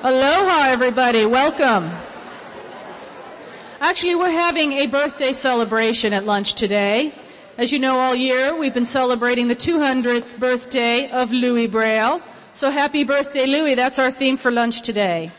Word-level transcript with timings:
Aloha, 0.00 0.68
everybody. 0.68 1.26
Welcome. 1.26 1.90
Actually, 3.80 4.14
we're 4.14 4.30
having 4.30 4.74
a 4.74 4.86
birthday 4.86 5.32
celebration 5.32 6.12
at 6.12 6.24
lunch 6.24 6.54
today. 6.54 7.12
As 7.56 7.72
you 7.72 7.80
know, 7.80 7.98
all 7.98 8.14
year 8.14 8.56
we've 8.56 8.72
been 8.72 8.84
celebrating 8.84 9.48
the 9.48 9.56
200th 9.56 10.38
birthday 10.38 11.10
of 11.10 11.32
Louis 11.32 11.66
Braille. 11.66 12.22
So 12.52 12.70
happy 12.70 13.02
birthday, 13.02 13.46
Louis. 13.46 13.74
That's 13.74 13.98
our 13.98 14.12
theme 14.12 14.36
for 14.36 14.52
lunch 14.52 14.82
today. 14.82 15.32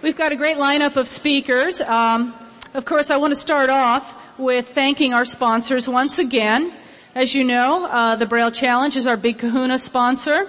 We've 0.00 0.16
got 0.16 0.32
a 0.32 0.36
great 0.36 0.56
lineup 0.56 0.96
of 0.96 1.08
speakers. 1.08 1.82
Um, 1.82 2.34
of 2.72 2.86
course, 2.86 3.10
I 3.10 3.18
want 3.18 3.32
to 3.32 3.38
start 3.38 3.68
off 3.68 4.38
with 4.38 4.68
thanking 4.68 5.12
our 5.12 5.26
sponsors 5.26 5.86
once 5.86 6.18
again. 6.18 6.72
As 7.14 7.32
you 7.32 7.44
know, 7.44 7.86
uh, 7.86 8.16
the 8.16 8.26
Braille 8.26 8.50
Challenge 8.50 8.96
is 8.96 9.06
our 9.06 9.16
big 9.16 9.38
kahuna 9.38 9.78
sponsor. 9.78 10.48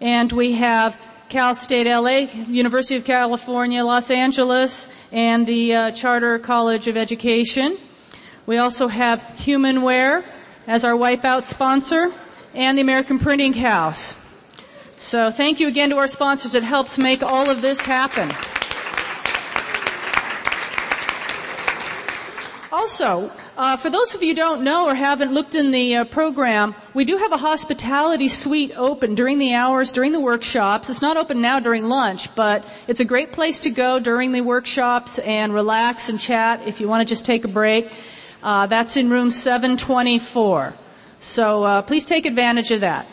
And 0.00 0.32
we 0.32 0.52
have 0.54 0.98
Cal 1.28 1.54
State 1.54 1.86
LA, 1.86 2.32
University 2.48 2.96
of 2.96 3.04
California, 3.04 3.84
Los 3.84 4.10
Angeles, 4.10 4.88
and 5.12 5.46
the 5.46 5.74
uh, 5.74 5.90
Charter 5.90 6.38
College 6.38 6.88
of 6.88 6.96
Education. 6.96 7.76
We 8.46 8.56
also 8.56 8.88
have 8.88 9.20
Humanware 9.36 10.24
as 10.66 10.82
our 10.82 10.94
wipeout 10.94 11.44
sponsor 11.44 12.10
and 12.54 12.78
the 12.78 12.82
American 12.82 13.18
Printing 13.18 13.52
House. 13.52 14.16
So 14.96 15.30
thank 15.30 15.60
you 15.60 15.68
again 15.68 15.90
to 15.90 15.98
our 15.98 16.08
sponsors. 16.08 16.54
It 16.54 16.62
helps 16.62 16.96
make 16.96 17.22
all 17.22 17.50
of 17.50 17.60
this 17.60 17.84
happen. 17.84 18.30
Also, 22.72 23.30
uh, 23.56 23.76
for 23.76 23.90
those 23.90 24.14
of 24.14 24.22
you 24.22 24.30
who 24.30 24.34
don't 24.34 24.64
know 24.64 24.86
or 24.86 24.94
haven't 24.94 25.32
looked 25.32 25.54
in 25.54 25.72
the 25.72 25.96
uh, 25.96 26.04
program, 26.04 26.74
we 26.94 27.04
do 27.04 27.18
have 27.18 27.32
a 27.32 27.36
hospitality 27.36 28.28
suite 28.28 28.72
open 28.76 29.14
during 29.14 29.38
the 29.38 29.52
hours, 29.52 29.92
during 29.92 30.12
the 30.12 30.20
workshops. 30.20 30.88
It's 30.88 31.02
not 31.02 31.18
open 31.18 31.42
now 31.42 31.60
during 31.60 31.86
lunch, 31.86 32.34
but 32.34 32.64
it's 32.88 33.00
a 33.00 33.04
great 33.04 33.32
place 33.32 33.60
to 33.60 33.70
go 33.70 34.00
during 34.00 34.32
the 34.32 34.40
workshops 34.40 35.18
and 35.18 35.52
relax 35.52 36.08
and 36.08 36.18
chat 36.18 36.66
if 36.66 36.80
you 36.80 36.88
want 36.88 37.06
to 37.06 37.12
just 37.12 37.26
take 37.26 37.44
a 37.44 37.48
break. 37.48 37.90
Uh, 38.42 38.66
that's 38.66 38.96
in 38.96 39.10
room 39.10 39.30
724. 39.30 40.74
So 41.18 41.62
uh, 41.62 41.82
please 41.82 42.06
take 42.06 42.24
advantage 42.24 42.70
of 42.70 42.80
that. 42.80 43.06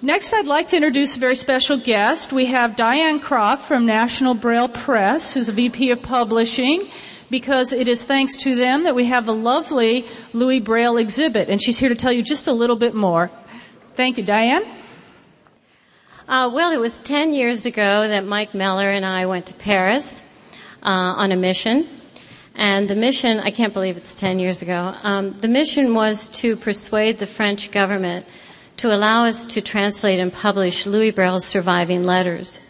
Next, 0.00 0.32
I'd 0.32 0.46
like 0.46 0.68
to 0.68 0.76
introduce 0.76 1.16
a 1.16 1.18
very 1.18 1.34
special 1.34 1.76
guest. 1.76 2.32
We 2.32 2.46
have 2.46 2.76
Diane 2.76 3.18
Croft 3.18 3.66
from 3.66 3.84
National 3.84 4.34
Braille 4.34 4.68
Press, 4.68 5.34
who's 5.34 5.48
a 5.48 5.52
VP 5.52 5.90
of 5.90 6.02
Publishing 6.02 6.82
because 7.30 7.72
it 7.72 7.88
is 7.88 8.04
thanks 8.04 8.36
to 8.38 8.54
them 8.54 8.84
that 8.84 8.94
we 8.94 9.04
have 9.06 9.26
the 9.26 9.34
lovely 9.34 10.06
Louis 10.32 10.60
Braille 10.60 10.96
exhibit, 10.96 11.48
and 11.48 11.62
she's 11.62 11.78
here 11.78 11.88
to 11.88 11.94
tell 11.94 12.12
you 12.12 12.22
just 12.22 12.46
a 12.46 12.52
little 12.52 12.76
bit 12.76 12.94
more. 12.94 13.30
Thank 13.94 14.18
you, 14.18 14.24
Diane. 14.24 14.64
Uh, 16.28 16.50
well, 16.52 16.72
it 16.72 16.80
was 16.80 17.00
10 17.00 17.32
years 17.32 17.66
ago 17.66 18.08
that 18.08 18.26
Mike 18.26 18.52
Mellor 18.52 18.88
and 18.90 19.06
I 19.06 19.26
went 19.26 19.46
to 19.46 19.54
Paris 19.54 20.22
uh, 20.82 20.88
on 20.90 21.32
a 21.32 21.36
mission. 21.36 21.88
And 22.54 22.88
the 22.88 22.96
mission, 22.96 23.38
I 23.40 23.50
can't 23.50 23.74
believe 23.74 23.96
it's 23.96 24.14
10 24.14 24.38
years 24.38 24.62
ago, 24.62 24.94
um, 25.02 25.32
the 25.32 25.48
mission 25.48 25.94
was 25.94 26.28
to 26.30 26.56
persuade 26.56 27.18
the 27.18 27.26
French 27.26 27.70
government 27.70 28.26
to 28.78 28.92
allow 28.92 29.24
us 29.24 29.46
to 29.46 29.60
translate 29.60 30.18
and 30.18 30.32
publish 30.32 30.86
Louis 30.86 31.10
Braille's 31.10 31.44
surviving 31.44 32.04
letters. 32.04 32.60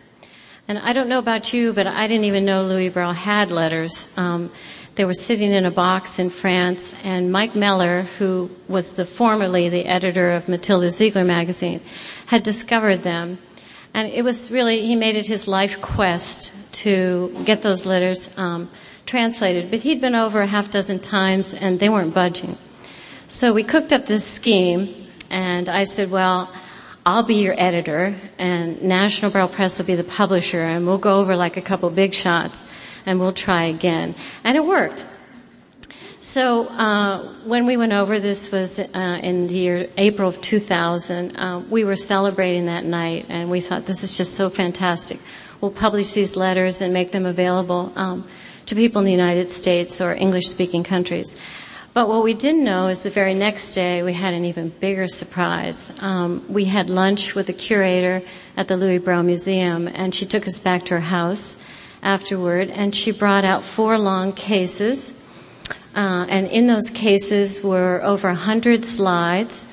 And 0.68 0.80
I 0.80 0.92
don't 0.92 1.08
know 1.08 1.20
about 1.20 1.52
you, 1.52 1.72
but 1.72 1.86
I 1.86 2.08
didn't 2.08 2.24
even 2.24 2.44
know 2.44 2.64
Louis 2.64 2.88
Braille 2.88 3.12
had 3.12 3.52
letters. 3.52 4.12
Um, 4.18 4.50
they 4.96 5.04
were 5.04 5.14
sitting 5.14 5.52
in 5.52 5.64
a 5.64 5.70
box 5.70 6.18
in 6.18 6.28
France, 6.28 6.92
and 7.04 7.30
Mike 7.30 7.54
Mellor, 7.54 8.02
who 8.18 8.50
was 8.66 8.96
the 8.96 9.04
formerly 9.04 9.68
the 9.68 9.84
editor 9.84 10.32
of 10.32 10.48
Matilda 10.48 10.90
Ziegler 10.90 11.22
magazine, 11.22 11.80
had 12.26 12.42
discovered 12.42 13.04
them. 13.04 13.38
And 13.94 14.08
it 14.08 14.24
was 14.24 14.50
really, 14.50 14.84
he 14.84 14.96
made 14.96 15.14
it 15.14 15.28
his 15.28 15.46
life 15.46 15.80
quest 15.80 16.74
to 16.82 17.42
get 17.44 17.62
those 17.62 17.86
letters 17.86 18.36
um, 18.36 18.68
translated. 19.04 19.70
But 19.70 19.82
he'd 19.82 20.00
been 20.00 20.16
over 20.16 20.40
a 20.40 20.46
half 20.48 20.68
dozen 20.70 20.98
times, 20.98 21.54
and 21.54 21.78
they 21.78 21.88
weren't 21.88 22.12
budging. 22.12 22.58
So 23.28 23.52
we 23.52 23.62
cooked 23.62 23.92
up 23.92 24.06
this 24.06 24.24
scheme, 24.24 25.06
and 25.30 25.68
I 25.68 25.84
said, 25.84 26.10
well, 26.10 26.52
I'll 27.08 27.22
be 27.22 27.36
your 27.36 27.54
editor 27.56 28.20
and 28.36 28.82
National 28.82 29.30
Braille 29.30 29.46
Press 29.46 29.78
will 29.78 29.86
be 29.86 29.94
the 29.94 30.02
publisher 30.02 30.58
and 30.60 30.88
we'll 30.88 30.98
go 30.98 31.20
over 31.20 31.36
like 31.36 31.56
a 31.56 31.62
couple 31.62 31.88
big 31.90 32.12
shots 32.12 32.66
and 33.06 33.20
we'll 33.20 33.32
try 33.32 33.62
again. 33.62 34.16
And 34.42 34.56
it 34.56 34.64
worked. 34.64 35.06
So 36.20 36.66
uh, 36.66 37.32
when 37.44 37.64
we 37.64 37.76
went 37.76 37.92
over, 37.92 38.18
this 38.18 38.50
was 38.50 38.80
uh, 38.80 39.20
in 39.22 39.44
the 39.46 39.54
year 39.54 39.88
April 39.96 40.28
of 40.28 40.40
2000. 40.40 41.36
Uh, 41.36 41.60
we 41.70 41.84
were 41.84 41.94
celebrating 41.94 42.66
that 42.66 42.84
night, 42.84 43.26
and 43.28 43.48
we 43.48 43.60
thought 43.60 43.86
this 43.86 44.02
is 44.02 44.16
just 44.16 44.34
so 44.34 44.50
fantastic. 44.50 45.20
We'll 45.60 45.70
publish 45.70 46.14
these 46.14 46.34
letters 46.34 46.82
and 46.82 46.92
make 46.92 47.12
them 47.12 47.26
available 47.26 47.92
um, 47.94 48.26
to 48.66 48.74
people 48.74 48.98
in 48.98 49.04
the 49.04 49.12
United 49.12 49.52
States 49.52 50.00
or 50.00 50.12
English-speaking 50.12 50.82
countries. 50.82 51.36
But 51.96 52.08
what 52.08 52.24
we 52.24 52.34
didn't 52.34 52.62
know 52.62 52.88
is 52.88 53.04
the 53.04 53.08
very 53.08 53.32
next 53.32 53.74
day 53.74 54.02
we 54.02 54.12
had 54.12 54.34
an 54.34 54.44
even 54.44 54.68
bigger 54.68 55.08
surprise. 55.08 55.90
Um, 56.02 56.44
we 56.46 56.66
had 56.66 56.90
lunch 56.90 57.34
with 57.34 57.46
the 57.46 57.54
curator 57.54 58.20
at 58.54 58.68
the 58.68 58.76
Louis 58.76 58.98
Braille 58.98 59.22
Museum, 59.22 59.88
and 59.88 60.14
she 60.14 60.26
took 60.26 60.46
us 60.46 60.58
back 60.58 60.84
to 60.84 60.94
her 60.96 61.00
house 61.00 61.56
afterward, 62.02 62.68
and 62.68 62.94
she 62.94 63.12
brought 63.12 63.46
out 63.46 63.64
four 63.64 63.96
long 63.96 64.34
cases. 64.34 65.14
Uh, 65.94 66.26
and 66.28 66.48
in 66.48 66.66
those 66.66 66.90
cases 66.90 67.62
were 67.62 68.02
over 68.04 68.34
hundred 68.34 68.84
slides 68.84 69.66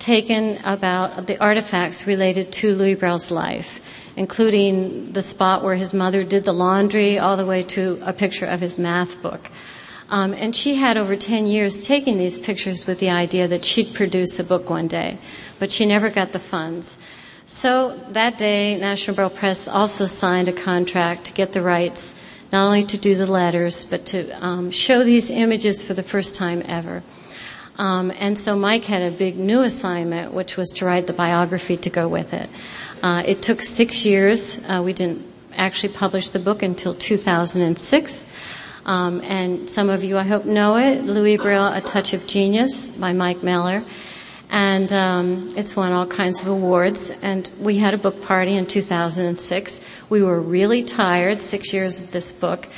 taken 0.00 0.58
about 0.64 1.28
the 1.28 1.38
artifacts 1.38 2.08
related 2.08 2.50
to 2.54 2.74
Louis 2.74 2.96
Braille's 2.96 3.30
life, 3.30 3.80
including 4.16 5.12
the 5.12 5.22
spot 5.22 5.62
where 5.62 5.76
his 5.76 5.94
mother 5.94 6.24
did 6.24 6.44
the 6.44 6.52
laundry, 6.52 7.20
all 7.20 7.36
the 7.36 7.46
way 7.46 7.62
to 7.62 8.00
a 8.02 8.12
picture 8.12 8.46
of 8.46 8.60
his 8.60 8.80
math 8.80 9.22
book. 9.22 9.48
Um, 10.12 10.34
and 10.34 10.54
she 10.54 10.74
had 10.74 10.98
over 10.98 11.16
10 11.16 11.46
years 11.46 11.86
taking 11.86 12.18
these 12.18 12.38
pictures 12.38 12.86
with 12.86 13.00
the 13.00 13.08
idea 13.08 13.48
that 13.48 13.64
she'd 13.64 13.94
produce 13.94 14.38
a 14.38 14.44
book 14.44 14.68
one 14.68 14.86
day, 14.86 15.16
but 15.58 15.72
she 15.72 15.86
never 15.86 16.10
got 16.10 16.32
the 16.32 16.38
funds. 16.38 16.98
So 17.46 17.96
that 18.10 18.36
day, 18.36 18.78
National 18.78 19.16
Braille 19.16 19.30
Press 19.30 19.66
also 19.66 20.04
signed 20.04 20.48
a 20.48 20.52
contract 20.52 21.24
to 21.24 21.32
get 21.32 21.54
the 21.54 21.62
rights, 21.62 22.14
not 22.52 22.66
only 22.66 22.84
to 22.84 22.98
do 22.98 23.14
the 23.14 23.26
letters, 23.26 23.86
but 23.86 24.04
to 24.06 24.30
um, 24.44 24.70
show 24.70 25.02
these 25.02 25.30
images 25.30 25.82
for 25.82 25.94
the 25.94 26.02
first 26.02 26.34
time 26.34 26.62
ever. 26.66 27.02
Um, 27.78 28.12
and 28.18 28.38
so 28.38 28.54
Mike 28.54 28.84
had 28.84 29.00
a 29.00 29.16
big 29.16 29.38
new 29.38 29.62
assignment, 29.62 30.34
which 30.34 30.58
was 30.58 30.68
to 30.72 30.84
write 30.84 31.06
the 31.06 31.14
biography 31.14 31.78
to 31.78 31.88
go 31.88 32.06
with 32.06 32.34
it. 32.34 32.50
Uh, 33.02 33.22
it 33.24 33.40
took 33.40 33.62
six 33.62 34.04
years. 34.04 34.60
Uh, 34.68 34.82
we 34.84 34.92
didn't 34.92 35.24
actually 35.56 35.94
publish 35.94 36.28
the 36.28 36.38
book 36.38 36.62
until 36.62 36.92
2006. 36.94 38.26
Um, 38.84 39.20
and 39.22 39.70
some 39.70 39.90
of 39.90 40.02
you, 40.02 40.18
I 40.18 40.24
hope, 40.24 40.44
know 40.44 40.76
it. 40.76 41.04
Louis 41.04 41.36
Braille, 41.36 41.72
A 41.72 41.80
Touch 41.80 42.14
of 42.14 42.26
Genius 42.26 42.90
by 42.90 43.12
Mike 43.12 43.42
Mellor. 43.42 43.84
And 44.50 44.92
um, 44.92 45.52
it's 45.56 45.76
won 45.76 45.92
all 45.92 46.06
kinds 46.06 46.42
of 46.42 46.48
awards. 46.48 47.10
And 47.22 47.50
we 47.58 47.78
had 47.78 47.94
a 47.94 47.98
book 47.98 48.22
party 48.22 48.54
in 48.54 48.66
2006. 48.66 49.80
We 50.10 50.22
were 50.22 50.40
really 50.40 50.82
tired, 50.82 51.40
six 51.40 51.72
years 51.72 52.00
of 52.00 52.10
this 52.10 52.32
book. 52.32 52.68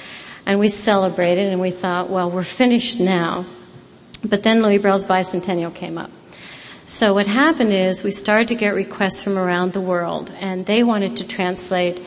And 0.47 0.61
we 0.61 0.69
celebrated 0.69 1.51
and 1.51 1.61
we 1.61 1.71
thought, 1.71 2.11
well, 2.11 2.31
we're 2.31 2.45
finished 2.45 3.01
now. 3.01 3.47
But 4.23 4.43
then 4.43 4.63
Louis 4.63 4.79
Braille's 4.79 5.07
bicentennial 5.07 5.75
came 5.75 5.97
up. 5.97 6.11
So 6.87 7.15
what 7.15 7.27
happened 7.27 7.73
is 7.73 8.05
we 8.05 8.11
started 8.11 8.49
to 8.49 8.55
get 8.55 8.75
requests 8.75 9.23
from 9.23 9.39
around 9.39 9.73
the 9.73 9.81
world 9.81 10.31
and 10.39 10.67
they 10.67 10.83
wanted 10.83 11.17
to 11.17 11.27
translate 11.27 12.01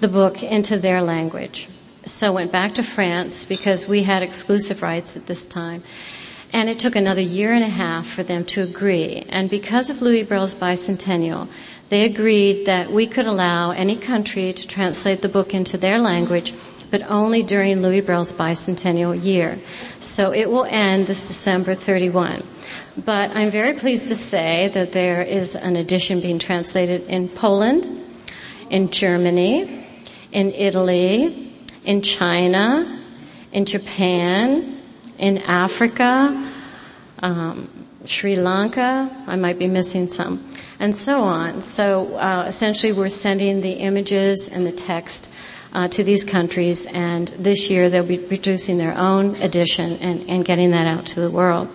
the 0.00 0.08
book 0.08 0.42
into 0.42 0.78
their 0.78 1.02
language 1.02 1.68
so 2.06 2.32
went 2.32 2.52
back 2.52 2.74
to 2.74 2.82
France 2.82 3.46
because 3.46 3.88
we 3.88 4.02
had 4.02 4.22
exclusive 4.22 4.82
rights 4.82 5.16
at 5.16 5.26
this 5.26 5.46
time. 5.46 5.82
And 6.52 6.70
it 6.70 6.78
took 6.78 6.94
another 6.94 7.20
year 7.20 7.52
and 7.52 7.64
a 7.64 7.68
half 7.68 8.06
for 8.06 8.22
them 8.22 8.44
to 8.46 8.62
agree. 8.62 9.26
And 9.28 9.50
because 9.50 9.90
of 9.90 10.02
Louis 10.02 10.22
Braille's 10.22 10.54
bicentennial, 10.54 11.48
they 11.88 12.04
agreed 12.04 12.66
that 12.66 12.92
we 12.92 13.06
could 13.06 13.26
allow 13.26 13.72
any 13.72 13.96
country 13.96 14.52
to 14.52 14.66
translate 14.66 15.20
the 15.20 15.28
book 15.28 15.52
into 15.52 15.76
their 15.76 15.98
language, 15.98 16.54
but 16.90 17.02
only 17.02 17.42
during 17.42 17.82
Louis 17.82 18.02
Braille's 18.02 18.32
bicentennial 18.32 19.20
year. 19.20 19.58
So 20.00 20.32
it 20.32 20.48
will 20.48 20.64
end 20.64 21.08
this 21.08 21.26
December 21.26 21.74
31. 21.74 22.42
But 23.04 23.32
I'm 23.32 23.50
very 23.50 23.72
pleased 23.72 24.08
to 24.08 24.14
say 24.14 24.68
that 24.68 24.92
there 24.92 25.22
is 25.22 25.56
an 25.56 25.74
edition 25.74 26.20
being 26.20 26.38
translated 26.38 27.02
in 27.08 27.28
Poland, 27.28 27.88
in 28.70 28.90
Germany, 28.90 29.84
in 30.30 30.52
Italy, 30.52 31.43
in 31.84 32.02
China, 32.02 33.00
in 33.52 33.64
Japan, 33.64 34.80
in 35.18 35.38
Africa, 35.38 36.50
um, 37.22 37.68
Sri 38.04 38.36
Lanka. 38.36 39.10
I 39.26 39.36
might 39.36 39.58
be 39.58 39.66
missing 39.68 40.08
some, 40.08 40.44
and 40.78 40.94
so 40.94 41.22
on. 41.22 41.62
So 41.62 42.16
uh, 42.16 42.44
essentially, 42.46 42.92
we're 42.92 43.08
sending 43.08 43.60
the 43.60 43.72
images 43.72 44.48
and 44.48 44.66
the 44.66 44.72
text 44.72 45.32
uh, 45.72 45.88
to 45.88 46.04
these 46.04 46.24
countries, 46.24 46.86
and 46.86 47.28
this 47.28 47.70
year 47.70 47.90
they'll 47.90 48.06
be 48.06 48.18
producing 48.18 48.78
their 48.78 48.96
own 48.96 49.34
edition 49.36 49.96
and, 49.98 50.28
and 50.28 50.44
getting 50.44 50.70
that 50.70 50.86
out 50.86 51.06
to 51.08 51.20
the 51.20 51.30
world. 51.30 51.68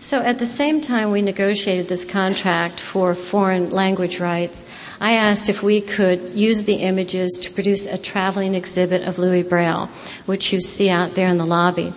So 0.00 0.20
at 0.20 0.38
the 0.38 0.46
same 0.46 0.80
time 0.80 1.10
we 1.10 1.20
negotiated 1.20 1.88
this 1.88 2.06
contract 2.06 2.80
for 2.80 3.14
foreign 3.14 3.68
language 3.68 4.18
rights, 4.18 4.66
I 4.98 5.12
asked 5.12 5.50
if 5.50 5.62
we 5.62 5.82
could 5.82 6.32
use 6.32 6.64
the 6.64 6.76
images 6.76 7.38
to 7.42 7.50
produce 7.52 7.84
a 7.84 7.98
traveling 7.98 8.54
exhibit 8.54 9.06
of 9.06 9.18
Louis 9.18 9.42
Braille, 9.42 9.90
which 10.24 10.54
you 10.54 10.60
see 10.62 10.88
out 10.88 11.16
there 11.16 11.28
in 11.28 11.36
the 11.36 11.44
lobby. 11.44 11.92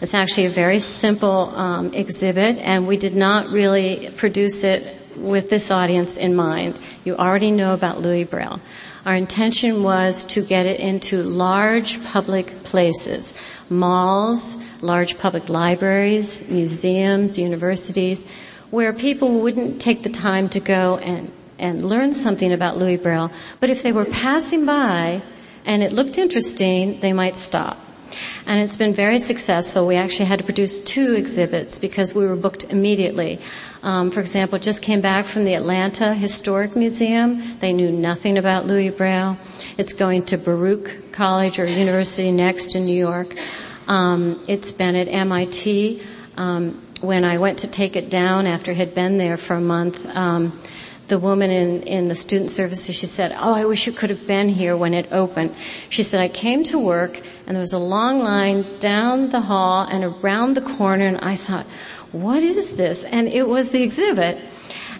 It's 0.00 0.14
actually 0.14 0.46
a 0.46 0.50
very 0.50 0.78
simple 0.78 1.54
um, 1.54 1.92
exhibit, 1.92 2.56
and 2.58 2.86
we 2.86 2.96
did 2.96 3.14
not 3.14 3.50
really 3.50 4.10
produce 4.16 4.64
it 4.64 4.96
with 5.16 5.50
this 5.50 5.70
audience 5.70 6.16
in 6.16 6.34
mind. 6.34 6.78
You 7.04 7.16
already 7.16 7.50
know 7.50 7.74
about 7.74 8.00
Louis 8.00 8.24
Braille. 8.24 8.58
Our 9.06 9.14
intention 9.14 9.84
was 9.84 10.24
to 10.26 10.42
get 10.42 10.66
it 10.66 10.80
into 10.80 11.22
large 11.22 12.02
public 12.02 12.64
places, 12.64 13.34
malls, 13.70 14.56
large 14.82 15.16
public 15.16 15.48
libraries, 15.48 16.50
museums, 16.50 17.38
universities, 17.38 18.26
where 18.70 18.92
people 18.92 19.38
wouldn't 19.38 19.80
take 19.80 20.02
the 20.02 20.10
time 20.10 20.48
to 20.48 20.58
go 20.58 20.98
and, 20.98 21.30
and 21.56 21.88
learn 21.88 22.14
something 22.14 22.52
about 22.52 22.78
Louis 22.78 22.96
Braille, 22.96 23.30
but 23.60 23.70
if 23.70 23.84
they 23.84 23.92
were 23.92 24.06
passing 24.06 24.66
by 24.66 25.22
and 25.64 25.84
it 25.84 25.92
looked 25.92 26.18
interesting, 26.18 26.98
they 26.98 27.12
might 27.12 27.36
stop. 27.36 27.78
And 28.46 28.60
it's 28.60 28.76
been 28.76 28.94
very 28.94 29.18
successful. 29.18 29.86
We 29.86 29.96
actually 29.96 30.26
had 30.26 30.38
to 30.38 30.44
produce 30.44 30.80
two 30.80 31.14
exhibits 31.14 31.78
because 31.78 32.14
we 32.14 32.26
were 32.26 32.36
booked 32.36 32.64
immediately. 32.64 33.40
Um, 33.82 34.10
for 34.10 34.20
example, 34.20 34.58
just 34.58 34.82
came 34.82 35.00
back 35.00 35.26
from 35.26 35.44
the 35.44 35.54
Atlanta 35.54 36.14
Historic 36.14 36.76
Museum. 36.76 37.58
They 37.60 37.72
knew 37.72 37.90
nothing 37.90 38.38
about 38.38 38.66
Louis 38.66 38.90
Braille. 38.90 39.38
It's 39.78 39.92
going 39.92 40.24
to 40.26 40.38
Baruch 40.38 41.12
College 41.12 41.58
or 41.58 41.66
University 41.66 42.32
next 42.32 42.74
in 42.74 42.86
New 42.86 42.98
York. 42.98 43.34
Um, 43.86 44.42
it's 44.48 44.72
been 44.72 44.96
at 44.96 45.08
MIT. 45.08 46.02
Um, 46.36 46.82
when 47.00 47.24
I 47.24 47.38
went 47.38 47.60
to 47.60 47.68
take 47.68 47.94
it 47.94 48.10
down 48.10 48.46
after 48.46 48.72
it 48.72 48.76
had 48.76 48.94
been 48.94 49.18
there 49.18 49.36
for 49.36 49.54
a 49.54 49.60
month, 49.60 50.04
um, 50.16 50.58
the 51.08 51.18
woman 51.18 51.50
in, 51.50 51.82
in 51.82 52.08
the 52.08 52.14
student 52.14 52.50
services, 52.50 52.96
she 52.96 53.06
said, 53.06 53.32
Oh, 53.38 53.54
I 53.54 53.64
wish 53.64 53.86
you 53.86 53.92
could 53.92 54.10
have 54.10 54.26
been 54.26 54.48
here 54.48 54.76
when 54.76 54.94
it 54.94 55.12
opened. 55.12 55.54
She 55.88 56.02
said, 56.02 56.20
I 56.20 56.28
came 56.28 56.64
to 56.64 56.78
work 56.78 57.22
and 57.46 57.54
there 57.54 57.60
was 57.60 57.72
a 57.72 57.78
long 57.78 58.22
line 58.22 58.78
down 58.78 59.28
the 59.28 59.42
hall 59.42 59.86
and 59.88 60.04
around 60.04 60.54
the 60.54 60.60
corner 60.60 61.06
and 61.06 61.18
I 61.18 61.36
thought, 61.36 61.66
what 62.12 62.42
is 62.42 62.76
this? 62.76 63.04
And 63.04 63.28
it 63.28 63.48
was 63.48 63.70
the 63.70 63.82
exhibit. 63.82 64.38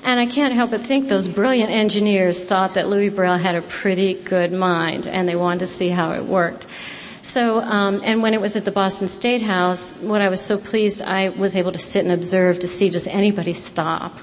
And 0.04 0.20
I 0.20 0.26
can't 0.26 0.54
help 0.54 0.70
but 0.70 0.84
think 0.84 1.08
those 1.08 1.26
brilliant 1.26 1.70
engineers 1.70 2.42
thought 2.42 2.74
that 2.74 2.88
Louis 2.88 3.08
Braille 3.08 3.38
had 3.38 3.56
a 3.56 3.62
pretty 3.62 4.14
good 4.14 4.52
mind 4.52 5.06
and 5.06 5.28
they 5.28 5.34
wanted 5.34 5.60
to 5.60 5.66
see 5.66 5.88
how 5.88 6.12
it 6.12 6.24
worked. 6.24 6.66
So, 7.22 7.60
um, 7.60 8.00
and 8.04 8.22
when 8.22 8.34
it 8.34 8.40
was 8.40 8.54
at 8.54 8.64
the 8.64 8.70
Boston 8.70 9.08
State 9.08 9.42
House, 9.42 10.00
what 10.00 10.20
I 10.20 10.28
was 10.28 10.40
so 10.40 10.56
pleased, 10.56 11.02
I 11.02 11.30
was 11.30 11.56
able 11.56 11.72
to 11.72 11.78
sit 11.78 12.04
and 12.04 12.12
observe 12.12 12.60
to 12.60 12.68
see 12.68 12.88
does 12.88 13.08
anybody 13.08 13.52
stop 13.52 14.16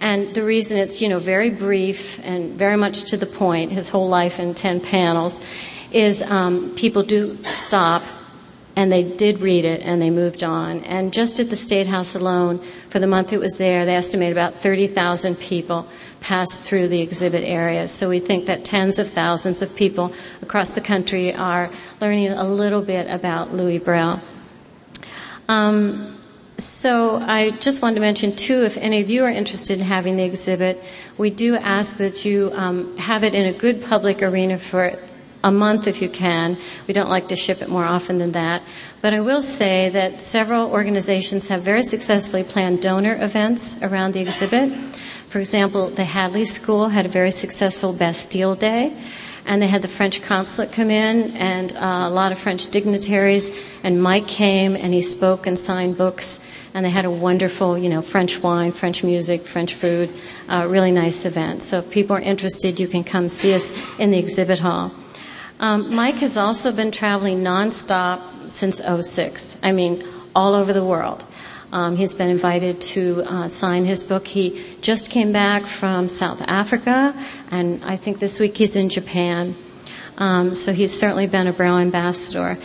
and 0.00 0.34
the 0.34 0.44
reason 0.44 0.76
it's, 0.78 1.00
you 1.00 1.08
know, 1.08 1.18
very 1.18 1.48
brief 1.50 2.20
and 2.22 2.58
very 2.58 2.76
much 2.76 3.04
to 3.10 3.16
the 3.16 3.24
point, 3.24 3.72
his 3.72 3.88
whole 3.88 4.08
life 4.08 4.38
in 4.38 4.52
10 4.52 4.80
panels, 4.80 5.40
is 5.94 6.22
um, 6.22 6.74
people 6.74 7.04
do 7.04 7.38
stop 7.44 8.02
and 8.76 8.90
they 8.90 9.04
did 9.04 9.38
read 9.38 9.64
it 9.64 9.80
and 9.82 10.02
they 10.02 10.10
moved 10.10 10.42
on. 10.42 10.80
And 10.80 11.12
just 11.12 11.38
at 11.38 11.48
the 11.48 11.56
State 11.56 11.86
House 11.86 12.16
alone, 12.16 12.58
for 12.90 12.98
the 12.98 13.06
month 13.06 13.32
it 13.32 13.38
was 13.38 13.52
there, 13.54 13.84
they 13.84 13.94
estimate 13.94 14.32
about 14.32 14.54
30,000 14.54 15.36
people 15.36 15.86
passed 16.20 16.64
through 16.64 16.88
the 16.88 17.00
exhibit 17.00 17.44
area. 17.44 17.86
So 17.86 18.08
we 18.08 18.18
think 18.18 18.46
that 18.46 18.64
tens 18.64 18.98
of 18.98 19.08
thousands 19.08 19.62
of 19.62 19.76
people 19.76 20.12
across 20.42 20.70
the 20.70 20.80
country 20.80 21.32
are 21.32 21.70
learning 22.00 22.32
a 22.32 22.44
little 22.44 22.82
bit 22.82 23.08
about 23.08 23.52
Louis 23.52 23.78
Braille. 23.78 24.20
Um, 25.48 26.18
so 26.58 27.16
I 27.16 27.50
just 27.50 27.82
wanted 27.82 27.96
to 27.96 28.00
mention 28.00 28.34
too, 28.34 28.64
if 28.64 28.76
any 28.78 29.00
of 29.00 29.10
you 29.10 29.24
are 29.24 29.28
interested 29.30 29.78
in 29.78 29.84
having 29.84 30.16
the 30.16 30.24
exhibit, 30.24 30.82
we 31.18 31.30
do 31.30 31.54
ask 31.56 31.98
that 31.98 32.24
you 32.24 32.50
um, 32.54 32.96
have 32.96 33.22
it 33.22 33.34
in 33.34 33.44
a 33.46 33.52
good 33.56 33.82
public 33.82 34.22
arena 34.22 34.58
for 34.58 34.96
a 35.44 35.52
month 35.52 35.86
if 35.86 36.02
you 36.02 36.08
can. 36.08 36.56
We 36.88 36.94
don't 36.94 37.10
like 37.10 37.28
to 37.28 37.36
ship 37.36 37.62
it 37.62 37.68
more 37.68 37.84
often 37.84 38.18
than 38.18 38.32
that. 38.32 38.62
But 39.02 39.14
I 39.14 39.20
will 39.20 39.42
say 39.42 39.90
that 39.90 40.20
several 40.20 40.70
organizations 40.70 41.48
have 41.48 41.62
very 41.62 41.84
successfully 41.84 42.42
planned 42.42 42.82
donor 42.82 43.16
events 43.22 43.80
around 43.82 44.14
the 44.14 44.20
exhibit. 44.20 44.72
For 45.28 45.38
example, 45.38 45.90
the 45.90 46.04
Hadley 46.04 46.46
School 46.46 46.88
had 46.88 47.06
a 47.06 47.08
very 47.08 47.30
successful 47.30 47.92
Bastille 47.92 48.54
Day 48.54 48.96
and 49.46 49.60
they 49.60 49.66
had 49.66 49.82
the 49.82 49.88
French 49.88 50.22
consulate 50.22 50.72
come 50.72 50.90
in 50.90 51.32
and 51.36 51.72
uh, 51.76 52.04
a 52.06 52.10
lot 52.10 52.32
of 52.32 52.38
French 52.38 52.70
dignitaries. 52.70 53.50
And 53.82 54.02
Mike 54.02 54.26
came 54.26 54.74
and 54.74 54.94
he 54.94 55.02
spoke 55.02 55.46
and 55.46 55.58
signed 55.58 55.98
books. 55.98 56.40
And 56.72 56.84
they 56.84 56.90
had 56.90 57.04
a 57.04 57.10
wonderful, 57.10 57.76
you 57.76 57.88
know, 57.88 58.00
French 58.00 58.42
wine, 58.42 58.72
French 58.72 59.04
music, 59.04 59.42
French 59.42 59.74
food, 59.74 60.10
uh, 60.48 60.66
really 60.68 60.90
nice 60.90 61.24
event. 61.24 61.62
So 61.62 61.78
if 61.78 61.90
people 61.90 62.16
are 62.16 62.20
interested, 62.20 62.80
you 62.80 62.88
can 62.88 63.04
come 63.04 63.28
see 63.28 63.54
us 63.54 63.72
in 63.98 64.10
the 64.10 64.18
exhibit 64.18 64.58
hall. 64.60 64.90
Um, 65.60 65.94
Mike 65.94 66.16
has 66.16 66.36
also 66.36 66.72
been 66.72 66.90
traveling 66.90 67.42
nonstop 67.42 68.50
since 68.50 68.80
06. 68.80 69.58
I 69.62 69.72
mean, 69.72 70.02
all 70.34 70.54
over 70.54 70.72
the 70.72 70.84
world. 70.84 71.24
Um, 71.72 71.96
he's 71.96 72.14
been 72.14 72.30
invited 72.30 72.80
to 72.80 73.22
uh, 73.26 73.48
sign 73.48 73.84
his 73.84 74.04
book. 74.04 74.26
He 74.26 74.62
just 74.80 75.10
came 75.10 75.32
back 75.32 75.66
from 75.66 76.06
South 76.06 76.40
Africa, 76.42 77.14
and 77.50 77.84
I 77.84 77.96
think 77.96 78.20
this 78.20 78.38
week 78.38 78.56
he's 78.56 78.76
in 78.76 78.88
Japan. 78.88 79.56
Um, 80.16 80.54
so 80.54 80.72
he's 80.72 80.96
certainly 80.96 81.26
been 81.26 81.48
a 81.48 81.52
Braille 81.52 81.78
ambassador. 81.78 82.58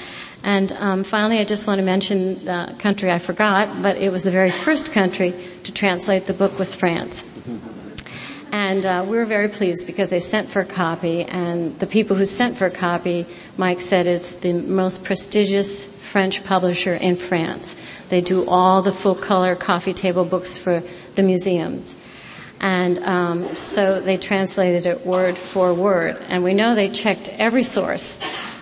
And 0.44 0.72
um, 0.74 1.04
finally, 1.04 1.40
I 1.40 1.44
just 1.44 1.68
want 1.68 1.80
to 1.80 1.86
mention 1.86 2.46
the 2.46 2.76
country 2.80 3.12
I 3.12 3.20
forgot, 3.20 3.82
but 3.82 3.98
it 3.98 4.12
was 4.12 4.24
the 4.24 4.32
very 4.32 4.52
first 4.52 4.92
country 4.92 5.34
to 5.64 5.74
translate 5.74 6.28
the 6.28 6.34
book 6.34 6.58
was 6.60 6.76
France. 6.76 7.26
And 8.52 8.86
uh, 8.86 9.06
we 9.08 9.18
were 9.18 9.26
very 9.26 9.48
pleased 9.48 9.86
because 9.86 10.10
they 10.10 10.20
sent 10.20 10.48
for 10.48 10.62
a 10.62 10.66
copy, 10.66 11.24
and 11.24 11.78
the 11.80 11.86
people 11.86 12.16
who 12.16 12.26
sent 12.26 12.58
for 12.58 12.66
a 12.66 12.72
copy, 12.72 13.26
Mike 13.58 13.80
said, 13.80 14.08
it's 14.08 14.38
the 14.38 14.54
most 14.54 15.04
prestigious 15.04 15.86
French 15.86 16.44
publisher 16.44 16.94
in 16.96 17.16
France. 17.16 17.76
They 18.10 18.22
do 18.22 18.50
all 18.50 18.82
the 18.82 18.92
full 18.92 19.16
color 19.16 19.56
coffee 19.56 19.94
table 19.94 20.26
books 20.26 20.58
for 20.58 20.82
the 21.16 21.22
museums. 21.22 21.96
And 22.60 23.00
um, 23.00 23.56
so 23.56 24.02
they 24.02 24.18
translated 24.18 24.86
it 24.86 25.06
word 25.06 25.38
for 25.38 25.74
word. 25.74 26.18
And 26.28 26.44
we 26.44 26.54
know 26.54 26.76
they 26.76 26.90
checked 26.90 27.30
every 27.30 27.64
source. 27.64 28.20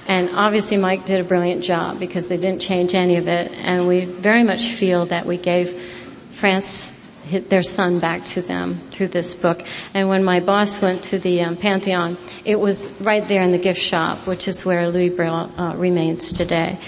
And 0.08 0.30
obviously, 0.30 0.78
Mike 0.78 1.06
did 1.06 1.20
a 1.20 1.24
brilliant 1.24 1.64
job 1.64 2.00
because 2.00 2.28
they 2.28 2.38
didn't 2.38 2.60
change 2.60 2.94
any 2.94 3.16
of 3.16 3.28
it. 3.28 3.52
And 3.52 3.88
we 3.88 4.06
very 4.06 4.44
much 4.44 4.68
feel 4.70 5.06
that 5.08 5.26
we 5.26 5.38
gave 5.38 5.82
France 6.30 6.97
their 7.28 7.62
son 7.62 8.00
back 8.00 8.26
to 8.26 8.42
them 8.42 8.80
through 8.92 9.10
this 9.10 9.36
book. 9.36 9.64
And 9.94 10.10
when 10.10 10.24
my 10.24 10.40
boss 10.40 10.82
went 10.82 11.04
to 11.06 11.20
the 11.20 11.42
um, 11.42 11.58
Pantheon, 11.58 12.18
it 12.46 12.60
was 12.60 12.90
right 13.02 13.28
there 13.28 13.44
in 13.44 13.52
the 13.52 13.58
gift 13.58 13.82
shop, 13.82 14.26
which 14.28 14.48
is 14.48 14.66
where 14.66 14.88
Louis 14.88 15.10
Braille 15.10 15.52
uh, 15.58 15.76
remains 15.76 16.32
today. 16.34 16.80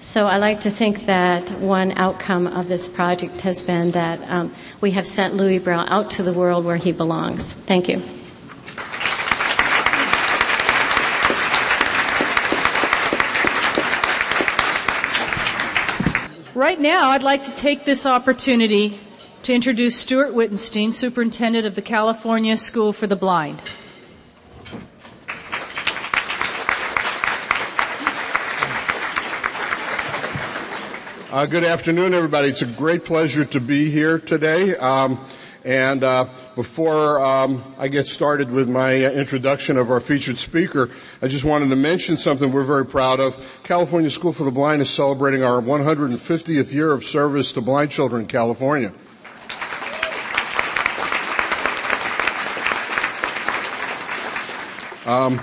So 0.00 0.26
I 0.26 0.36
like 0.36 0.60
to 0.60 0.70
think 0.70 1.06
that 1.06 1.50
one 1.50 1.92
outcome 1.92 2.46
of 2.46 2.68
this 2.68 2.88
project 2.88 3.40
has 3.40 3.62
been 3.62 3.90
that 3.92 4.20
um, 4.30 4.54
we 4.80 4.92
have 4.92 5.06
sent 5.06 5.34
Louis 5.34 5.58
Braille 5.58 5.84
out 5.88 6.10
to 6.12 6.22
the 6.22 6.32
world 6.32 6.64
where 6.64 6.76
he 6.76 6.92
belongs. 6.92 7.54
Thank 7.54 7.88
you. 7.88 8.02
Right 16.54 16.80
now, 16.80 17.10
I'd 17.10 17.22
like 17.22 17.42
to 17.42 17.52
take 17.52 17.84
this 17.84 18.06
opportunity 18.06 18.98
to 19.46 19.54
introduce 19.54 19.96
Stuart 19.96 20.34
Wittenstein, 20.34 20.90
Superintendent 20.90 21.66
of 21.66 21.76
the 21.76 21.80
California 21.80 22.56
School 22.56 22.92
for 22.92 23.06
the 23.06 23.14
Blind. 23.14 23.62
Uh, 31.30 31.46
good 31.46 31.62
afternoon, 31.62 32.12
everybody. 32.12 32.48
It's 32.48 32.62
a 32.62 32.66
great 32.66 33.04
pleasure 33.04 33.44
to 33.44 33.60
be 33.60 33.88
here 33.88 34.18
today. 34.18 34.74
Um, 34.78 35.24
and 35.64 36.02
uh, 36.02 36.26
before 36.56 37.24
um, 37.24 37.62
I 37.78 37.86
get 37.86 38.08
started 38.08 38.50
with 38.50 38.68
my 38.68 39.04
uh, 39.04 39.12
introduction 39.12 39.76
of 39.76 39.92
our 39.92 40.00
featured 40.00 40.38
speaker, 40.38 40.90
I 41.22 41.28
just 41.28 41.44
wanted 41.44 41.68
to 41.68 41.76
mention 41.76 42.16
something 42.16 42.50
we're 42.50 42.64
very 42.64 42.84
proud 42.84 43.20
of. 43.20 43.60
California 43.62 44.10
School 44.10 44.32
for 44.32 44.42
the 44.42 44.50
Blind 44.50 44.82
is 44.82 44.90
celebrating 44.90 45.44
our 45.44 45.62
150th 45.62 46.74
year 46.74 46.90
of 46.90 47.04
service 47.04 47.52
to 47.52 47.60
blind 47.60 47.92
children 47.92 48.22
in 48.22 48.26
California. 48.26 48.92
Um, 55.06 55.40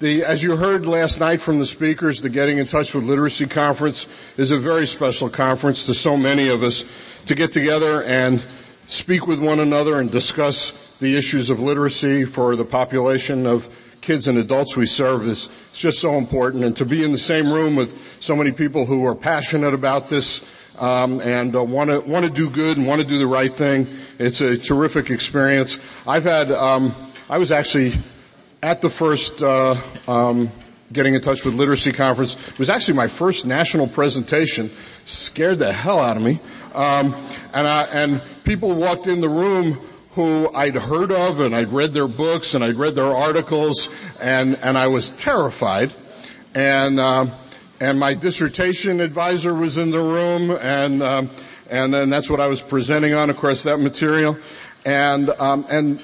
the, 0.00 0.24
as 0.24 0.42
you 0.42 0.56
heard 0.56 0.86
last 0.86 1.20
night 1.20 1.42
from 1.42 1.58
the 1.58 1.66
speakers, 1.66 2.22
the 2.22 2.30
Getting 2.30 2.56
in 2.56 2.66
Touch 2.66 2.94
with 2.94 3.04
Literacy 3.04 3.44
Conference 3.44 4.06
is 4.38 4.50
a 4.50 4.56
very 4.56 4.86
special 4.86 5.28
conference 5.28 5.84
to 5.84 5.92
so 5.94 6.16
many 6.16 6.48
of 6.48 6.62
us 6.62 6.86
to 7.26 7.34
get 7.34 7.52
together 7.52 8.02
and 8.04 8.42
speak 8.86 9.26
with 9.26 9.40
one 9.40 9.60
another 9.60 10.00
and 10.00 10.10
discuss 10.10 10.96
the 11.00 11.18
issues 11.18 11.50
of 11.50 11.60
literacy 11.60 12.24
for 12.24 12.56
the 12.56 12.64
population 12.64 13.46
of 13.46 13.68
kids 14.00 14.26
and 14.26 14.38
adults 14.38 14.74
we 14.74 14.86
serve 14.86 15.28
is 15.28 15.50
just 15.74 16.00
so 16.00 16.14
important. 16.14 16.64
And 16.64 16.74
to 16.78 16.86
be 16.86 17.04
in 17.04 17.12
the 17.12 17.18
same 17.18 17.52
room 17.52 17.76
with 17.76 18.22
so 18.22 18.34
many 18.34 18.52
people 18.52 18.86
who 18.86 19.04
are 19.04 19.14
passionate 19.14 19.74
about 19.74 20.08
this 20.08 20.50
um, 20.78 21.20
and 21.20 21.52
want 21.52 21.90
to 21.90 22.00
want 22.00 22.24
to 22.24 22.30
do 22.30 22.48
good 22.48 22.78
and 22.78 22.86
want 22.86 23.02
to 23.02 23.06
do 23.06 23.18
the 23.18 23.26
right 23.26 23.52
thing. 23.52 23.86
It's 24.18 24.40
a 24.40 24.56
terrific 24.56 25.10
experience. 25.10 25.78
I've 26.06 26.24
had 26.24 26.50
um, 26.50 26.94
I 27.28 27.36
was 27.36 27.52
actually 27.52 27.92
at 28.64 28.80
the 28.80 28.88
first 28.88 29.42
uh, 29.42 29.76
um, 30.08 30.50
getting 30.90 31.12
in 31.14 31.20
touch 31.20 31.44
with 31.44 31.52
literacy 31.52 31.92
conference. 31.92 32.34
It 32.48 32.58
was 32.58 32.70
actually 32.70 32.94
my 32.94 33.08
first 33.08 33.44
national 33.44 33.86
presentation. 33.86 34.70
Scared 35.04 35.58
the 35.58 35.70
hell 35.70 36.00
out 36.00 36.16
of 36.16 36.22
me, 36.22 36.40
um, 36.72 37.14
and 37.52 37.68
I, 37.68 37.82
and 37.92 38.22
people 38.44 38.72
walked 38.74 39.06
in 39.06 39.20
the 39.20 39.28
room 39.28 39.74
who 40.12 40.50
I'd 40.54 40.76
heard 40.76 41.12
of 41.12 41.40
and 41.40 41.54
I'd 41.54 41.72
read 41.72 41.92
their 41.92 42.08
books 42.08 42.54
and 42.54 42.64
I'd 42.64 42.76
read 42.76 42.94
their 42.94 43.14
articles 43.14 43.90
and 44.18 44.56
and 44.56 44.78
I 44.78 44.88
was 44.88 45.10
terrified, 45.10 45.92
and. 46.54 46.98
Uh, 46.98 47.26
and 47.80 47.98
my 47.98 48.14
dissertation 48.14 49.00
advisor 49.00 49.52
was 49.52 49.78
in 49.78 49.90
the 49.90 49.98
room, 49.98 50.52
and 50.62 51.02
um, 51.02 51.28
and 51.68 51.92
then 51.92 52.08
that's 52.08 52.30
what 52.30 52.40
I 52.40 52.46
was 52.46 52.62
presenting 52.62 53.12
on, 53.12 53.30
of 53.30 53.36
course, 53.36 53.64
that 53.64 53.78
material, 53.78 54.38
and 54.86 55.28
um, 55.28 55.66
and 55.68 56.02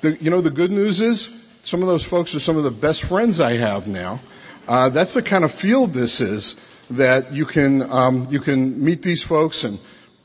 the, 0.00 0.16
you 0.16 0.28
know 0.28 0.40
the 0.40 0.50
good 0.50 0.72
news 0.72 1.00
is 1.00 1.43
some 1.64 1.82
of 1.82 1.88
those 1.88 2.04
folks 2.04 2.34
are 2.34 2.40
some 2.40 2.56
of 2.56 2.64
the 2.64 2.70
best 2.70 3.02
friends 3.04 3.40
I 3.40 3.54
have 3.54 3.88
now. 3.88 4.20
Uh, 4.68 4.88
that's 4.90 5.14
the 5.14 5.22
kind 5.22 5.44
of 5.44 5.52
field 5.52 5.92
this 5.92 6.20
is 6.20 6.56
that 6.90 7.32
you 7.32 7.46
can 7.46 7.82
um, 7.90 8.26
you 8.30 8.40
can 8.40 8.82
meet 8.82 9.02
these 9.02 9.22
folks 9.22 9.64
and 9.64 9.78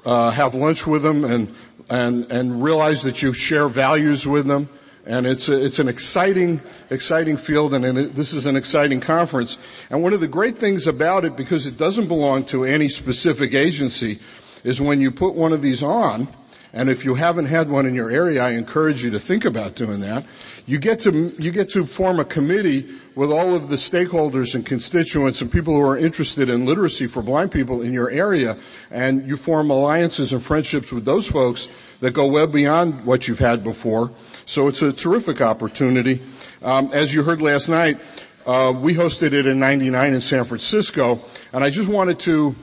uh, 0.05 0.31
have 0.31 0.53
lunch 0.53 0.85
with 0.85 1.03
them 1.03 1.23
and 1.23 1.53
and 1.89 2.31
and 2.31 2.63
realize 2.63 3.03
that 3.03 3.21
you 3.21 3.33
share 3.33 3.67
values 3.67 4.27
with 4.27 4.47
them 4.47 4.69
and 5.05 5.25
it's 5.25 5.49
a, 5.49 5.65
it's 5.65 5.79
an 5.79 5.87
exciting 5.87 6.61
exciting 6.89 7.35
field, 7.35 7.73
and 7.73 7.85
it, 7.85 8.15
this 8.15 8.33
is 8.33 8.45
an 8.45 8.55
exciting 8.55 8.99
conference. 8.99 9.57
And 9.89 10.03
one 10.03 10.13
of 10.13 10.19
the 10.19 10.27
great 10.27 10.59
things 10.59 10.87
about 10.87 11.25
it, 11.25 11.35
because 11.35 11.65
it 11.65 11.77
doesn't 11.77 12.07
belong 12.07 12.45
to 12.45 12.63
any 12.63 12.89
specific 12.89 13.53
agency, 13.53 14.19
is 14.63 14.79
when 14.79 15.01
you 15.01 15.11
put 15.11 15.33
one 15.33 15.51
of 15.51 15.61
these 15.61 15.81
on. 15.81 16.27
And 16.71 16.89
if 16.89 17.03
you 17.03 17.15
haven't 17.15 17.45
had 17.45 17.69
one 17.69 17.87
in 17.87 17.95
your 17.95 18.11
area, 18.11 18.43
I 18.43 18.51
encourage 18.51 19.03
you 19.03 19.09
to 19.11 19.19
think 19.19 19.43
about 19.43 19.75
doing 19.75 20.01
that. 20.01 20.23
You 20.67 20.77
get 20.77 20.99
to, 21.01 21.33
you 21.39 21.51
get 21.51 21.69
to 21.71 21.85
form 21.85 22.19
a 22.19 22.25
committee 22.25 22.87
with 23.15 23.31
all 23.31 23.55
of 23.55 23.69
the 23.69 23.75
stakeholders 23.75 24.53
and 24.53 24.63
constituents 24.63 25.41
and 25.41 25.51
people 25.51 25.73
who 25.73 25.81
are 25.81 25.97
interested 25.97 26.47
in 26.47 26.67
literacy 26.67 27.07
for 27.07 27.23
blind 27.23 27.51
people 27.51 27.81
in 27.81 27.91
your 27.91 28.11
area. 28.11 28.55
And 28.91 29.27
you 29.27 29.35
form 29.35 29.71
alliances 29.71 30.31
and 30.31 30.43
friendships 30.43 30.91
with 30.91 31.05
those 31.05 31.27
folks 31.27 31.69
that 32.01 32.11
go 32.11 32.27
well 32.27 32.47
beyond 32.47 33.03
what 33.03 33.27
you've 33.27 33.39
had 33.39 33.63
before. 33.63 34.11
So 34.45 34.67
it's 34.67 34.83
a 34.83 34.93
terrific 34.93 35.41
opportunity. 35.41 36.21
Um, 36.61 36.91
as 36.93 37.15
you 37.15 37.23
heard 37.23 37.41
last 37.41 37.69
night, 37.69 37.99
uh, 38.45 38.73
we 38.75 38.93
hosted 38.93 39.33
it 39.33 39.47
in 39.47 39.59
99 39.59 40.13
in 40.13 40.21
San 40.21 40.45
Francisco. 40.45 41.19
And 41.51 41.63
I 41.63 41.71
just 41.71 41.89
wanted 41.89 42.19
to 42.19 42.55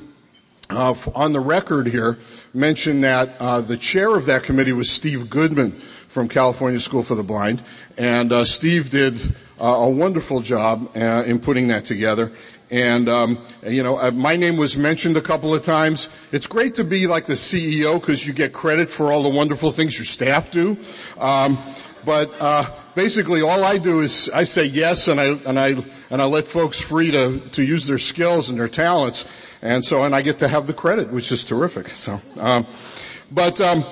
uh, 0.70 0.94
on 1.14 1.32
the 1.32 1.40
record 1.40 1.86
here, 1.86 2.18
mention 2.56 3.02
that 3.02 3.36
uh, 3.38 3.60
the 3.60 3.76
chair 3.76 4.16
of 4.16 4.26
that 4.26 4.42
committee 4.42 4.72
was 4.72 4.90
Steve 4.90 5.28
Goodman 5.28 5.72
from 5.72 6.28
California 6.28 6.80
School 6.80 7.02
for 7.02 7.14
the 7.14 7.22
Blind, 7.22 7.62
and 7.98 8.32
uh, 8.32 8.44
Steve 8.46 8.90
did 8.90 9.34
uh, 9.60 9.64
a 9.64 9.90
wonderful 9.90 10.40
job 10.40 10.90
uh, 10.96 11.22
in 11.26 11.38
putting 11.38 11.68
that 11.68 11.84
together. 11.84 12.32
And 12.70 13.08
um, 13.08 13.38
you 13.64 13.82
know, 13.82 13.98
uh, 13.98 14.10
my 14.10 14.34
name 14.34 14.56
was 14.56 14.76
mentioned 14.76 15.16
a 15.16 15.20
couple 15.20 15.54
of 15.54 15.62
times. 15.62 16.08
It's 16.32 16.46
great 16.46 16.74
to 16.76 16.84
be 16.84 17.06
like 17.06 17.26
the 17.26 17.34
CEO 17.34 18.00
because 18.00 18.26
you 18.26 18.32
get 18.32 18.52
credit 18.52 18.88
for 18.90 19.12
all 19.12 19.22
the 19.22 19.28
wonderful 19.28 19.70
things 19.70 19.96
your 19.98 20.06
staff 20.06 20.50
do. 20.50 20.76
Um, 21.18 21.58
but 22.06 22.30
uh, 22.40 22.70
basically, 22.94 23.42
all 23.42 23.64
I 23.64 23.78
do 23.78 24.00
is 24.00 24.30
I 24.32 24.44
say 24.44 24.64
yes, 24.64 25.08
and 25.08 25.20
I 25.20 25.24
and 25.44 25.58
I 25.58 25.74
and 26.08 26.22
I 26.22 26.24
let 26.24 26.46
folks 26.46 26.80
free 26.80 27.10
to 27.10 27.40
to 27.40 27.64
use 27.64 27.86
their 27.86 27.98
skills 27.98 28.48
and 28.48 28.58
their 28.58 28.68
talents, 28.68 29.24
and 29.60 29.84
so 29.84 30.04
and 30.04 30.14
I 30.14 30.22
get 30.22 30.38
to 30.38 30.48
have 30.48 30.68
the 30.68 30.72
credit, 30.72 31.10
which 31.10 31.32
is 31.32 31.44
terrific. 31.44 31.88
So, 31.88 32.20
um, 32.38 32.66
but. 33.30 33.60
Um, 33.60 33.84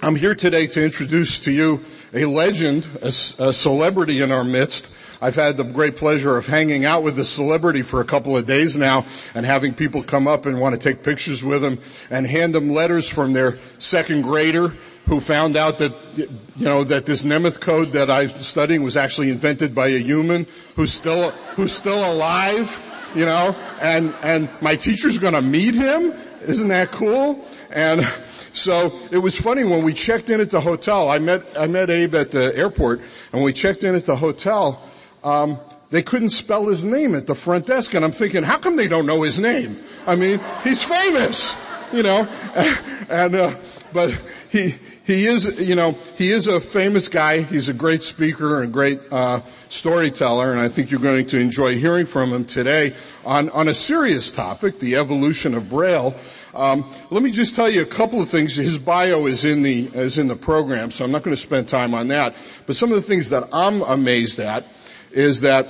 I'm 0.00 0.14
here 0.14 0.36
today 0.36 0.68
to 0.68 0.84
introduce 0.84 1.40
to 1.40 1.50
you 1.50 1.80
a 2.14 2.24
legend, 2.24 2.86
a, 3.02 3.08
a, 3.08 3.52
celebrity 3.52 4.22
in 4.22 4.30
our 4.30 4.44
midst. 4.44 4.92
I've 5.20 5.34
had 5.34 5.56
the 5.56 5.64
great 5.64 5.96
pleasure 5.96 6.36
of 6.36 6.46
hanging 6.46 6.84
out 6.84 7.02
with 7.02 7.16
this 7.16 7.28
celebrity 7.28 7.82
for 7.82 8.00
a 8.00 8.04
couple 8.04 8.36
of 8.36 8.46
days 8.46 8.76
now 8.76 9.06
and 9.34 9.44
having 9.44 9.74
people 9.74 10.04
come 10.04 10.28
up 10.28 10.46
and 10.46 10.60
want 10.60 10.76
to 10.76 10.80
take 10.80 11.02
pictures 11.02 11.42
with 11.42 11.64
him 11.64 11.80
and 12.10 12.28
hand 12.28 12.54
them 12.54 12.70
letters 12.70 13.08
from 13.08 13.32
their 13.32 13.58
second 13.78 14.22
grader 14.22 14.76
who 15.08 15.20
found 15.20 15.56
out 15.56 15.78
that, 15.78 15.92
you 16.16 16.28
know, 16.58 16.84
that 16.84 17.06
this 17.06 17.24
Nemeth 17.24 17.60
code 17.60 17.92
that 17.92 18.10
I'm 18.10 18.28
studying 18.40 18.82
was 18.82 18.94
actually 18.94 19.30
invented 19.30 19.74
by 19.74 19.88
a 19.88 19.98
human 19.98 20.46
who's 20.76 20.92
still, 20.92 21.30
who's 21.56 21.72
still 21.72 22.12
alive, 22.12 22.78
you 23.14 23.24
know, 23.24 23.56
and, 23.80 24.14
and 24.22 24.50
my 24.60 24.76
teacher's 24.76 25.16
gonna 25.16 25.40
meet 25.40 25.74
him. 25.74 26.12
Isn't 26.42 26.68
that 26.68 26.92
cool? 26.92 27.42
And 27.70 28.06
so 28.52 28.98
it 29.10 29.18
was 29.18 29.38
funny 29.38 29.64
when 29.64 29.82
we 29.82 29.94
checked 29.94 30.28
in 30.28 30.42
at 30.42 30.50
the 30.50 30.60
hotel. 30.60 31.08
I 31.08 31.18
met, 31.18 31.42
I 31.58 31.66
met 31.66 31.88
Abe 31.88 32.14
at 32.14 32.30
the 32.30 32.54
airport 32.54 33.00
and 33.32 33.42
we 33.42 33.54
checked 33.54 33.84
in 33.84 33.94
at 33.94 34.04
the 34.04 34.16
hotel. 34.16 34.82
Um, 35.24 35.58
they 35.88 36.02
couldn't 36.02 36.30
spell 36.30 36.66
his 36.66 36.84
name 36.84 37.14
at 37.14 37.26
the 37.26 37.34
front 37.34 37.64
desk 37.64 37.94
and 37.94 38.04
I'm 38.04 38.12
thinking, 38.12 38.42
how 38.42 38.58
come 38.58 38.76
they 38.76 38.88
don't 38.88 39.06
know 39.06 39.22
his 39.22 39.40
name? 39.40 39.82
I 40.06 40.16
mean, 40.16 40.38
he's 40.64 40.82
famous 40.82 41.56
you 41.92 42.02
know, 42.02 42.24
and 43.08 43.34
uh, 43.34 43.56
but 43.92 44.20
he 44.48 44.76
he 45.04 45.26
is 45.26 45.58
you 45.58 45.74
know 45.74 45.92
he 46.16 46.30
is 46.30 46.48
a 46.48 46.60
famous 46.60 47.08
guy. 47.08 47.42
He's 47.42 47.68
a 47.68 47.74
great 47.74 48.02
speaker 48.02 48.62
and 48.62 48.72
great 48.72 49.00
uh, 49.10 49.40
storyteller, 49.68 50.52
and 50.52 50.60
I 50.60 50.68
think 50.68 50.90
you're 50.90 51.00
going 51.00 51.26
to 51.26 51.38
enjoy 51.38 51.78
hearing 51.78 52.06
from 52.06 52.32
him 52.32 52.44
today 52.44 52.94
on 53.24 53.50
on 53.50 53.68
a 53.68 53.74
serious 53.74 54.32
topic, 54.32 54.78
the 54.78 54.96
evolution 54.96 55.54
of 55.54 55.68
Braille. 55.68 56.14
Um, 56.54 56.92
let 57.10 57.22
me 57.22 57.30
just 57.30 57.54
tell 57.54 57.70
you 57.70 57.82
a 57.82 57.86
couple 57.86 58.20
of 58.20 58.28
things. 58.28 58.56
His 58.56 58.78
bio 58.78 59.26
is 59.26 59.44
in 59.44 59.62
the 59.62 59.86
is 59.94 60.18
in 60.18 60.28
the 60.28 60.36
program, 60.36 60.90
so 60.90 61.04
I'm 61.04 61.12
not 61.12 61.22
going 61.22 61.36
to 61.36 61.40
spend 61.40 61.68
time 61.68 61.94
on 61.94 62.08
that. 62.08 62.34
But 62.66 62.76
some 62.76 62.90
of 62.90 62.96
the 62.96 63.02
things 63.02 63.30
that 63.30 63.48
I'm 63.52 63.82
amazed 63.82 64.40
at 64.40 64.64
is 65.10 65.42
that 65.42 65.68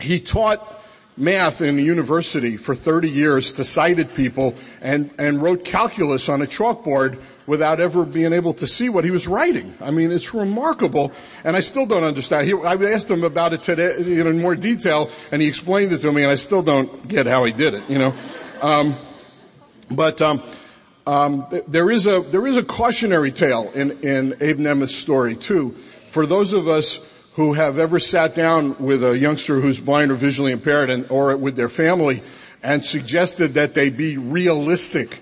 he 0.00 0.20
taught 0.20 0.79
math 1.20 1.60
in 1.60 1.78
a 1.78 1.82
university 1.82 2.56
for 2.56 2.74
30 2.74 3.10
years 3.10 3.52
to 3.52 3.64
sighted 3.64 4.14
people 4.14 4.54
and, 4.80 5.10
and 5.18 5.42
wrote 5.42 5.64
calculus 5.64 6.28
on 6.30 6.40
a 6.40 6.46
chalkboard 6.46 7.20
without 7.46 7.78
ever 7.78 8.04
being 8.04 8.32
able 8.32 8.54
to 8.54 8.66
see 8.66 8.88
what 8.88 9.04
he 9.04 9.10
was 9.10 9.28
writing. 9.28 9.74
I 9.80 9.90
mean, 9.90 10.12
it's 10.12 10.32
remarkable, 10.32 11.12
and 11.44 11.56
I 11.56 11.60
still 11.60 11.84
don't 11.84 12.04
understand. 12.04 12.46
He, 12.46 12.54
I 12.54 12.74
asked 12.74 13.10
him 13.10 13.22
about 13.22 13.52
it 13.52 13.62
today 13.62 13.98
you 14.00 14.24
know, 14.24 14.30
in 14.30 14.40
more 14.40 14.56
detail, 14.56 15.10
and 15.30 15.42
he 15.42 15.48
explained 15.48 15.92
it 15.92 15.98
to 15.98 16.12
me, 16.12 16.22
and 16.22 16.30
I 16.30 16.36
still 16.36 16.62
don't 16.62 17.06
get 17.06 17.26
how 17.26 17.44
he 17.44 17.52
did 17.52 17.74
it. 17.74 17.84
You 17.90 17.98
know, 17.98 18.14
um, 18.62 18.96
but 19.90 20.22
um, 20.22 20.42
um, 21.06 21.46
there 21.66 21.90
is 21.90 22.06
a 22.06 22.20
there 22.20 22.46
is 22.46 22.56
a 22.56 22.62
cautionary 22.62 23.32
tale 23.32 23.70
in 23.74 23.98
in 24.02 24.36
Abe 24.40 24.58
Nemeth's 24.58 24.94
story 24.94 25.34
too. 25.34 25.72
For 26.06 26.26
those 26.26 26.52
of 26.52 26.68
us 26.68 26.98
who 27.40 27.54
have 27.54 27.78
ever 27.78 27.98
sat 27.98 28.34
down 28.34 28.76
with 28.78 29.02
a 29.02 29.16
youngster 29.16 29.60
who's 29.60 29.80
blind 29.80 30.10
or 30.10 30.14
visually 30.14 30.52
impaired 30.52 30.90
and, 30.90 31.10
or 31.10 31.34
with 31.38 31.56
their 31.56 31.70
family 31.70 32.22
and 32.62 32.84
suggested 32.84 33.54
that 33.54 33.72
they 33.72 33.88
be 33.88 34.18
realistic 34.18 35.20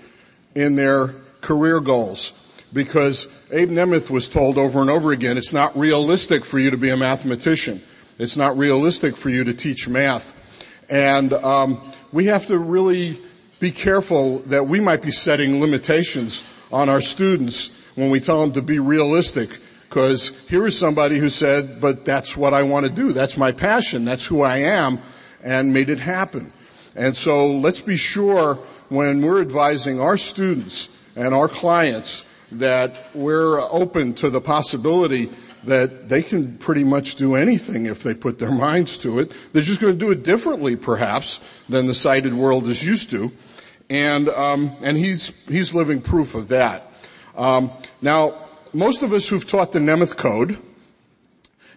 in 0.53 0.75
their 0.75 1.15
career 1.39 1.79
goals. 1.79 2.33
Because 2.73 3.29
Abe 3.53 3.69
Nemeth 3.69 4.09
was 4.09 4.27
told 4.27 4.57
over 4.57 4.81
and 4.81 4.89
over 4.89 5.13
again, 5.13 5.37
it's 5.37 5.53
not 5.53 5.77
realistic 5.77 6.43
for 6.43 6.59
you 6.59 6.69
to 6.71 6.75
be 6.75 6.89
a 6.89 6.97
mathematician. 6.97 7.81
It's 8.17 8.35
not 8.35 8.57
realistic 8.57 9.15
for 9.15 9.29
you 9.29 9.45
to 9.45 9.53
teach 9.53 9.87
math. 9.87 10.33
And 10.89 11.31
um, 11.31 11.93
we 12.11 12.25
have 12.25 12.47
to 12.47 12.57
really 12.57 13.17
be 13.61 13.71
careful 13.71 14.39
that 14.39 14.67
we 14.67 14.81
might 14.81 15.01
be 15.01 15.11
setting 15.11 15.61
limitations 15.61 16.43
on 16.69 16.89
our 16.89 16.99
students 16.99 17.81
when 17.95 18.09
we 18.09 18.19
tell 18.19 18.41
them 18.41 18.51
to 18.51 18.61
be 18.61 18.79
realistic 18.79 19.51
because 19.89 20.29
here 20.47 20.67
is 20.67 20.77
somebody 20.77 21.17
who 21.17 21.29
said, 21.29 21.81
but 21.81 22.05
that's 22.05 22.37
what 22.37 22.53
I 22.53 22.61
want 22.61 22.85
to 22.85 22.91
do. 22.91 23.11
That's 23.11 23.37
my 23.37 23.51
passion. 23.51 24.05
That's 24.05 24.23
who 24.23 24.43
I 24.43 24.57
am 24.57 24.99
and 25.43 25.73
made 25.73 25.89
it 25.89 25.99
happen. 25.99 26.53
And 26.95 27.17
so 27.17 27.47
let's 27.47 27.79
be 27.79 27.97
sure 27.97 28.55
when 28.89 29.23
we're 29.23 29.41
advising 29.41 29.99
our 29.99 30.15
students 30.15 30.89
and 31.15 31.33
our 31.33 31.47
clients 31.47 32.23
that 32.51 33.07
we're 33.15 33.59
open 33.61 34.13
to 34.15 34.29
the 34.29 34.41
possibility 34.41 35.31
that 35.63 36.07
they 36.07 36.21
can 36.21 36.57
pretty 36.59 36.83
much 36.83 37.15
do 37.15 37.35
anything 37.35 37.87
if 37.87 38.03
they 38.03 38.13
put 38.13 38.37
their 38.37 38.51
minds 38.51 38.97
to 38.99 39.19
it. 39.19 39.31
They're 39.53 39.63
just 39.63 39.81
going 39.81 39.93
to 39.93 39.99
do 39.99 40.11
it 40.11 40.23
differently, 40.23 40.75
perhaps, 40.75 41.39
than 41.67 41.87
the 41.87 41.95
sighted 41.95 42.33
world 42.33 42.67
is 42.67 42.85
used 42.85 43.09
to. 43.11 43.31
And 43.89 44.29
um, 44.29 44.77
and 44.83 44.95
he's 44.95 45.29
he's 45.47 45.73
living 45.73 45.99
proof 45.99 46.35
of 46.35 46.49
that. 46.49 46.85
Um, 47.35 47.71
now, 48.03 48.48
most 48.73 49.03
of 49.03 49.13
us 49.13 49.27
who've 49.27 49.47
taught 49.47 49.71
the 49.71 49.79
Nemeth 49.79 50.15
Code 50.17 50.57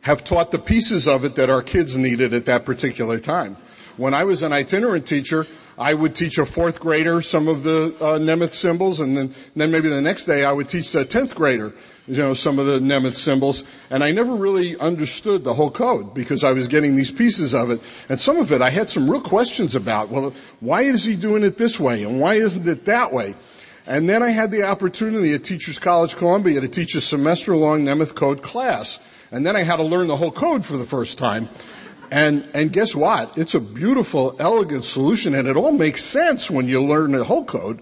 have 0.03 0.25
taught 0.25 0.51
the 0.51 0.59
pieces 0.59 1.07
of 1.07 1.25
it 1.25 1.37
that 1.37 1.49
our 1.49 1.63
kids 1.63 1.97
needed 1.97 2.35
at 2.35 2.45
that 2.47 2.65
particular 2.65 3.19
time. 3.21 3.57
When 3.97 4.15
I 4.15 4.25
was 4.25 4.43
an 4.43 4.53
itinerant 4.53 5.07
teacher, 5.07 5.47
I 5.79 5.95
would 5.95 6.15
teach 6.15 6.39
a 6.39 6.47
fourth 6.47 6.81
grader 6.81 7.23
some 7.23 7.47
of 7.47 7.63
the 7.63 7.95
uh, 8.01 8.19
Nemeth 8.19 8.55
symbols, 8.55 9.01
and 9.01 9.17
then, 9.17 9.35
then 9.55 9.71
maybe 9.71 9.89
the 9.89 10.01
next 10.01 10.25
day 10.25 10.45
I 10.45 10.53
would 10.53 10.69
teach 10.69 10.95
a 10.95 11.05
tenth 11.05 11.35
grader, 11.35 11.75
you 12.09 12.17
know, 12.17 12.35
some 12.35 12.59
of 12.59 12.67
the 12.67 12.81
Nemeth 12.81 13.15
symbols. 13.15 13.65
And 13.91 14.03
I 14.03 14.11
never 14.11 14.35
really 14.35 14.79
understood 14.79 15.45
the 15.45 15.55
whole 15.55 15.71
code 15.71 16.15
because 16.15 16.43
I 16.43 16.53
was 16.53 16.69
getting 16.69 16.97
these 16.97 17.11
pieces 17.11 17.55
of 17.55 17.71
it, 17.71 17.81
and 18.09 18.19
some 18.19 18.39
of 18.39 18.51
it 18.51 18.63
I 18.63 18.71
had 18.71 18.89
some 18.89 19.11
real 19.11 19.21
questions 19.21 19.75
about. 19.75 20.09
Well, 20.09 20.35
why 20.61 20.83
is 20.83 21.05
he 21.05 21.15
doing 21.15 21.45
it 21.45 21.59
this 21.59 21.79
way, 21.79 22.03
and 22.05 22.19
why 22.19 22.35
isn't 22.35 22.67
it 22.67 22.87
that 22.87 23.13
way? 23.13 23.35
And 23.87 24.09
then 24.09 24.23
I 24.23 24.31
had 24.31 24.51
the 24.51 24.62
opportunity 24.62 25.35
at 25.35 25.43
Teachers 25.43 25.79
College 25.79 26.17
Columbia 26.17 26.61
to 26.61 26.69
teach 26.69 26.95
a 26.95 27.01
semester-long 27.01 27.85
Nemeth 27.85 28.15
code 28.15 28.43
class. 28.43 29.01
And 29.33 29.45
then 29.45 29.57
I 29.57 29.62
had 29.62 29.77
to 29.77 29.83
learn 29.83 30.07
the 30.07 30.17
whole 30.17 30.31
code 30.31 30.65
for 30.65 30.77
the 30.77 30.85
first 30.85 31.19
time. 31.19 31.49
And, 32.11 32.47
and 32.55 32.73
guess 32.73 32.95
what? 32.95 33.37
It's 33.39 33.55
a 33.55 33.61
beautiful, 33.61 34.37
elegant 34.39 34.85
solution 34.85 35.35
and 35.35 35.49
it 35.49 35.57
all 35.57 35.73
makes 35.73 36.05
sense 36.05 36.51
when 36.51 36.69
you 36.69 36.83
learn 36.83 37.12
the 37.12 37.25
whole 37.25 37.45
code. 37.45 37.81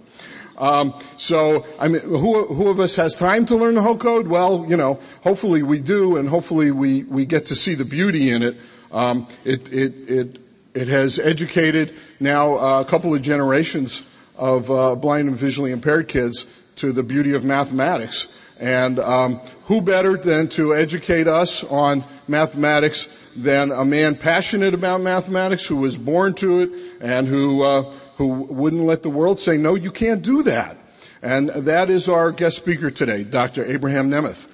Um, 0.56 0.94
so, 1.16 1.66
I 1.78 1.88
mean, 1.88 2.02
who, 2.02 2.46
who 2.46 2.68
of 2.68 2.78
us 2.80 2.94
has 2.96 3.16
time 3.16 3.44
to 3.46 3.56
learn 3.56 3.74
the 3.74 3.82
whole 3.82 3.96
code? 3.96 4.28
Well, 4.28 4.66
you 4.68 4.76
know, 4.76 5.00
hopefully 5.22 5.62
we 5.62 5.80
do 5.80 6.16
and 6.16 6.28
hopefully 6.28 6.70
we, 6.70 7.02
we 7.04 7.26
get 7.26 7.46
to 7.46 7.56
see 7.56 7.74
the 7.74 7.84
beauty 7.84 8.30
in 8.30 8.42
it. 8.42 8.56
Um, 8.92 9.26
it, 9.44 9.72
it, 9.72 9.94
it, 10.08 10.38
it 10.74 10.88
has 10.88 11.18
educated 11.18 11.94
now 12.20 12.56
uh, 12.56 12.80
a 12.82 12.84
couple 12.84 13.14
of 13.14 13.22
generations 13.22 14.08
of 14.40 14.70
uh, 14.70 14.96
blind 14.96 15.28
and 15.28 15.36
visually 15.36 15.70
impaired 15.70 16.08
kids 16.08 16.46
to 16.76 16.92
the 16.92 17.02
beauty 17.02 17.34
of 17.34 17.44
mathematics. 17.44 18.26
And 18.58 18.98
um, 18.98 19.40
who 19.64 19.80
better 19.80 20.16
than 20.16 20.48
to 20.50 20.74
educate 20.74 21.28
us 21.28 21.62
on 21.64 22.04
mathematics 22.26 23.08
than 23.36 23.70
a 23.70 23.84
man 23.84 24.16
passionate 24.16 24.74
about 24.74 25.00
mathematics 25.00 25.66
who 25.66 25.76
was 25.76 25.96
born 25.96 26.34
to 26.34 26.60
it 26.60 26.70
and 27.00 27.28
who 27.28 27.62
uh, 27.62 27.82
who 28.16 28.26
wouldn't 28.26 28.82
let 28.82 29.02
the 29.02 29.08
world 29.08 29.40
say 29.40 29.56
no, 29.56 29.74
you 29.74 29.90
can't 29.90 30.20
do 30.22 30.42
that. 30.42 30.76
And 31.22 31.48
that 31.50 31.90
is 31.90 32.08
our 32.08 32.32
guest 32.32 32.56
speaker 32.56 32.90
today, 32.90 33.24
Dr. 33.24 33.64
Abraham 33.64 34.10
Nemeth. 34.10 34.46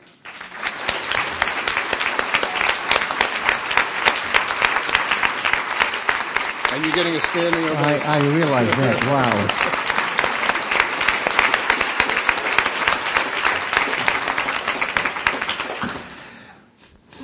And 6.72 6.84
you're 6.84 6.94
getting 6.94 7.14
a 7.14 7.20
standing 7.20 7.64
ovation. 7.64 8.08
I, 8.08 8.18
I 8.18 8.26
realize 8.28 8.70
that. 8.76 9.04
Wow. 9.06 9.75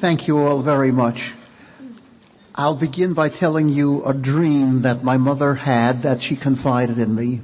Thank 0.02 0.26
you 0.26 0.38
all 0.38 0.62
very 0.62 0.90
much. 0.90 1.32
I'll 2.56 2.74
begin 2.74 3.14
by 3.14 3.28
telling 3.28 3.68
you 3.68 4.04
a 4.04 4.12
dream 4.12 4.80
that 4.80 5.04
my 5.04 5.16
mother 5.16 5.54
had 5.54 6.02
that 6.02 6.20
she 6.20 6.34
confided 6.34 6.98
in 6.98 7.14
me. 7.14 7.42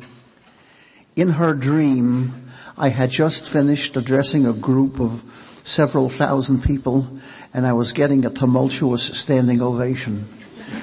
In 1.15 1.29
her 1.29 1.55
dream, 1.55 2.51
I 2.77 2.89
had 2.89 3.11
just 3.11 3.49
finished 3.49 3.97
addressing 3.97 4.45
a 4.45 4.53
group 4.53 4.99
of 4.99 5.25
several 5.63 6.09
thousand 6.09 6.65
people 6.65 7.07
and 7.55 7.65
I 7.65 7.75
was 7.75 7.93
getting 7.93 8.27
a 8.27 8.31
tumultuous 8.31 9.05
standing 9.05 9.63
ovation. 9.63 10.27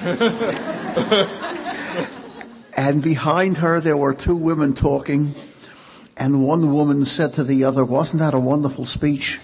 and 2.74 3.02
behind 3.02 3.58
her 3.58 3.82
there 3.82 3.98
were 3.98 4.14
two 4.14 4.36
women 4.36 4.72
talking 4.72 5.34
and 6.16 6.42
one 6.42 6.72
woman 6.72 7.04
said 7.04 7.34
to 7.34 7.44
the 7.44 7.64
other, 7.64 7.84
wasn't 7.84 8.20
that 8.20 8.32
a 8.32 8.38
wonderful 8.38 8.86
speech? 8.86 9.38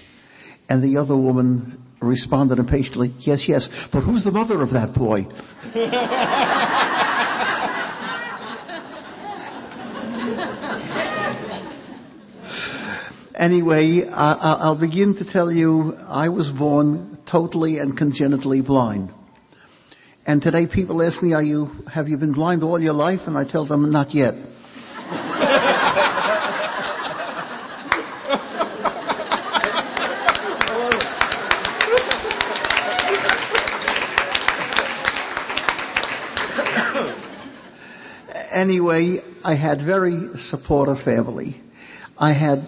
And 0.70 0.82
the 0.82 0.96
other 0.96 1.14
woman 1.14 1.81
responded 2.02 2.58
impatiently, 2.58 3.12
yes, 3.20 3.48
yes, 3.48 3.68
but 3.88 4.00
who's 4.00 4.24
the 4.24 4.32
mother 4.32 4.62
of 4.62 4.70
that 4.70 4.92
boy? 4.92 5.26
anyway, 13.34 14.08
I, 14.08 14.68
will 14.68 14.76
begin 14.76 15.14
to 15.16 15.24
tell 15.24 15.50
you 15.50 15.96
I 16.08 16.28
was 16.28 16.50
born 16.50 17.18
totally 17.26 17.78
and 17.78 17.96
congenitally 17.96 18.60
blind. 18.60 19.12
And 20.26 20.40
today 20.40 20.66
people 20.66 21.02
ask 21.02 21.22
me, 21.22 21.32
are 21.32 21.42
you, 21.42 21.84
have 21.90 22.08
you 22.08 22.16
been 22.16 22.32
blind 22.32 22.62
all 22.62 22.78
your 22.78 22.92
life? 22.92 23.26
And 23.26 23.36
I 23.36 23.44
tell 23.44 23.64
them, 23.64 23.90
not 23.90 24.14
yet. 24.14 24.36
Anyway, 38.62 39.20
I 39.44 39.54
had 39.54 39.80
very 39.82 40.38
supportive 40.38 41.00
family. 41.00 41.60
I 42.16 42.30
had 42.30 42.64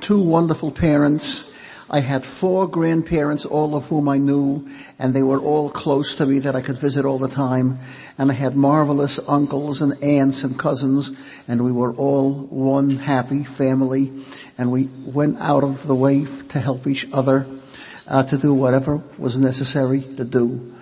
two 0.00 0.18
wonderful 0.18 0.70
parents. 0.70 1.52
I 1.90 2.00
had 2.00 2.24
four 2.24 2.66
grandparents, 2.66 3.44
all 3.44 3.76
of 3.76 3.86
whom 3.86 4.08
I 4.08 4.16
knew, 4.16 4.66
and 4.98 5.12
they 5.12 5.22
were 5.22 5.38
all 5.38 5.68
close 5.68 6.16
to 6.16 6.26
me 6.26 6.38
that 6.38 6.56
I 6.56 6.62
could 6.62 6.78
visit 6.78 7.04
all 7.04 7.18
the 7.18 7.28
time. 7.28 7.78
And 8.16 8.30
I 8.30 8.34
had 8.34 8.56
marvelous 8.56 9.20
uncles 9.28 9.82
and 9.82 10.02
aunts 10.02 10.42
and 10.42 10.58
cousins, 10.58 11.12
and 11.46 11.62
we 11.62 11.70
were 11.70 11.92
all 11.92 12.32
one 12.32 12.90
happy 12.96 13.44
family. 13.44 14.10
And 14.56 14.72
we 14.72 14.88
went 15.04 15.38
out 15.38 15.64
of 15.64 15.86
the 15.86 15.94
way 15.94 16.24
to 16.48 16.58
help 16.58 16.86
each 16.86 17.06
other, 17.12 17.46
uh, 18.08 18.22
to 18.22 18.38
do 18.38 18.54
whatever 18.54 19.02
was 19.18 19.36
necessary 19.36 20.00
to 20.16 20.24
do. 20.24 20.74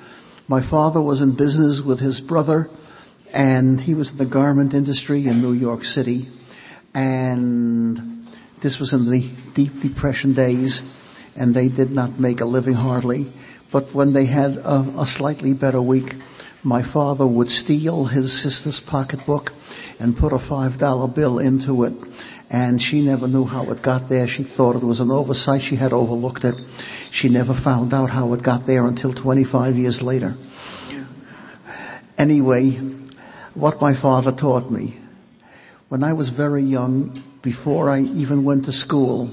My 0.47 0.61
father 0.61 1.01
was 1.01 1.21
in 1.21 1.33
business 1.33 1.81
with 1.81 1.99
his 1.99 2.21
brother, 2.21 2.71
and 3.35 3.81
he 3.81 3.95
was 3.95 4.13
in 4.13 4.19
the 4.19 4.25
garment 4.25 4.73
industry 4.73 5.27
in 5.27 5.43
New 5.43 5.53
York 5.53 5.85
City. 5.85 6.27
And 6.95 8.25
this 8.61 8.79
was 8.79 8.93
in 8.93 9.11
the 9.11 9.29
deep 9.55 9.81
depression 9.81 10.35
days, 10.35 10.83
and 11.35 11.53
they 11.53 11.69
did 11.69 11.91
not 11.91 12.21
make 12.21 12.41
a 12.41 12.45
living 12.45 12.75
hardly. 12.75 13.33
But 13.73 13.93
when 13.93 14.13
they 14.13 14.27
had 14.27 14.57
a, 14.59 14.87
a 14.97 15.07
slightly 15.07 15.53
better 15.53 15.83
week, 15.83 16.15
my 16.63 16.83
father 16.83 17.27
would 17.27 17.51
steal 17.51 18.05
his 18.05 18.33
sister's 18.33 18.79
pocketbook 18.79 19.53
and 19.99 20.17
put 20.17 20.33
a 20.33 20.39
five 20.39 20.79
dollar 20.79 21.09
bill 21.09 21.41
into 21.41 21.83
it. 21.83 21.95
And 22.51 22.81
she 22.81 23.05
never 23.05 23.27
knew 23.27 23.47
how 23.47 23.65
it 23.73 23.83
got 23.83 24.09
there. 24.09 24.29
She 24.29 24.45
thought 24.45 24.77
it 24.77 24.85
was 24.85 25.01
an 25.01 25.11
oversight. 25.11 25.61
She 25.61 25.75
had 25.75 25.93
overlooked 25.93 26.45
it. 26.45 26.55
She 27.11 27.29
never 27.29 27.53
found 27.53 27.93
out 27.93 28.11
how 28.11 28.33
it 28.33 28.45
got 28.45 28.67
there 28.67 28.87
until 28.87 29.13
25 29.13 29.77
years 29.77 30.03
later. 30.03 30.37
Anyway, 32.17 32.79
what 33.55 33.81
my 33.81 33.95
father 33.95 34.33
taught 34.33 34.71
me. 34.71 34.97
When 35.89 36.03
I 36.03 36.13
was 36.13 36.31
very 36.31 36.63
young, 36.63 37.23
before 37.43 37.89
I 37.89 38.01
even 38.01 38.43
went 38.43 38.65
to 38.65 38.73
school, 38.73 39.31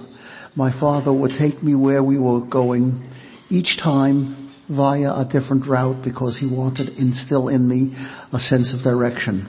my 0.55 0.69
father 0.69 1.11
would 1.11 1.31
take 1.31 1.63
me 1.63 1.75
where 1.75 2.03
we 2.03 2.17
were 2.19 2.41
going, 2.41 3.05
each 3.49 3.77
time 3.77 4.35
via 4.69 5.13
a 5.13 5.25
different 5.25 5.65
route 5.65 6.01
because 6.03 6.37
he 6.37 6.45
wanted 6.45 6.87
to 6.87 7.01
instill 7.01 7.49
in 7.49 7.67
me 7.67 7.93
a 8.31 8.39
sense 8.39 8.73
of 8.73 8.83
direction. 8.83 9.47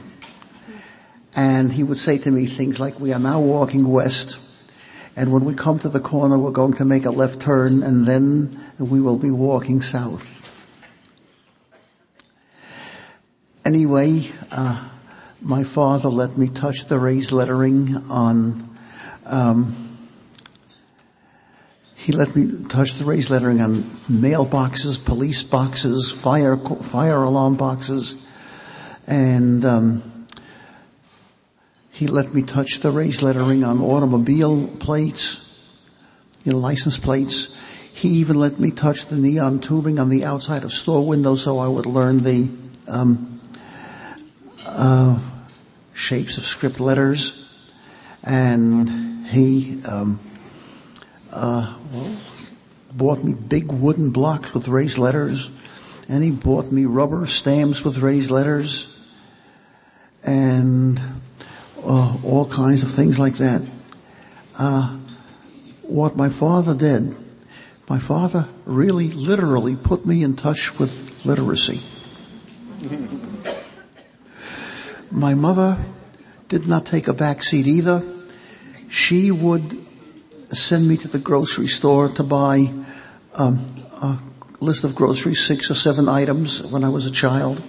And 1.35 1.73
he 1.73 1.83
would 1.83 1.99
say 1.99 2.19
to 2.19 2.31
me 2.31 2.47
things 2.47 2.81
like, 2.81 2.99
we 2.99 3.13
are 3.13 3.19
now 3.19 3.41
walking 3.41 3.89
west, 3.89 4.39
and 5.17 5.31
when 5.31 5.45
we 5.45 5.55
come 5.55 5.79
to 5.81 5.89
the 5.89 6.01
corner, 6.01 6.39
we're 6.39 6.51
going 6.51 6.73
to 6.75 6.85
make 6.85 7.05
a 7.05 7.11
left 7.11 7.41
turn, 7.41 7.83
and 7.83 8.07
then 8.07 8.59
we 8.79 9.01
will 9.01 9.19
be 9.19 9.31
walking 9.31 9.83
south. 9.83 10.32
Anyway, 13.65 14.29
uh, 14.51 14.89
my 15.41 15.63
father 15.63 16.09
let 16.09 16.37
me 16.37 16.49
touch 16.49 16.87
the 16.87 16.99
raised 16.99 17.31
lettering 17.31 17.95
on. 18.11 18.69
Um, 19.25 19.99
he 21.95 22.11
let 22.11 22.35
me 22.35 22.67
touch 22.69 22.95
the 22.95 23.05
raised 23.05 23.31
lettering 23.31 23.61
on 23.61 23.85
mailboxes, 24.11 25.05
police 25.05 25.45
boxes, 25.45 26.11
fire 26.11 26.57
fire 26.57 27.23
alarm 27.23 27.55
boxes, 27.55 28.17
and 29.07 29.65
um, 29.65 30.27
he 31.93 32.09
let 32.09 32.35
me 32.35 32.43
touch 32.43 32.81
the 32.81 32.91
raised 32.91 33.23
lettering 33.23 33.63
on 33.63 33.81
automobile 33.81 34.67
plates, 34.81 35.65
you 36.43 36.51
know, 36.51 36.59
license 36.59 36.99
plates. 36.99 37.61
He 37.95 38.09
even 38.09 38.41
let 38.41 38.59
me 38.59 38.73
touch 38.73 39.07
the 39.07 39.17
neon 39.17 39.61
tubing 39.61 40.01
on 40.01 40.09
the 40.09 40.25
outside 40.25 40.65
of 40.65 40.73
store 40.73 41.07
windows 41.07 41.45
so 41.45 41.61
I 41.61 41.69
would 41.69 41.87
learn 41.87 42.23
the 42.23 42.51
um, 42.89 43.32
uh, 44.67 45.19
shapes 45.95 46.37
of 46.39 46.45
script 46.45 46.81
letters, 46.81 47.53
and 48.23 49.27
he 49.27 49.83
um, 49.85 50.21
uh, 51.33 51.75
well, 51.93 52.17
bought 52.93 53.25
me 53.25 53.35
big 53.35 53.73
wooden 53.73 54.11
blocks 54.11 54.55
with 54.55 54.69
raised 54.69 54.99
letters, 54.99 55.51
and 56.09 56.23
he 56.23 56.31
bought 56.31 56.71
me 56.71 56.85
rubber 56.85 57.27
stamps 57.27 57.85
with 57.85 57.99
raised 57.99 58.31
letters, 58.31 58.89
and 60.25 61.01
uh, 61.85 62.17
all 62.25 62.47
kinds 62.49 62.83
of 62.83 62.91
things 62.91 63.19
like 63.19 63.39
that. 63.39 63.63
Uh, 64.59 64.99
what 65.83 66.17
my 66.17 66.29
father 66.29 66.75
did, 66.75 67.15
my 67.89 67.99
father 67.99 68.47
really 68.65 69.09
literally 69.09 69.77
put 69.77 70.07
me 70.07 70.23
in 70.23 70.37
touch 70.37 70.79
with 70.79 71.25
literacy. 71.25 71.81
My 75.13 75.35
mother 75.35 75.77
did 76.49 76.67
not 76.67 76.87
take 76.87 77.07
a 77.07 77.13
back 77.13 77.43
seat 77.43 77.67
either. 77.67 78.03
She 78.89 79.31
would 79.31 79.87
send 80.53 80.89
me 80.89 80.97
to 80.97 81.09
the 81.09 81.19
grocery 81.19 81.67
store 81.67 82.09
to 82.09 82.23
buy 82.23 82.73
um, 83.35 83.67
a 84.01 84.19
list 84.61 84.85
of 84.85 84.95
groceries, 84.95 85.45
six 85.45 85.71
or 85.71 85.75
seven 85.75 86.09
items 86.09 86.63
when 86.63 86.83
I 86.83 86.89
was 86.89 87.05
a 87.05 87.11
child. 87.11 87.63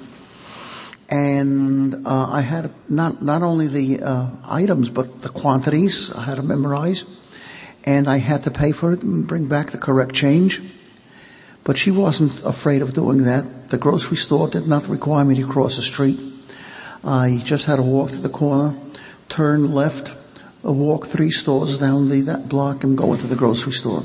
And 1.09 2.07
uh, 2.07 2.29
I 2.31 2.39
had 2.39 2.71
not 2.87 3.21
not 3.21 3.41
only 3.41 3.67
the 3.67 4.01
uh, 4.01 4.29
items 4.45 4.87
but 4.87 5.21
the 5.21 5.29
quantities 5.29 6.13
I 6.13 6.23
had 6.23 6.37
to 6.37 6.43
memorize, 6.43 7.03
and 7.83 8.07
I 8.07 8.19
had 8.19 8.45
to 8.45 8.51
pay 8.51 8.71
for 8.71 8.93
it 8.93 9.03
and 9.03 9.27
bring 9.27 9.47
back 9.47 9.71
the 9.71 9.77
correct 9.77 10.13
change. 10.15 10.61
But 11.65 11.77
she 11.77 11.91
wasn't 11.91 12.41
afraid 12.45 12.81
of 12.81 12.93
doing 12.93 13.25
that. 13.25 13.67
The 13.67 13.77
grocery 13.77 14.17
store 14.17 14.47
did 14.47 14.65
not 14.65 14.87
require 14.87 15.25
me 15.25 15.35
to 15.35 15.45
cross 15.45 15.75
the 15.75 15.81
street. 15.81 16.32
I 17.03 17.41
just 17.43 17.65
had 17.65 17.77
to 17.77 17.81
walk 17.81 18.11
to 18.11 18.17
the 18.17 18.29
corner, 18.29 18.75
turn 19.29 19.73
left, 19.73 20.13
walk 20.63 21.05
three 21.05 21.31
stores 21.31 21.77
down 21.77 22.09
the, 22.09 22.21
that 22.21 22.47
block 22.47 22.83
and 22.83 22.97
go 22.97 23.13
into 23.13 23.27
the 23.27 23.35
grocery 23.35 23.73
store. 23.73 24.03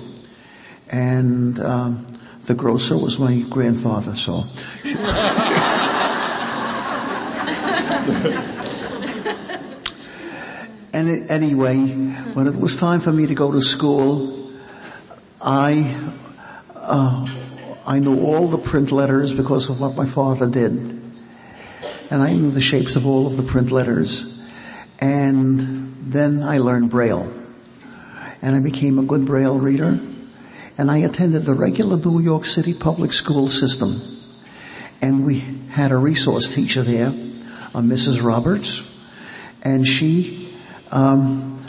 And 0.91 1.61
um, 1.61 2.07
the 2.47 2.55
grocer 2.55 2.97
was 2.97 3.19
my 3.19 3.41
grandfather, 3.49 4.17
so. 4.17 4.45
and 10.93 11.09
it, 11.09 11.31
anyway, 11.31 11.77
when 11.79 12.47
it 12.47 12.57
was 12.57 12.77
time 12.77 13.01
for 13.01 13.13
me 13.13 13.27
to 13.27 13.35
go 13.35 13.53
to 13.53 13.61
school, 13.61 14.51
I 15.41 15.95
uh, 16.75 17.27
I 17.87 17.99
knew 18.01 18.21
all 18.25 18.49
the 18.49 18.59
print 18.59 18.93
letters 18.93 19.35
because 19.35 19.71
of 19.71 19.81
what 19.81 19.95
my 19.95 20.07
father 20.07 20.49
did, 20.49 20.73
and 22.11 22.23
I 22.23 22.33
knew 22.33 22.51
the 22.51 22.61
shapes 22.61 22.97
of 22.97 23.07
all 23.07 23.27
of 23.27 23.37
the 23.37 23.43
print 23.43 23.71
letters. 23.71 24.39
And 25.01 25.95
then 26.01 26.43
I 26.43 26.59
learned 26.59 26.91
Braille, 26.91 27.33
and 28.43 28.57
I 28.57 28.61
became 28.61 28.99
a 28.99 29.05
good 29.05 29.27
Braille 29.27 29.59
reader. 29.59 30.01
And 30.77 30.91
I 30.91 30.99
attended 30.99 31.45
the 31.45 31.55
regular 31.55 31.97
New 31.97 32.21
York 32.21 32.45
City 32.45 32.73
public 32.73 33.13
school 33.13 33.49
system, 33.49 33.97
and 35.03 35.27
we 35.27 35.41
had 35.71 35.91
a 35.91 35.97
resource 35.97 36.55
teacher 36.55 36.83
there, 36.83 37.09
a 37.09 37.81
Mrs. 37.81 38.23
Roberts, 38.23 38.85
and 39.63 39.87
she 39.87 40.57
um, 40.91 41.65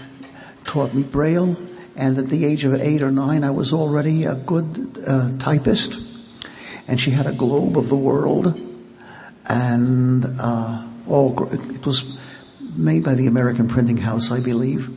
taught 0.63 0.93
me 0.93 1.03
Braille. 1.03 1.57
And 1.95 2.17
at 2.17 2.29
the 2.29 2.45
age 2.45 2.63
of 2.63 2.73
eight 2.75 3.01
or 3.01 3.11
nine, 3.11 3.43
I 3.43 3.51
was 3.51 3.73
already 3.73 4.23
a 4.23 4.35
good 4.35 5.03
uh, 5.05 5.37
typist. 5.37 5.99
And 6.87 6.97
she 6.97 7.11
had 7.11 7.25
a 7.25 7.33
globe 7.33 7.77
of 7.77 7.89
the 7.89 7.97
world, 7.97 8.68
and 9.49 10.23
uh, 10.39 10.85
all 11.07 11.51
it 11.51 11.85
was 11.85 12.19
made 12.75 13.03
by 13.03 13.15
the 13.15 13.27
American 13.27 13.67
Printing 13.67 13.97
House, 13.97 14.31
I 14.31 14.39
believe. 14.39 14.95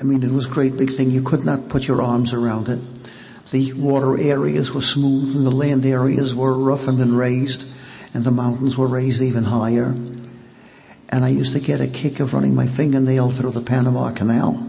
I 0.00 0.04
mean, 0.04 0.22
it 0.22 0.30
was 0.30 0.46
a 0.46 0.50
great 0.50 0.78
big 0.78 0.92
thing. 0.92 1.10
You 1.10 1.22
could 1.22 1.44
not 1.44 1.68
put 1.68 1.86
your 1.86 2.00
arms 2.00 2.32
around 2.32 2.68
it. 2.68 2.78
The 3.50 3.72
water 3.72 4.18
areas 4.18 4.72
were 4.72 4.80
smooth 4.80 5.36
and 5.36 5.44
the 5.44 5.54
land 5.54 5.84
areas 5.84 6.34
were 6.34 6.54
roughened 6.54 7.00
and 7.00 7.18
raised 7.18 7.66
and 8.14 8.24
the 8.24 8.30
mountains 8.30 8.78
were 8.78 8.86
raised 8.86 9.20
even 9.20 9.44
higher. 9.44 9.94
And 11.08 11.24
I 11.24 11.28
used 11.28 11.54
to 11.54 11.60
get 11.60 11.80
a 11.80 11.88
kick 11.88 12.20
of 12.20 12.32
running 12.32 12.54
my 12.54 12.68
fingernail 12.68 13.30
through 13.30 13.50
the 13.50 13.62
Panama 13.62 14.12
Canal. 14.12 14.52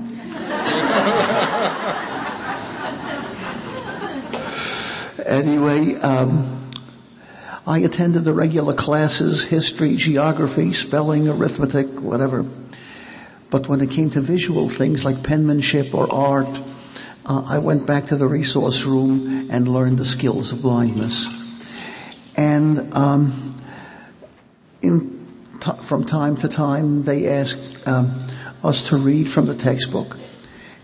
anyway, 5.26 5.96
um, 5.96 6.61
I 7.66 7.80
attended 7.80 8.24
the 8.24 8.34
regular 8.34 8.74
classes, 8.74 9.44
history, 9.44 9.96
geography, 9.96 10.74
spelling, 10.74 11.28
arithmetic, 11.28 11.88
whatever. 12.02 12.46
But 13.52 13.68
when 13.68 13.82
it 13.82 13.92
came 13.92 14.10
to 14.12 14.22
visual 14.22 14.70
things 14.70 15.06
like 15.06 15.24
penmanship 15.24 15.94
or 15.94 16.12
art, 16.12 16.62
uh, 17.26 17.44
I 17.48 17.60
went 17.60 17.86
back 17.86 18.08
to 18.08 18.16
the 18.16 18.28
resource 18.28 18.86
room 18.86 19.50
and 19.52 19.68
learned 19.68 20.00
the 20.00 20.06
skills 20.06 20.52
of 20.52 20.62
blindness. 20.64 21.28
And 22.36 22.94
um, 22.96 23.62
t- 24.82 25.72
from 25.82 26.06
time 26.06 26.38
to 26.38 26.48
time, 26.48 27.04
they 27.04 27.28
asked 27.28 27.88
um, 27.88 28.18
us 28.64 28.90
to 28.90 28.98
read 28.98 29.30
from 29.30 29.46
the 29.46 29.56
textbook. 29.56 30.18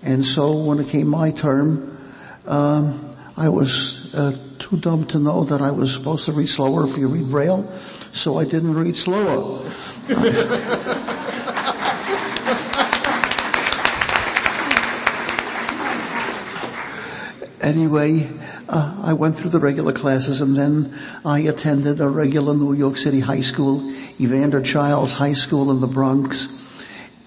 And 0.03 0.23
so 0.23 0.55
when 0.55 0.79
it 0.79 0.89
came 0.89 1.07
my 1.07 1.31
turn, 1.31 1.97
um, 2.45 3.15
I 3.35 3.49
was 3.49 4.13
uh, 4.13 4.37
too 4.67 4.77
dumb 4.77 5.05
to 5.05 5.17
know 5.17 5.45
that 5.45 5.61
I 5.61 5.71
was 5.71 5.93
supposed 5.93 6.25
to 6.25 6.33
read 6.33 6.49
slower 6.49 6.85
if 6.85 6.97
you 6.97 7.07
read 7.07 7.31
Braille, 7.31 7.71
so 8.11 8.37
I 8.37 8.43
didn't 8.43 8.73
read 8.73 8.97
slower. 8.97 9.63
anyway, 17.61 18.29
uh, 18.67 19.03
I 19.05 19.13
went 19.13 19.37
through 19.37 19.51
the 19.51 19.59
regular 19.59 19.93
classes 19.93 20.41
and 20.41 20.57
then 20.57 20.93
I 21.23 21.39
attended 21.39 22.01
a 22.01 22.09
regular 22.09 22.53
New 22.53 22.73
York 22.73 22.97
City 22.97 23.21
high 23.21 23.39
school, 23.39 23.89
Evander 24.19 24.61
Childs 24.61 25.13
High 25.13 25.31
School 25.31 25.71
in 25.71 25.79
the 25.79 25.87
Bronx. 25.87 26.49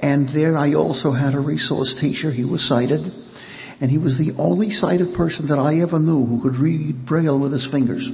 And 0.01 0.29
there 0.29 0.59
I 0.59 0.75
also 0.75 1.13
had 1.13 1.33
a 1.33 1.41
resource 1.41 1.95
teacher. 1.95 2.33
He 2.33 2.45
was 2.45 2.63
sighted. 2.63 3.15
And 3.81 3.91
he 3.91 3.99
was 3.99 4.19
the 4.19 4.33
only 4.37 4.71
sighted 4.71 5.15
person 5.15 5.47
that 5.47 5.59
I 5.59 5.81
ever 5.81 5.99
knew 5.99 6.27
who 6.27 6.43
could 6.43 6.57
read 6.57 7.07
Braille 7.07 7.39
with 7.39 7.53
his 7.53 7.65
fingers. 7.65 8.11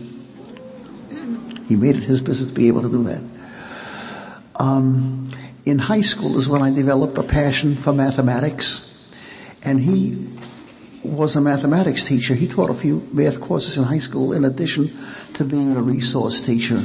He 1.68 1.74
made 1.74 1.96
it 1.96 2.04
his 2.04 2.20
business 2.20 2.48
to 2.48 2.54
be 2.54 2.68
able 2.68 2.82
to 2.82 2.88
do 2.88 3.02
that. 3.04 3.24
Um, 4.56 5.30
in 5.64 5.78
high 5.78 6.02
school 6.02 6.36
is 6.36 6.48
when 6.48 6.62
I 6.62 6.70
developed 6.70 7.18
a 7.18 7.24
passion 7.24 7.74
for 7.74 7.92
mathematics. 7.92 9.10
And 9.62 9.80
he 9.80 10.28
was 11.02 11.34
a 11.34 11.40
mathematics 11.40 12.04
teacher. 12.04 12.34
He 12.34 12.46
taught 12.46 12.70
a 12.70 12.74
few 12.74 13.06
math 13.12 13.40
courses 13.40 13.76
in 13.76 13.84
high 13.84 13.98
school 13.98 14.32
in 14.32 14.44
addition 14.44 14.96
to 15.34 15.44
being 15.44 15.76
a 15.76 15.82
resource 15.82 16.40
teacher. 16.40 16.80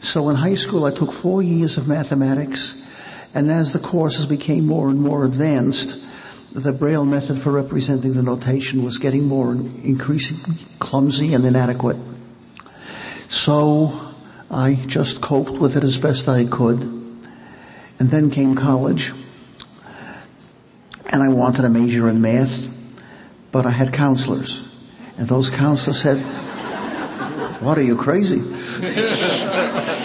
So 0.00 0.28
in 0.28 0.36
high 0.36 0.54
school, 0.54 0.84
I 0.84 0.90
took 0.90 1.12
four 1.12 1.42
years 1.42 1.78
of 1.78 1.88
mathematics, 1.88 2.86
and 3.34 3.50
as 3.50 3.72
the 3.72 3.78
courses 3.78 4.26
became 4.26 4.66
more 4.66 4.88
and 4.88 5.00
more 5.00 5.24
advanced, 5.24 6.05
the 6.52 6.72
Braille 6.72 7.04
method 7.04 7.38
for 7.38 7.52
representing 7.52 8.14
the 8.14 8.22
notation 8.22 8.82
was 8.82 8.98
getting 8.98 9.24
more 9.24 9.52
increasingly 9.52 10.54
clumsy 10.78 11.34
and 11.34 11.44
inadequate. 11.44 11.98
So 13.28 14.14
I 14.50 14.74
just 14.86 15.20
coped 15.20 15.52
with 15.52 15.76
it 15.76 15.84
as 15.84 15.98
best 15.98 16.28
I 16.28 16.44
could. 16.44 16.80
And 17.98 18.10
then 18.10 18.30
came 18.30 18.54
college, 18.54 19.12
and 21.06 21.22
I 21.22 21.28
wanted 21.28 21.62
to 21.62 21.70
major 21.70 22.08
in 22.08 22.20
math. 22.20 22.70
But 23.50 23.64
I 23.64 23.70
had 23.70 23.92
counselors. 23.92 24.68
And 25.16 25.26
those 25.26 25.48
counselors 25.48 26.00
said, 26.00 26.18
What 27.62 27.78
are 27.78 27.82
you 27.82 27.96
crazy? 27.96 28.42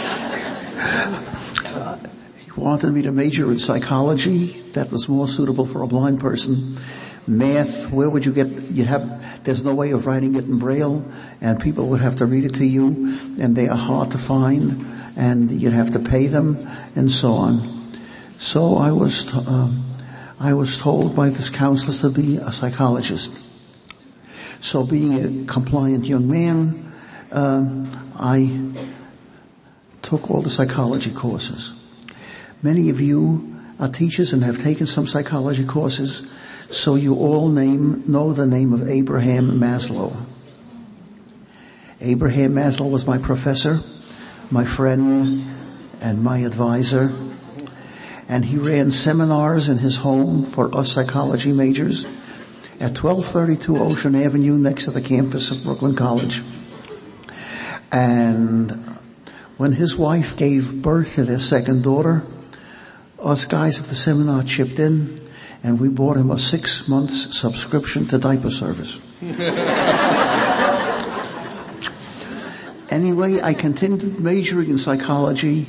wanted 2.61 2.91
me 2.91 3.01
to 3.01 3.11
major 3.11 3.51
in 3.51 3.57
psychology. 3.57 4.61
That 4.73 4.91
was 4.91 5.09
more 5.09 5.27
suitable 5.27 5.65
for 5.65 5.81
a 5.81 5.87
blind 5.87 6.19
person. 6.19 6.77
Math, 7.27 7.91
where 7.91 8.09
would 8.09 8.25
you 8.25 8.33
get, 8.33 8.47
you'd 8.47 8.87
have, 8.87 9.43
there's 9.43 9.63
no 9.63 9.73
way 9.75 9.91
of 9.91 10.07
writing 10.07 10.35
it 10.35 10.45
in 10.45 10.59
Braille, 10.59 11.05
and 11.39 11.59
people 11.59 11.87
would 11.89 12.01
have 12.01 12.15
to 12.17 12.25
read 12.25 12.45
it 12.45 12.55
to 12.55 12.65
you, 12.65 12.87
and 13.39 13.55
they 13.55 13.67
are 13.67 13.77
hard 13.77 14.11
to 14.11 14.17
find, 14.17 14.85
and 15.15 15.51
you'd 15.51 15.73
have 15.73 15.91
to 15.91 15.99
pay 15.99 16.27
them, 16.27 16.67
and 16.95 17.11
so 17.11 17.33
on. 17.33 17.87
So 18.37 18.77
I 18.77 18.91
was, 18.91 19.31
um, 19.47 19.85
I 20.39 20.53
was 20.53 20.77
told 20.77 21.15
by 21.15 21.29
this 21.29 21.49
counselor 21.49 22.09
to 22.09 22.21
be 22.21 22.37
a 22.37 22.51
psychologist. 22.51 23.31
So 24.61 24.83
being 24.83 25.43
a 25.43 25.45
compliant 25.45 26.05
young 26.05 26.27
man, 26.27 26.91
um, 27.31 28.11
I 28.15 28.71
took 30.01 30.31
all 30.31 30.41
the 30.41 30.49
psychology 30.49 31.11
courses. 31.11 31.73
Many 32.61 32.89
of 32.89 33.01
you 33.01 33.59
are 33.79 33.89
teachers 33.89 34.33
and 34.33 34.43
have 34.43 34.61
taken 34.61 34.85
some 34.85 35.07
psychology 35.07 35.65
courses, 35.65 36.21
so 36.69 36.95
you 36.95 37.15
all 37.15 37.49
name, 37.49 38.03
know 38.07 38.33
the 38.33 38.45
name 38.45 38.73
of 38.73 38.87
Abraham 38.87 39.59
Maslow. 39.59 40.15
Abraham 41.99 42.53
Maslow 42.53 42.89
was 42.89 43.05
my 43.05 43.17
professor, 43.17 43.79
my 44.49 44.65
friend, 44.65 45.45
and 46.01 46.23
my 46.23 46.39
advisor 46.39 47.11
and 48.31 48.45
he 48.45 48.57
ran 48.57 48.91
seminars 48.91 49.67
in 49.67 49.77
his 49.77 49.97
home 49.97 50.45
for 50.45 50.73
us 50.73 50.93
psychology 50.93 51.51
majors 51.51 52.05
at 52.79 52.97
1232 52.97 53.77
Ocean 53.77 54.15
Avenue 54.15 54.57
next 54.57 54.85
to 54.85 54.91
the 54.91 55.01
campus 55.01 55.51
of 55.51 55.65
Brooklyn 55.65 55.97
College. 55.97 56.41
And 57.91 58.71
when 59.57 59.73
his 59.73 59.97
wife 59.97 60.37
gave 60.37 60.81
birth 60.81 61.15
to 61.15 61.25
their 61.25 61.41
second 61.41 61.83
daughter, 61.83 62.23
us 63.21 63.45
guys 63.45 63.79
at 63.79 63.85
the 63.85 63.95
seminar 63.95 64.43
chipped 64.43 64.79
in 64.79 65.19
and 65.63 65.79
we 65.79 65.89
bought 65.89 66.17
him 66.17 66.31
a 66.31 66.37
six 66.37 66.87
months 66.87 67.37
subscription 67.37 68.07
to 68.07 68.17
diaper 68.17 68.49
service. 68.49 68.99
anyway, 72.89 73.41
I 73.41 73.53
continued 73.53 74.19
majoring 74.19 74.71
in 74.71 74.77
psychology 74.77 75.67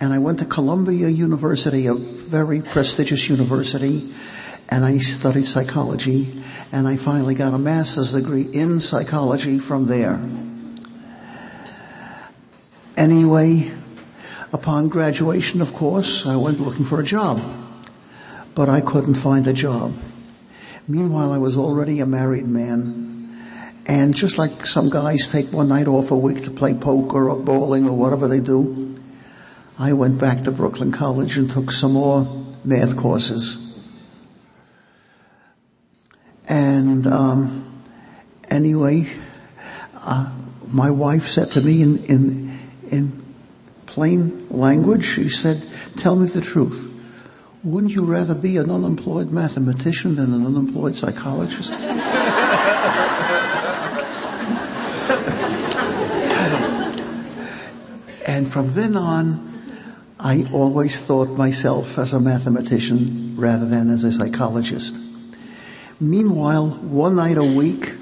And 0.00 0.14
I 0.14 0.18
went 0.18 0.38
to 0.38 0.46
Columbia 0.46 1.08
University, 1.08 1.86
a 1.86 1.92
very 1.92 2.62
prestigious 2.62 3.28
university, 3.28 4.10
and 4.70 4.82
I 4.82 4.96
studied 4.96 5.46
psychology, 5.46 6.42
and 6.72 6.88
I 6.88 6.96
finally 6.96 7.34
got 7.34 7.52
a 7.52 7.58
master's 7.58 8.12
degree 8.12 8.48
in 8.50 8.80
psychology 8.80 9.58
from 9.58 9.86
there. 9.86 10.18
Anyway, 12.96 13.70
upon 14.52 14.88
graduation, 14.88 15.60
of 15.60 15.72
course, 15.72 16.26
I 16.26 16.36
went 16.36 16.60
looking 16.60 16.84
for 16.84 17.00
a 17.00 17.04
job, 17.04 17.42
but 18.54 18.68
I 18.68 18.80
couldn't 18.80 19.14
find 19.14 19.46
a 19.46 19.52
job. 19.52 19.94
Meanwhile, 20.88 21.32
I 21.32 21.38
was 21.38 21.56
already 21.56 22.00
a 22.00 22.06
married 22.06 22.46
man. 22.46 23.08
And 23.86 24.14
just 24.14 24.38
like 24.38 24.66
some 24.66 24.90
guys 24.90 25.28
take 25.28 25.52
one 25.52 25.68
night 25.68 25.88
off 25.88 26.10
a 26.10 26.16
week 26.16 26.44
to 26.44 26.50
play 26.50 26.74
poker 26.74 27.30
or 27.30 27.36
bowling 27.36 27.88
or 27.88 27.96
whatever 27.96 28.28
they 28.28 28.40
do, 28.40 28.94
I 29.78 29.94
went 29.94 30.20
back 30.20 30.42
to 30.44 30.52
Brooklyn 30.52 30.92
College 30.92 31.36
and 31.38 31.50
took 31.50 31.70
some 31.70 31.92
more 31.92 32.44
math 32.64 32.96
courses. 32.96 33.66
And 36.48 37.06
um, 37.06 37.82
anyway, 38.50 39.06
uh, 39.94 40.32
my 40.68 40.90
wife 40.90 41.24
said 41.24 41.52
to 41.52 41.60
me 41.60 41.82
in, 41.82 42.04
in, 42.04 42.58
in 42.90 43.19
plain 43.90 44.46
language, 44.50 45.04
she 45.04 45.28
said, 45.28 45.60
Tell 45.96 46.14
me 46.14 46.28
the 46.28 46.40
truth. 46.40 46.86
Wouldn't 47.64 47.92
you 47.92 48.04
rather 48.04 48.36
be 48.36 48.56
an 48.56 48.70
unemployed 48.70 49.32
mathematician 49.32 50.14
than 50.14 50.32
an 50.32 50.46
unemployed 50.46 50.94
psychologist? 50.94 51.72
and 58.26 58.48
from 58.48 58.70
then 58.74 58.96
on, 58.96 59.48
I 60.20 60.46
always 60.52 60.98
thought 60.98 61.30
myself 61.30 61.98
as 61.98 62.12
a 62.12 62.20
mathematician 62.20 63.34
rather 63.36 63.66
than 63.66 63.90
as 63.90 64.04
a 64.04 64.12
psychologist. 64.12 64.96
Meanwhile, 65.98 66.68
one 66.68 67.16
night 67.16 67.38
a 67.38 67.44
week, 67.44 67.92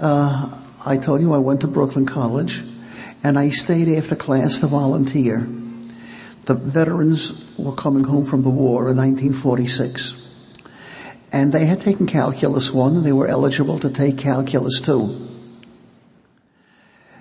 uh, 0.00 0.58
I 0.86 0.96
told 0.96 1.20
you 1.20 1.34
I 1.34 1.38
went 1.38 1.60
to 1.60 1.66
Brooklyn 1.66 2.06
College 2.06 2.62
and 3.22 3.38
I 3.38 3.50
stayed 3.50 3.88
after 3.96 4.14
class 4.14 4.60
to 4.60 4.66
volunteer. 4.66 5.48
The 6.44 6.54
veterans 6.54 7.44
were 7.58 7.74
coming 7.74 8.04
home 8.04 8.24
from 8.24 8.42
the 8.42 8.50
war 8.50 8.88
in 8.88 8.96
1946. 8.96 10.22
And 11.32 11.52
they 11.52 11.66
had 11.66 11.80
taken 11.80 12.06
Calculus 12.06 12.72
1 12.72 12.96
and 12.96 13.04
they 13.04 13.12
were 13.12 13.26
eligible 13.26 13.78
to 13.80 13.90
take 13.90 14.18
Calculus 14.18 14.80
2. 14.80 15.26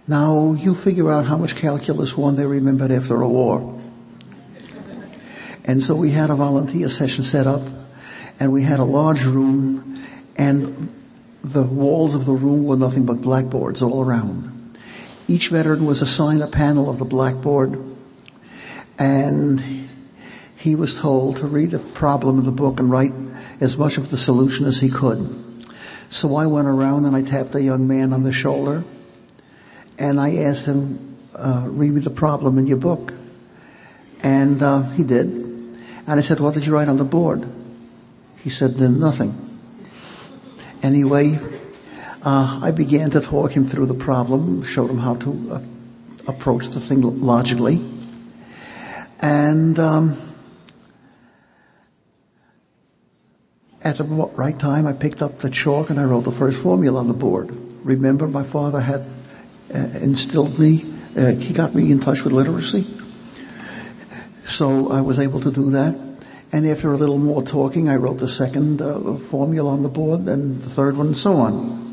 Now, 0.07 0.53
you 0.53 0.75
figure 0.75 1.11
out 1.11 1.25
how 1.25 1.37
much 1.37 1.55
Calculus 1.55 2.15
1 2.15 2.35
they 2.35 2.45
remembered 2.45 2.91
after 2.91 3.21
a 3.21 3.27
war. 3.27 3.81
And 5.65 5.83
so 5.83 5.95
we 5.95 6.11
had 6.11 6.29
a 6.29 6.35
volunteer 6.35 6.89
session 6.89 7.23
set 7.23 7.47
up 7.47 7.63
and 8.39 8.51
we 8.51 8.61
had 8.61 8.79
a 8.79 8.83
large 8.83 9.25
room 9.25 10.05
and 10.37 10.93
the 11.43 11.63
walls 11.63 12.13
of 12.13 12.25
the 12.25 12.33
room 12.33 12.65
were 12.65 12.77
nothing 12.77 13.05
but 13.05 13.21
blackboards 13.21 13.81
all 13.81 14.03
around. 14.03 14.54
Each 15.27 15.49
veteran 15.49 15.85
was 15.85 16.01
assigned 16.01 16.43
a 16.43 16.47
panel 16.47 16.89
of 16.89 16.99
the 16.99 17.05
blackboard 17.05 17.81
and 18.99 19.89
he 20.55 20.75
was 20.75 20.99
told 20.99 21.37
to 21.37 21.47
read 21.47 21.71
the 21.71 21.79
problem 21.79 22.37
of 22.37 22.45
the 22.45 22.51
book 22.51 22.79
and 22.79 22.89
write 22.89 23.13
as 23.59 23.77
much 23.77 23.97
of 23.97 24.11
the 24.11 24.17
solution 24.17 24.65
as 24.65 24.79
he 24.79 24.89
could. 24.89 25.43
So 26.09 26.35
I 26.35 26.45
went 26.45 26.67
around 26.67 27.05
and 27.05 27.15
I 27.15 27.23
tapped 27.23 27.51
the 27.51 27.61
young 27.61 27.87
man 27.87 28.13
on 28.13 28.23
the 28.23 28.31
shoulder 28.31 28.83
and 29.97 30.19
I 30.19 30.37
asked 30.37 30.65
him, 30.65 31.17
uh, 31.35 31.65
read 31.67 31.91
me 31.91 32.01
the 32.01 32.09
problem 32.09 32.57
in 32.57 32.67
your 32.67 32.77
book. 32.77 33.13
And 34.21 34.61
uh, 34.61 34.83
he 34.89 35.03
did. 35.03 35.27
And 35.27 36.19
I 36.19 36.21
said, 36.21 36.39
what 36.39 36.53
did 36.53 36.65
you 36.65 36.73
write 36.73 36.87
on 36.87 36.97
the 36.97 37.05
board? 37.05 37.47
He 38.37 38.49
said, 38.49 38.77
nothing. 38.77 39.41
Anyway, 40.83 41.39
uh, 42.25 42.59
I 42.63 42.71
began 42.71 43.11
to 43.11 43.21
talk 43.21 43.51
him 43.51 43.65
through 43.65 43.85
the 43.85 43.93
problem, 43.93 44.63
showed 44.63 44.89
him 44.89 44.97
how 44.97 45.13
to 45.15 45.51
uh, 45.51 45.61
approach 46.27 46.69
the 46.69 46.79
thing 46.79 47.01
logically. 47.21 47.75
And 49.19 49.77
um, 49.77 50.17
at 53.83 53.99
the 53.99 54.03
right 54.03 54.57
time, 54.57 54.87
I 54.87 54.93
picked 54.93 55.21
up 55.21 55.39
the 55.39 55.51
chalk 55.51 55.91
and 55.91 55.99
I 55.99 56.03
wrote 56.05 56.23
the 56.23 56.31
first 56.31 56.61
formula 56.61 56.99
on 56.99 57.07
the 57.07 57.13
board. 57.13 57.51
Remember, 57.85 58.27
my 58.27 58.43
father 58.43 58.81
had 58.81 59.01
uh, 59.73 59.77
instilled 60.01 60.57
me, 60.57 60.83
uh, 61.15 61.31
he 61.33 61.53
got 61.53 61.75
me 61.75 61.91
in 61.91 61.99
touch 61.99 62.23
with 62.23 62.33
literacy. 62.33 62.87
So 64.47 64.91
I 64.91 65.01
was 65.01 65.19
able 65.19 65.41
to 65.41 65.51
do 65.51 65.69
that. 65.71 65.95
And 66.51 66.65
after 66.67 66.91
a 66.91 66.97
little 66.97 67.19
more 67.19 67.43
talking, 67.43 67.87
I 67.87 67.97
wrote 67.97 68.17
the 68.17 68.29
second 68.29 68.81
uh, 68.81 69.17
formula 69.17 69.73
on 69.73 69.83
the 69.83 69.89
board 69.89 70.21
and 70.21 70.59
the 70.59 70.69
third 70.69 70.97
one 70.97 71.07
and 71.07 71.17
so 71.17 71.35
on. 71.35 71.84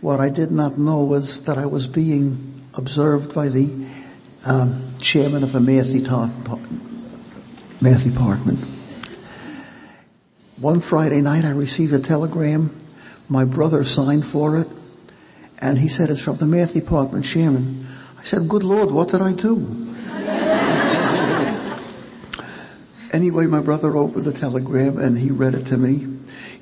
What 0.00 0.18
I 0.18 0.30
did 0.30 0.50
not 0.50 0.78
know 0.78 1.02
was 1.02 1.44
that 1.44 1.58
I 1.58 1.66
was 1.66 1.86
being 1.86 2.54
observed 2.74 3.34
by 3.34 3.48
the 3.48 3.70
um, 4.46 4.96
chairman 4.98 5.42
of 5.42 5.52
the 5.52 5.60
math, 5.60 5.92
math 7.82 8.04
department. 8.04 8.58
One 10.56 10.80
Friday 10.80 11.20
night, 11.20 11.44
I 11.44 11.50
received 11.50 11.92
a 11.92 11.98
telegram. 11.98 12.74
My 13.28 13.44
brother 13.44 13.84
signed 13.84 14.24
for 14.24 14.56
it, 14.56 14.68
and 15.60 15.78
he 15.78 15.88
said, 15.88 16.08
It's 16.08 16.24
from 16.24 16.36
the 16.36 16.46
math 16.46 16.72
department 16.72 17.26
chairman. 17.26 17.86
I 18.18 18.24
said, 18.24 18.48
Good 18.48 18.64
Lord, 18.64 18.90
what 18.90 19.10
did 19.10 19.20
I 19.20 19.32
do? 19.32 19.94
anyway, 23.12 23.46
my 23.46 23.60
brother 23.60 23.98
opened 23.98 24.24
the 24.24 24.32
telegram 24.32 24.98
and 24.98 25.18
he 25.18 25.30
read 25.30 25.54
it 25.54 25.66
to 25.66 25.76
me. 25.76 26.06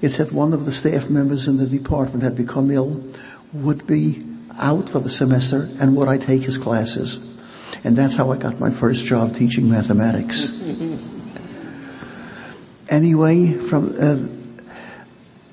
It 0.01 0.11
said 0.11 0.31
one 0.31 0.53
of 0.53 0.65
the 0.65 0.71
staff 0.71 1.11
members 1.11 1.49
in 1.49 1.57
the 1.57 1.67
department 1.67 2.23
had 2.23 2.37
become 2.37 2.71
ill, 2.71 3.03
would 3.53 3.87
be 3.87 4.25
out 4.59 4.89
for 4.89 5.01
the 5.01 5.11
semester, 5.11 5.69
and 5.81 5.97
would 5.97 6.09
I 6.09 6.19
take 6.19 6.43
his 6.43 6.59
classes? 6.59 7.17
And 7.85 7.97
that's 7.97 8.17
how 8.17 8.33
I 8.33 8.37
got 8.37 8.59
my 8.59 8.71
first 8.71 9.07
job 9.07 9.35
teaching 9.35 9.71
mathematics. 9.71 10.63
anyway, 12.89 13.53
from 13.53 13.95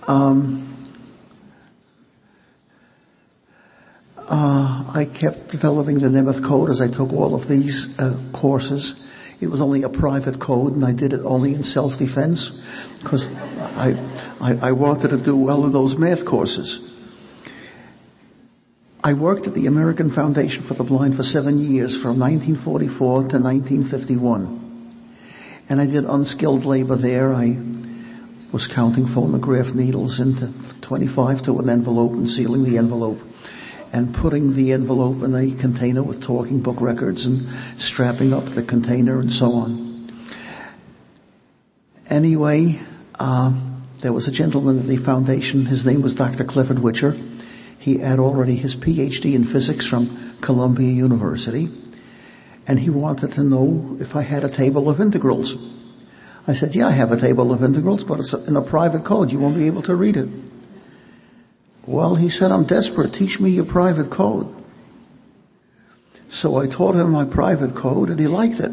uh, 0.08 0.12
um, 0.12 0.76
uh, 4.28 4.92
I 4.94 5.06
kept 5.06 5.50
developing 5.50 6.00
the 6.00 6.08
Nemeth 6.08 6.44
code 6.44 6.70
as 6.70 6.82
I 6.82 6.88
took 6.88 7.14
all 7.14 7.36
of 7.36 7.48
these 7.48 8.00
uh, 8.00 8.18
courses. 8.34 9.02
It 9.42 9.48
was 9.48 9.62
only 9.62 9.84
a 9.84 9.90
private 9.90 10.40
code, 10.40 10.76
and 10.76 10.86
I 10.86 10.94
did 10.94 11.14
it 11.14 11.22
only 11.24 11.54
in 11.54 11.64
self-defense 11.64 12.64
because 13.02 13.28
I, 13.76 13.98
I, 14.40 14.70
I 14.70 14.72
wanted 14.72 15.10
to 15.10 15.18
do 15.18 15.36
well 15.36 15.66
in 15.66 15.74
those 15.74 15.98
math 15.98 16.26
courses. 16.26 16.95
I 19.06 19.14
worked 19.14 19.46
at 19.46 19.54
the 19.54 19.68
American 19.68 20.10
Foundation 20.10 20.64
for 20.64 20.74
the 20.74 20.84
Blind 20.84 21.16
for 21.16 21.24
seven 21.24 21.60
years, 21.60 21.96
from 21.96 22.18
1944 22.18 22.98
to 22.98 23.38
1951. 23.38 25.04
And 25.70 25.80
I 25.80 25.86
did 25.86 26.06
unskilled 26.06 26.66
labor 26.66 26.96
there. 26.96 27.32
I 27.32 27.56
was 28.52 28.66
counting 28.66 29.06
phonograph 29.06 29.76
needles 29.76 30.20
into 30.20 30.52
25 30.82 31.44
to 31.44 31.60
an 31.60 31.70
envelope 31.70 32.14
and 32.14 32.28
sealing 32.28 32.64
the 32.64 32.80
envelope 32.80 33.22
and 33.94 34.12
putting 34.12 34.56
the 34.56 34.74
envelope 34.74 35.22
in 35.22 35.36
a 35.36 35.52
container 35.52 36.02
with 36.02 36.24
talking 36.24 36.62
book 36.62 36.82
records 36.82 37.28
and 37.28 37.48
strapping 37.80 38.34
up 38.34 38.46
the 38.46 38.64
container 38.64 39.20
and 39.20 39.32
so 39.32 39.54
on. 39.54 40.10
Anyway, 42.10 42.80
uh, 43.20 43.54
there 44.02 44.14
was 44.14 44.28
a 44.28 44.32
gentleman 44.32 44.80
at 44.80 44.88
the 44.88 44.98
foundation. 44.98 45.68
His 45.68 45.86
name 45.86 46.02
was 46.02 46.16
Dr. 46.16 46.44
Clifford 46.44 46.80
Witcher. 46.80 47.16
He 47.86 48.00
had 48.00 48.18
already 48.18 48.56
his 48.56 48.76
PhD 48.76 49.36
in 49.36 49.44
physics 49.44 49.86
from 49.86 50.10
Columbia 50.42 50.92
University, 50.92 51.70
and 52.66 52.80
he 52.80 52.90
wanted 52.90 53.34
to 53.34 53.44
know 53.44 53.96
if 54.00 54.16
I 54.16 54.24
had 54.24 54.44
a 54.44 54.50
table 54.50 54.90
of 54.90 55.00
integrals. 55.00 55.56
I 56.48 56.56
said, 56.56 56.74
yeah, 56.74 56.88
I 56.88 56.92
have 56.94 57.12
a 57.12 57.22
table 57.22 57.54
of 57.54 57.64
integrals, 57.64 58.04
but 58.04 58.22
it's 58.22 58.34
in 58.34 58.56
a 58.56 58.62
private 58.64 59.04
code. 59.04 59.32
You 59.32 59.38
won't 59.38 59.56
be 59.56 59.68
able 59.68 59.84
to 59.84 59.94
read 59.96 60.18
it. 60.18 60.28
Well, 61.86 62.16
he 62.16 62.28
said, 62.28 62.52
I'm 62.52 62.64
desperate. 62.64 63.14
Teach 63.14 63.40
me 63.40 63.52
your 63.52 63.66
private 63.66 64.10
code. 64.10 64.52
So 66.28 66.56
I 66.58 66.66
taught 66.66 66.96
him 66.96 67.12
my 67.12 67.24
private 67.24 67.76
code 67.76 68.10
and 68.10 68.20
he 68.20 68.26
liked 68.26 68.62
it. 68.62 68.72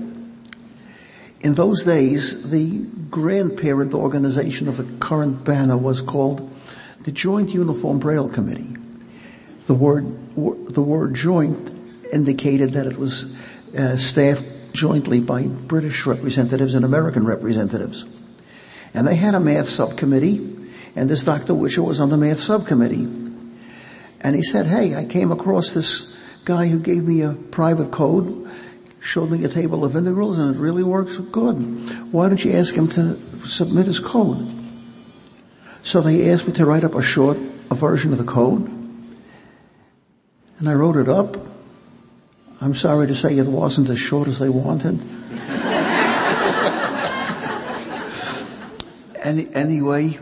In 1.42 1.52
those 1.52 1.84
days, 1.84 2.50
the 2.50 2.78
grandparent 3.10 3.92
organization 3.92 4.68
of 4.68 4.78
the 4.78 4.84
current 5.06 5.44
BANA 5.44 5.76
was 5.76 6.00
called 6.00 6.50
the 7.02 7.12
Joint 7.12 7.52
Uniform 7.52 7.98
Braille 7.98 8.30
Committee. 8.30 8.74
The 9.66 9.74
word, 9.74 11.14
joint 11.14 11.70
indicated 12.12 12.72
that 12.72 12.86
it 12.86 12.98
was 12.98 13.36
uh, 13.76 13.96
staffed 13.96 14.44
jointly 14.72 15.20
by 15.20 15.46
British 15.46 16.06
representatives 16.06 16.74
and 16.74 16.84
American 16.84 17.24
representatives. 17.24 18.04
And 18.94 19.06
they 19.06 19.16
had 19.16 19.34
a 19.34 19.40
math 19.40 19.68
subcommittee, 19.68 20.36
and 20.96 21.08
this 21.08 21.24
Dr. 21.24 21.54
Witcher 21.54 21.82
was 21.82 22.00
on 22.00 22.10
the 22.10 22.16
math 22.16 22.40
subcommittee. 22.40 23.04
And 24.20 24.36
he 24.36 24.42
said, 24.42 24.66
hey, 24.66 24.94
I 24.94 25.04
came 25.04 25.32
across 25.32 25.70
this 25.70 26.16
guy 26.44 26.66
who 26.68 26.78
gave 26.78 27.04
me 27.04 27.22
a 27.22 27.32
private 27.32 27.90
code. 27.90 28.50
showed 29.00 29.30
me 29.30 29.44
a 29.44 29.48
table 29.48 29.84
of 29.84 29.96
integrals 29.96 30.38
and 30.38 30.54
it 30.54 30.58
really 30.58 30.82
works 30.82 31.18
good. 31.18 31.54
Why 32.12 32.28
don't 32.28 32.44
you 32.44 32.52
ask 32.52 32.74
him 32.74 32.88
to 32.88 33.16
submit 33.46 33.86
his 33.86 34.00
code? 34.00 34.48
So 35.82 36.00
they 36.00 36.30
asked 36.30 36.46
me 36.46 36.52
to 36.54 36.66
write 36.66 36.84
up 36.84 36.94
a 36.94 37.02
short, 37.02 37.38
version 37.70 38.12
of 38.12 38.18
the 38.18 38.24
code. 38.24 38.81
And 40.58 40.68
I 40.68 40.74
wrote 40.74 40.96
it 40.96 41.08
up. 41.08 41.36
I'm 42.60 42.74
sorry 42.74 43.06
to 43.08 43.14
say 43.14 43.36
it 43.36 43.46
wasn't 43.46 43.88
as 43.88 43.98
short 43.98 44.28
as 44.28 44.38
they 44.38 44.48
wanted. 44.48 45.00
Any, 49.22 49.52
anyway, 49.54 50.18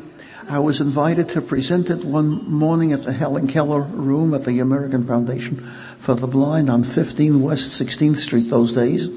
I 0.49 0.59
was 0.59 0.81
invited 0.81 1.29
to 1.31 1.43
present 1.43 1.90
it 1.90 2.05
one 2.05 2.51
morning 2.51 2.93
at 2.93 3.05
the 3.05 3.12
Helen 3.12 3.47
Keller 3.47 3.83
room 3.83 4.35
at 4.35 4.45
the 4.45 4.61
American 4.61 5.07
Foundation 5.07 5.57
for 5.99 6.14
the 6.14 6.27
Blind 6.27 6.71
on 6.71 6.83
15 6.83 7.43
West 7.43 7.81
16th 7.81 8.16
Street 8.16 8.49
those 8.51 8.73
days. 8.73 9.09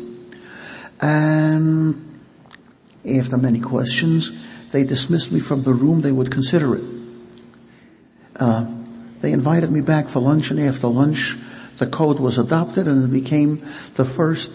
And 1.02 2.20
after 3.04 3.38
many 3.38 3.60
questions, 3.60 4.32
they 4.72 4.84
dismissed 4.84 5.32
me 5.32 5.40
from 5.40 5.64
the 5.64 5.74
room. 5.74 6.02
They 6.02 6.12
would 6.12 6.32
consider 6.32 6.76
it. 6.76 6.84
Uh, 8.36 8.66
they 9.24 9.32
invited 9.32 9.72
me 9.72 9.80
back 9.80 10.10
for 10.10 10.20
lunch, 10.20 10.52
and 10.52 10.60
after 10.60 10.88
lunch, 10.88 11.38
the 11.78 11.88
code 11.88 12.20
was 12.20 12.38
adopted, 12.38 12.90
and 12.90 13.06
it 13.06 13.08
became 13.08 13.66
the 13.96 14.04
first 14.04 14.52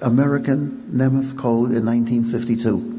American 0.00 0.88
Nemeth 0.90 1.36
Code 1.36 1.72
in 1.72 1.84
1952. 1.84 2.94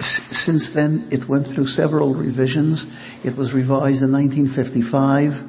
Since 0.00 0.70
then, 0.70 1.06
it 1.10 1.28
went 1.28 1.46
through 1.46 1.66
several 1.66 2.14
revisions. 2.14 2.86
It 3.22 3.36
was 3.36 3.52
revised 3.52 4.02
in 4.02 4.12
1955 4.12 5.42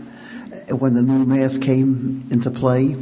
when 0.78 0.94
the 0.94 1.02
new 1.02 1.26
math 1.26 1.62
came 1.62 2.28
into 2.32 2.52
play. 2.52 2.98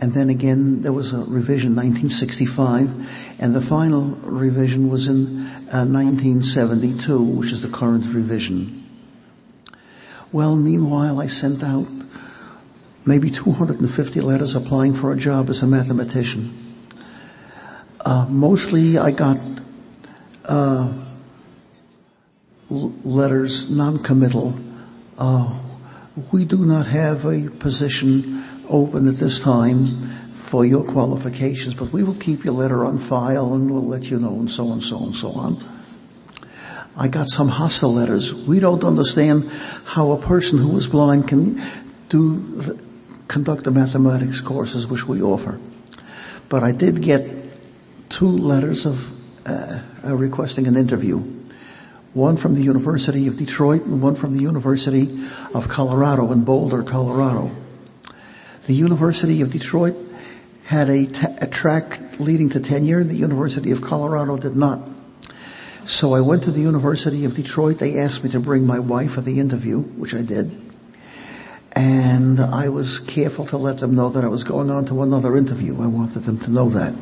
And 0.00 0.12
then 0.12 0.28
again, 0.28 0.82
there 0.82 0.92
was 0.92 1.12
a 1.12 1.18
revision 1.18 1.72
in 1.72 1.76
1965, 1.76 3.38
and 3.38 3.54
the 3.54 3.60
final 3.60 4.02
revision 4.22 4.90
was 4.90 5.08
in 5.08 5.46
uh, 5.72 5.86
1972, 5.86 7.22
which 7.22 7.52
is 7.52 7.62
the 7.62 7.68
current 7.68 8.06
revision. 8.06 8.84
Well, 10.32 10.56
meanwhile, 10.56 11.20
I 11.20 11.28
sent 11.28 11.62
out 11.62 11.86
maybe 13.06 13.30
250 13.30 14.20
letters 14.20 14.56
applying 14.56 14.94
for 14.94 15.12
a 15.12 15.16
job 15.16 15.48
as 15.48 15.62
a 15.62 15.66
mathematician. 15.66 16.74
Uh, 18.04 18.26
mostly 18.28 18.98
I 18.98 19.12
got 19.12 19.38
uh, 20.44 20.92
letters, 22.68 23.70
non-committal. 23.70 24.58
Uh, 25.16 25.54
we 26.32 26.44
do 26.44 26.64
not 26.64 26.86
have 26.86 27.24
a 27.24 27.48
position 27.48 28.44
open 28.74 29.06
at 29.06 29.14
this 29.14 29.38
time 29.38 29.86
for 30.34 30.64
your 30.64 30.84
qualifications, 30.84 31.74
but 31.74 31.92
we 31.92 32.02
will 32.02 32.16
keep 32.16 32.44
your 32.44 32.54
letter 32.54 32.84
on 32.84 32.98
file 32.98 33.54
and 33.54 33.70
we'll 33.70 33.86
let 33.86 34.10
you 34.10 34.18
know 34.18 34.34
and 34.34 34.50
so 34.50 34.68
on, 34.68 34.80
so 34.80 34.96
on, 34.98 35.12
so 35.12 35.30
on. 35.32 35.58
I 36.96 37.08
got 37.08 37.28
some 37.28 37.48
hostile 37.48 37.94
letters. 37.94 38.34
We 38.34 38.60
don't 38.60 38.84
understand 38.84 39.48
how 39.84 40.12
a 40.12 40.20
person 40.20 40.58
who 40.58 40.76
is 40.76 40.86
blind 40.86 41.28
can 41.28 41.62
do 42.08 42.78
conduct 43.28 43.64
the 43.64 43.70
mathematics 43.70 44.40
courses 44.40 44.86
which 44.86 45.06
we 45.06 45.22
offer. 45.22 45.60
But 46.48 46.62
I 46.62 46.72
did 46.72 47.00
get 47.00 47.28
two 48.10 48.28
letters 48.28 48.86
of 48.86 49.10
uh, 49.46 49.80
uh, 50.04 50.16
requesting 50.16 50.66
an 50.66 50.76
interview. 50.76 51.18
One 52.12 52.36
from 52.36 52.54
the 52.54 52.62
University 52.62 53.26
of 53.26 53.36
Detroit 53.36 53.82
and 53.82 54.00
one 54.00 54.14
from 54.14 54.34
the 54.34 54.42
University 54.42 55.26
of 55.52 55.68
Colorado 55.68 56.30
in 56.32 56.44
Boulder, 56.44 56.82
Colorado. 56.82 57.63
The 58.66 58.74
University 58.74 59.42
of 59.42 59.50
Detroit 59.50 59.94
had 60.64 60.88
a, 60.88 61.06
t- 61.06 61.26
a 61.38 61.46
track 61.46 62.18
leading 62.18 62.48
to 62.50 62.60
tenure. 62.60 63.00
And 63.00 63.10
the 63.10 63.16
University 63.16 63.70
of 63.70 63.82
Colorado 63.82 64.38
did 64.38 64.56
not. 64.56 64.80
So 65.86 66.14
I 66.14 66.22
went 66.22 66.44
to 66.44 66.50
the 66.50 66.62
University 66.62 67.26
of 67.26 67.34
Detroit. 67.34 67.78
They 67.78 67.98
asked 67.98 68.24
me 68.24 68.30
to 68.30 68.40
bring 68.40 68.66
my 68.66 68.78
wife 68.78 69.12
for 69.12 69.20
the 69.20 69.38
interview, 69.38 69.80
which 69.80 70.14
I 70.14 70.22
did. 70.22 70.58
And 71.72 72.40
I 72.40 72.70
was 72.70 73.00
careful 73.00 73.44
to 73.46 73.58
let 73.58 73.80
them 73.80 73.94
know 73.94 74.08
that 74.08 74.24
I 74.24 74.28
was 74.28 74.44
going 74.44 74.70
on 74.70 74.86
to 74.86 75.02
another 75.02 75.36
interview. 75.36 75.82
I 75.82 75.86
wanted 75.86 76.20
them 76.20 76.38
to 76.40 76.50
know 76.50 76.70
that. 76.70 76.94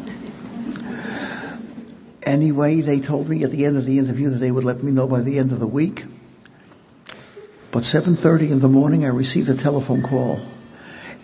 Anyway, 2.24 2.80
they 2.80 2.98
told 2.98 3.28
me 3.28 3.44
at 3.44 3.50
the 3.50 3.66
end 3.66 3.76
of 3.76 3.84
the 3.84 3.98
interview 3.98 4.30
that 4.30 4.38
they 4.38 4.50
would 4.50 4.64
let 4.64 4.82
me 4.82 4.90
know 4.90 5.06
by 5.06 5.20
the 5.20 5.38
end 5.38 5.52
of 5.52 5.60
the 5.60 5.66
week. 5.66 6.06
But 7.70 7.84
7:30 7.84 8.50
in 8.50 8.58
the 8.60 8.68
morning 8.68 9.04
I 9.04 9.08
received 9.08 9.48
a 9.48 9.54
telephone 9.54 10.02
call. 10.02 10.40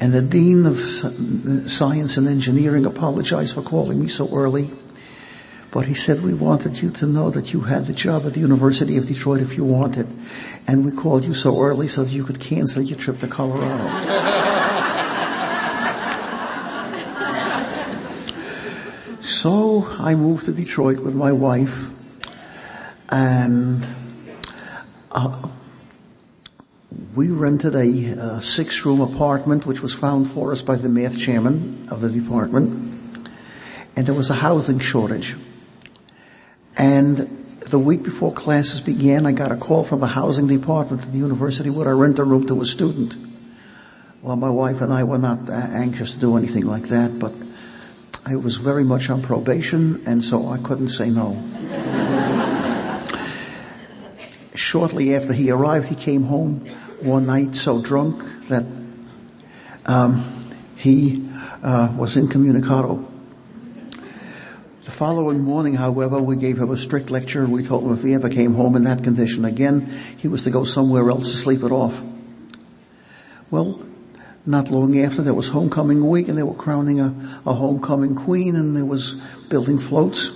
And 0.00 0.12
the 0.12 0.22
dean 0.22 0.64
of 0.64 0.78
science 1.70 2.16
and 2.16 2.28
engineering 2.28 2.86
apologized 2.86 3.54
for 3.54 3.62
calling 3.62 4.00
me 4.00 4.08
so 4.08 4.32
early. 4.34 4.70
But 5.70 5.86
he 5.86 5.94
said, 5.94 6.22
we 6.22 6.34
wanted 6.34 6.80
you 6.80 6.90
to 6.90 7.06
know 7.06 7.30
that 7.30 7.52
you 7.52 7.60
had 7.60 7.86
the 7.86 7.92
job 7.92 8.24
at 8.24 8.32
the 8.32 8.40
University 8.40 8.96
of 8.96 9.06
Detroit 9.06 9.40
if 9.40 9.56
you 9.56 9.64
wanted. 9.64 10.06
And 10.66 10.84
we 10.84 10.92
called 10.92 11.24
you 11.24 11.34
so 11.34 11.60
early 11.60 11.88
so 11.88 12.04
that 12.04 12.10
you 12.10 12.24
could 12.24 12.40
cancel 12.40 12.82
your 12.82 12.98
trip 12.98 13.18
to 13.20 13.28
Colorado. 13.28 14.46
So 19.28 19.86
I 20.00 20.14
moved 20.14 20.46
to 20.46 20.52
Detroit 20.52 21.00
with 21.00 21.14
my 21.14 21.32
wife, 21.32 21.90
and 23.10 23.86
uh, 25.12 25.48
we 27.18 27.30
rented 27.30 27.74
a, 27.74 28.12
uh, 28.12 28.36
a 28.36 28.42
six 28.42 28.86
room 28.86 29.00
apartment, 29.00 29.66
which 29.66 29.82
was 29.82 29.92
found 29.92 30.30
for 30.30 30.52
us 30.52 30.62
by 30.62 30.76
the 30.76 30.88
math 30.88 31.18
chairman 31.18 31.88
of 31.90 32.00
the 32.00 32.08
department. 32.08 32.70
And 33.96 34.06
there 34.06 34.14
was 34.14 34.30
a 34.30 34.34
housing 34.34 34.78
shortage. 34.78 35.34
And 36.76 37.16
the 37.58 37.78
week 37.80 38.04
before 38.04 38.32
classes 38.32 38.80
began, 38.80 39.26
I 39.26 39.32
got 39.32 39.50
a 39.50 39.56
call 39.56 39.82
from 39.82 39.98
the 39.98 40.06
housing 40.06 40.46
department 40.46 41.02
at 41.02 41.10
the 41.10 41.18
university 41.18 41.70
would 41.70 41.88
I 41.88 41.90
rent 41.90 42.20
a 42.20 42.24
room 42.24 42.46
to 42.46 42.60
a 42.60 42.64
student. 42.64 43.16
Well, 44.22 44.36
my 44.36 44.50
wife 44.50 44.80
and 44.80 44.92
I 44.92 45.02
were 45.02 45.18
not 45.18 45.50
anxious 45.50 46.12
to 46.12 46.20
do 46.20 46.36
anything 46.36 46.66
like 46.66 46.84
that, 46.84 47.18
but 47.18 47.34
I 48.24 48.36
was 48.36 48.58
very 48.58 48.84
much 48.84 49.10
on 49.10 49.22
probation, 49.22 50.04
and 50.06 50.22
so 50.22 50.50
I 50.50 50.58
couldn't 50.58 50.90
say 50.90 51.10
no. 51.10 51.32
Shortly 54.68 55.14
after 55.14 55.32
he 55.32 55.50
arrived, 55.50 55.88
he 55.88 55.94
came 55.94 56.24
home 56.24 56.66
one 57.00 57.24
night 57.24 57.54
so 57.54 57.80
drunk 57.80 58.22
that 58.48 58.66
um, 59.86 60.22
he 60.76 61.26
uh, 61.62 61.90
was 61.96 62.18
incommunicado. 62.18 63.10
The 64.84 64.90
following 64.90 65.40
morning, 65.40 65.72
however, 65.72 66.20
we 66.20 66.36
gave 66.36 66.58
him 66.58 66.70
a 66.70 66.76
strict 66.76 67.10
lecture 67.10 67.42
and 67.42 67.50
we 67.50 67.62
told 67.62 67.84
him 67.84 67.94
if 67.94 68.02
he 68.02 68.12
ever 68.12 68.28
came 68.28 68.52
home 68.52 68.76
in 68.76 68.84
that 68.84 69.02
condition 69.02 69.46
again, 69.46 69.86
he 70.18 70.28
was 70.28 70.42
to 70.42 70.50
go 70.50 70.64
somewhere 70.64 71.08
else 71.08 71.30
to 71.30 71.38
sleep 71.38 71.62
it 71.62 71.72
off. 71.72 72.02
Well, 73.50 73.82
not 74.44 74.68
long 74.70 74.98
after, 74.98 75.22
there 75.22 75.32
was 75.32 75.48
homecoming 75.48 76.06
week, 76.06 76.28
and 76.28 76.36
they 76.36 76.42
were 76.42 76.52
crowning 76.52 77.00
a, 77.00 77.40
a 77.46 77.54
homecoming 77.54 78.14
queen, 78.14 78.54
and 78.54 78.76
there 78.76 78.84
was 78.84 79.14
building 79.48 79.78
floats, 79.78 80.30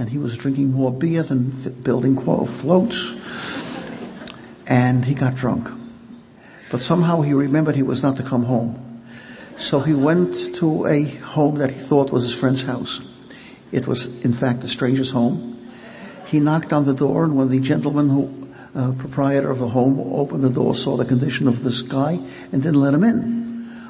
and 0.00 0.08
he 0.08 0.18
was 0.18 0.36
drinking 0.36 0.72
more 0.72 0.92
beer 0.92 1.22
than 1.22 1.50
building 1.82 2.16
floats, 2.16 3.14
and 4.68 5.04
he 5.04 5.14
got 5.14 5.34
drunk. 5.34 5.68
But 6.70 6.80
somehow 6.80 7.22
he 7.22 7.32
remembered 7.32 7.74
he 7.74 7.82
was 7.82 8.02
not 8.02 8.16
to 8.18 8.22
come 8.22 8.44
home. 8.44 9.02
So 9.56 9.80
he 9.80 9.94
went 9.94 10.54
to 10.56 10.86
a 10.86 11.02
home 11.04 11.56
that 11.56 11.72
he 11.72 11.80
thought 11.80 12.12
was 12.12 12.22
his 12.22 12.34
friend's 12.34 12.62
house. 12.62 13.00
It 13.72 13.88
was, 13.88 14.24
in 14.24 14.32
fact, 14.32 14.62
a 14.62 14.68
stranger's 14.68 15.10
home. 15.10 15.56
He 16.26 16.38
knocked 16.38 16.72
on 16.72 16.84
the 16.84 16.94
door, 16.94 17.24
and 17.24 17.36
when 17.36 17.48
the 17.48 17.58
gentleman 17.58 18.08
who 18.08 18.48
uh, 18.74 18.92
proprietor 18.92 19.50
of 19.50 19.58
the 19.58 19.68
home 19.68 19.98
opened 19.98 20.44
the 20.44 20.50
door, 20.50 20.74
saw 20.74 20.96
the 20.96 21.04
condition 21.04 21.48
of 21.48 21.64
this 21.64 21.82
guy, 21.82 22.20
and 22.52 22.62
didn't 22.62 22.80
let 22.80 22.94
him 22.94 23.02
in 23.02 23.38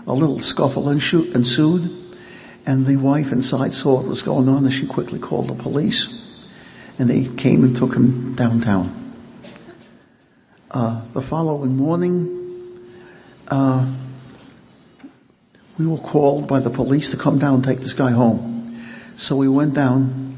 a 0.08 0.14
little 0.14 0.40
scuffle 0.40 0.88
ensued, 0.88 1.90
and 2.64 2.86
the 2.86 2.96
wife 2.96 3.30
inside 3.30 3.74
saw 3.74 3.96
what 3.96 4.06
was 4.06 4.22
going 4.22 4.48
on, 4.48 4.64
and 4.64 4.72
she 4.72 4.86
quickly 4.86 5.18
called 5.18 5.48
the 5.48 5.54
police, 5.54 6.42
and 6.98 7.10
they 7.10 7.26
came 7.36 7.62
and 7.62 7.76
took 7.76 7.94
him 7.94 8.34
downtown. 8.34 9.07
Uh, 10.70 11.02
the 11.14 11.22
following 11.22 11.74
morning, 11.74 12.84
uh, 13.48 13.90
we 15.78 15.86
were 15.86 15.96
called 15.96 16.46
by 16.46 16.60
the 16.60 16.68
police 16.68 17.10
to 17.10 17.16
come 17.16 17.38
down 17.38 17.54
and 17.54 17.64
take 17.64 17.80
this 17.80 17.94
guy 17.94 18.10
home. 18.10 18.78
So 19.16 19.34
we 19.36 19.48
went 19.48 19.72
down, 19.72 20.36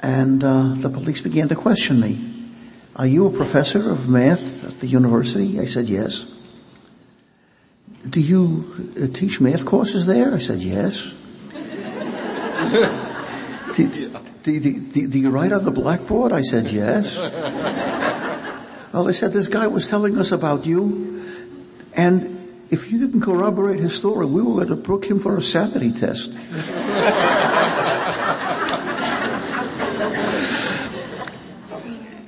and 0.00 0.42
uh, 0.42 0.74
the 0.74 0.90
police 0.90 1.20
began 1.20 1.48
to 1.50 1.54
question 1.54 2.00
me. 2.00 2.18
Are 2.96 3.06
you 3.06 3.28
a 3.28 3.30
professor 3.30 3.92
of 3.92 4.08
math 4.08 4.64
at 4.64 4.80
the 4.80 4.88
university? 4.88 5.60
I 5.60 5.66
said, 5.66 5.88
yes. 5.88 6.34
Do 8.10 8.20
you 8.20 8.90
uh, 9.00 9.06
teach 9.16 9.40
math 9.40 9.64
courses 9.64 10.06
there? 10.06 10.34
I 10.34 10.38
said, 10.38 10.58
Yes. 10.58 11.14
do, 13.76 13.88
do, 14.42 14.80
do, 14.80 15.06
do 15.06 15.18
you 15.18 15.30
write 15.30 15.52
on 15.52 15.64
the 15.64 15.70
blackboard? 15.70 16.32
I 16.32 16.42
said, 16.42 16.70
yes. 16.72 17.16
Well, 18.92 19.04
they 19.04 19.12
said, 19.12 19.32
this 19.32 19.48
guy 19.48 19.66
was 19.66 19.86
telling 19.86 20.18
us 20.18 20.32
about 20.32 20.64
you, 20.66 21.22
and 21.94 22.38
if 22.70 22.90
you 22.90 22.98
didn't 22.98 23.22
corroborate 23.22 23.80
his 23.80 23.96
story, 23.96 24.26
we 24.26 24.42
were 24.42 24.54
going 24.54 24.68
to 24.68 24.76
book 24.76 25.04
him 25.04 25.18
for 25.18 25.36
a 25.36 25.42
sanity 25.42 25.92
test. 25.92 26.30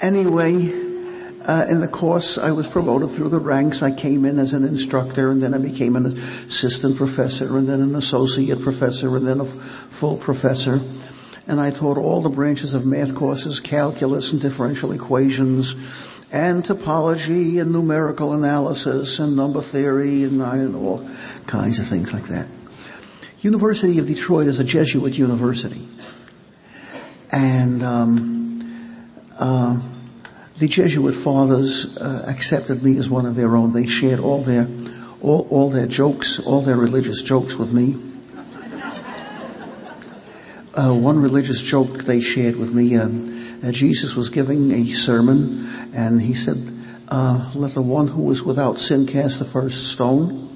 anyway, 0.01 0.81
uh, 1.47 1.67
in 1.69 1.81
the 1.81 1.89
course, 1.89 2.39
I 2.39 2.51
was 2.53 2.67
promoted 2.67 3.11
through 3.11 3.31
the 3.31 3.39
ranks. 3.39 3.83
I 3.83 3.91
came 3.91 4.25
in 4.25 4.39
as 4.39 4.53
an 4.53 4.65
instructor, 4.65 5.31
and 5.31 5.43
then 5.43 5.55
I 5.55 5.59
became 5.59 5.97
an 5.97 6.07
assistant 6.07 6.97
professor, 6.97 7.57
and 7.57 7.69
then 7.69 7.81
an 7.81 7.95
associate 7.95 8.61
professor, 8.61 9.17
and 9.17 9.27
then 9.27 9.41
a 9.41 9.45
f- 9.45 9.51
full 9.51 10.17
professor. 10.17 10.81
And 11.47 11.61
I 11.61 11.71
taught 11.71 11.99
all 11.99 12.21
the 12.21 12.29
branches 12.29 12.75
of 12.75 12.87
math 12.87 13.15
courses, 13.15 13.61
calculus 13.61 14.33
and 14.33 14.41
differential 14.41 14.93
equations, 14.93 15.75
and 16.33 16.65
topology 16.65 17.61
and 17.61 17.73
numerical 17.73 18.33
analysis 18.35 19.19
and 19.19 19.37
number 19.37 19.61
theory 19.61 20.23
and, 20.25 20.41
and 20.41 20.77
all 20.77 21.09
kinds 21.47 21.79
of 21.79 21.87
things 21.87 22.13
like 22.13 22.25
that. 22.25 22.47
University 23.41 23.99
of 23.99 24.07
Detroit 24.07 24.47
is 24.47 24.59
a 24.59 24.65
Jesuit 24.65 25.19
university. 25.19 25.87
And 27.33 27.83
um, 27.83 29.11
uh, 29.39 29.81
the 30.59 30.69
Jesuit 30.69 31.15
fathers 31.15 31.97
uh, 31.97 32.27
accepted 32.29 32.83
me 32.83 32.97
as 32.99 33.09
one 33.09 33.25
of 33.25 33.35
their 33.35 33.57
own. 33.57 33.73
They 33.73 33.87
shared 33.87 34.21
all 34.21 34.43
their, 34.43 34.69
all, 35.23 35.49
all 35.51 35.71
their 35.71 35.87
jokes, 35.87 36.39
all 36.39 36.61
their 36.61 36.77
religious 36.77 37.23
jokes 37.23 37.57
with 37.57 37.73
me. 37.73 37.97
Uh, 40.73 40.95
one 40.95 41.21
religious 41.21 41.61
joke 41.61 42.05
they 42.05 42.21
shared 42.21 42.57
with 42.57 42.73
me, 42.73 42.95
uh, 43.63 43.73
Jesus 43.73 44.15
was 44.15 44.31
giving 44.31 44.73
a 44.73 44.91
sermon 44.93 45.69
and 45.95 46.21
he 46.21 46.35
said, 46.35 46.57
uh, 47.09 47.51
let 47.55 47.75
the 47.75 47.83
one 47.83 48.09
who 48.09 48.31
is 48.31 48.43
without 48.43 48.79
sin 48.79 49.07
cast 49.07 49.39
the 49.39 49.45
first 49.45 49.93
stone. 49.93 50.47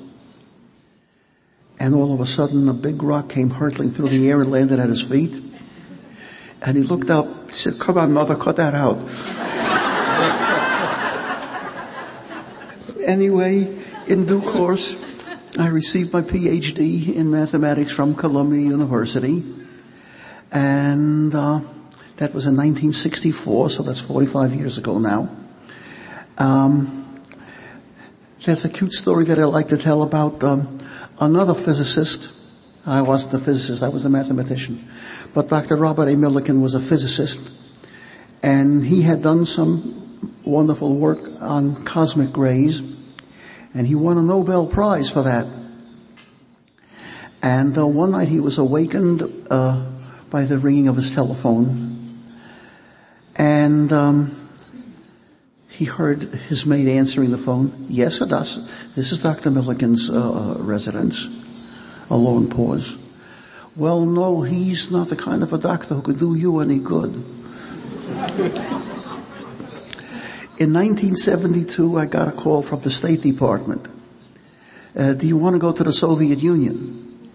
And 1.78 1.94
all 1.94 2.14
of 2.14 2.20
a 2.20 2.26
sudden 2.26 2.68
a 2.68 2.72
big 2.72 3.02
rock 3.02 3.28
came 3.28 3.50
hurtling 3.50 3.90
through 3.90 4.10
the 4.10 4.30
air 4.30 4.40
and 4.40 4.50
landed 4.50 4.78
at 4.78 4.88
his 4.88 5.02
feet. 5.02 5.42
And 6.62 6.76
he 6.76 6.84
looked 6.84 7.10
up, 7.10 7.50
he 7.50 7.52
said, 7.52 7.78
come 7.78 7.98
on 7.98 8.12
mother, 8.12 8.36
cut 8.36 8.56
that 8.56 8.74
out. 8.74 8.96
anyway, 13.04 13.76
in 14.06 14.24
due 14.24 14.40
course, 14.40 15.02
I 15.58 15.68
received 15.68 16.12
my 16.12 16.22
PhD 16.22 17.14
in 17.14 17.30
mathematics 17.30 17.92
from 17.92 18.14
Columbia 18.14 18.60
University. 18.60 19.44
And 20.50 21.34
uh, 21.34 21.60
that 22.16 22.32
was 22.32 22.46
in 22.46 22.56
1964, 22.56 23.70
so 23.70 23.82
that's 23.82 24.00
45 24.00 24.54
years 24.54 24.78
ago 24.78 24.98
now. 24.98 25.28
Um, 26.38 27.20
there's 28.44 28.64
a 28.64 28.68
cute 28.68 28.92
story 28.92 29.24
that 29.24 29.38
I 29.38 29.44
like 29.44 29.68
to 29.68 29.76
tell 29.76 30.02
about 30.02 30.42
um, 30.44 30.78
another 31.20 31.54
physicist. 31.54 32.30
I 32.86 33.02
wasn't 33.02 33.34
a 33.34 33.38
physicist, 33.38 33.82
I 33.82 33.88
was 33.88 34.04
a 34.04 34.10
mathematician. 34.10 34.88
But 35.32 35.48
Dr. 35.48 35.76
Robert 35.76 36.08
A. 36.08 36.12
Millikan 36.12 36.60
was 36.60 36.74
a 36.74 36.80
physicist, 36.80 37.40
and 38.42 38.84
he 38.84 39.02
had 39.02 39.22
done 39.22 39.46
some 39.46 40.02
wonderful 40.44 40.94
work 40.94 41.40
on 41.40 41.84
cosmic 41.84 42.36
rays, 42.36 42.80
and 43.72 43.86
he 43.86 43.94
won 43.94 44.18
a 44.18 44.22
Nobel 44.22 44.66
Prize 44.66 45.10
for 45.10 45.22
that. 45.22 45.48
And 47.42 47.76
uh, 47.76 47.86
one 47.86 48.12
night 48.12 48.28
he 48.28 48.40
was 48.40 48.58
awakened 48.58 49.22
uh, 49.50 49.84
by 50.30 50.44
the 50.44 50.58
ringing 50.58 50.88
of 50.88 50.96
his 50.96 51.14
telephone, 51.14 51.93
and 53.36 53.92
um, 53.92 54.36
he 55.68 55.84
heard 55.84 56.22
his 56.22 56.64
maid 56.66 56.86
answering 56.86 57.30
the 57.30 57.38
phone. 57.38 57.86
Yes, 57.88 58.20
it 58.20 58.28
does. 58.28 58.94
This 58.94 59.10
is 59.10 59.18
Dr. 59.18 59.50
Millikan's 59.50 60.08
uh, 60.08 60.56
residence. 60.58 61.26
A 62.10 62.16
long 62.16 62.48
pause. 62.48 62.96
Well, 63.76 64.04
no, 64.04 64.42
he's 64.42 64.90
not 64.90 65.08
the 65.08 65.16
kind 65.16 65.42
of 65.42 65.52
a 65.52 65.58
doctor 65.58 65.94
who 65.94 66.02
could 66.02 66.18
do 66.18 66.36
you 66.36 66.60
any 66.60 66.78
good. 66.78 67.14
In 70.56 70.72
1972, 70.72 71.98
I 71.98 72.06
got 72.06 72.28
a 72.28 72.32
call 72.32 72.62
from 72.62 72.80
the 72.80 72.90
State 72.90 73.22
Department. 73.22 73.88
Uh, 74.96 75.14
do 75.14 75.26
you 75.26 75.36
want 75.36 75.54
to 75.54 75.58
go 75.58 75.72
to 75.72 75.82
the 75.82 75.92
Soviet 75.92 76.38
Union? 76.38 77.28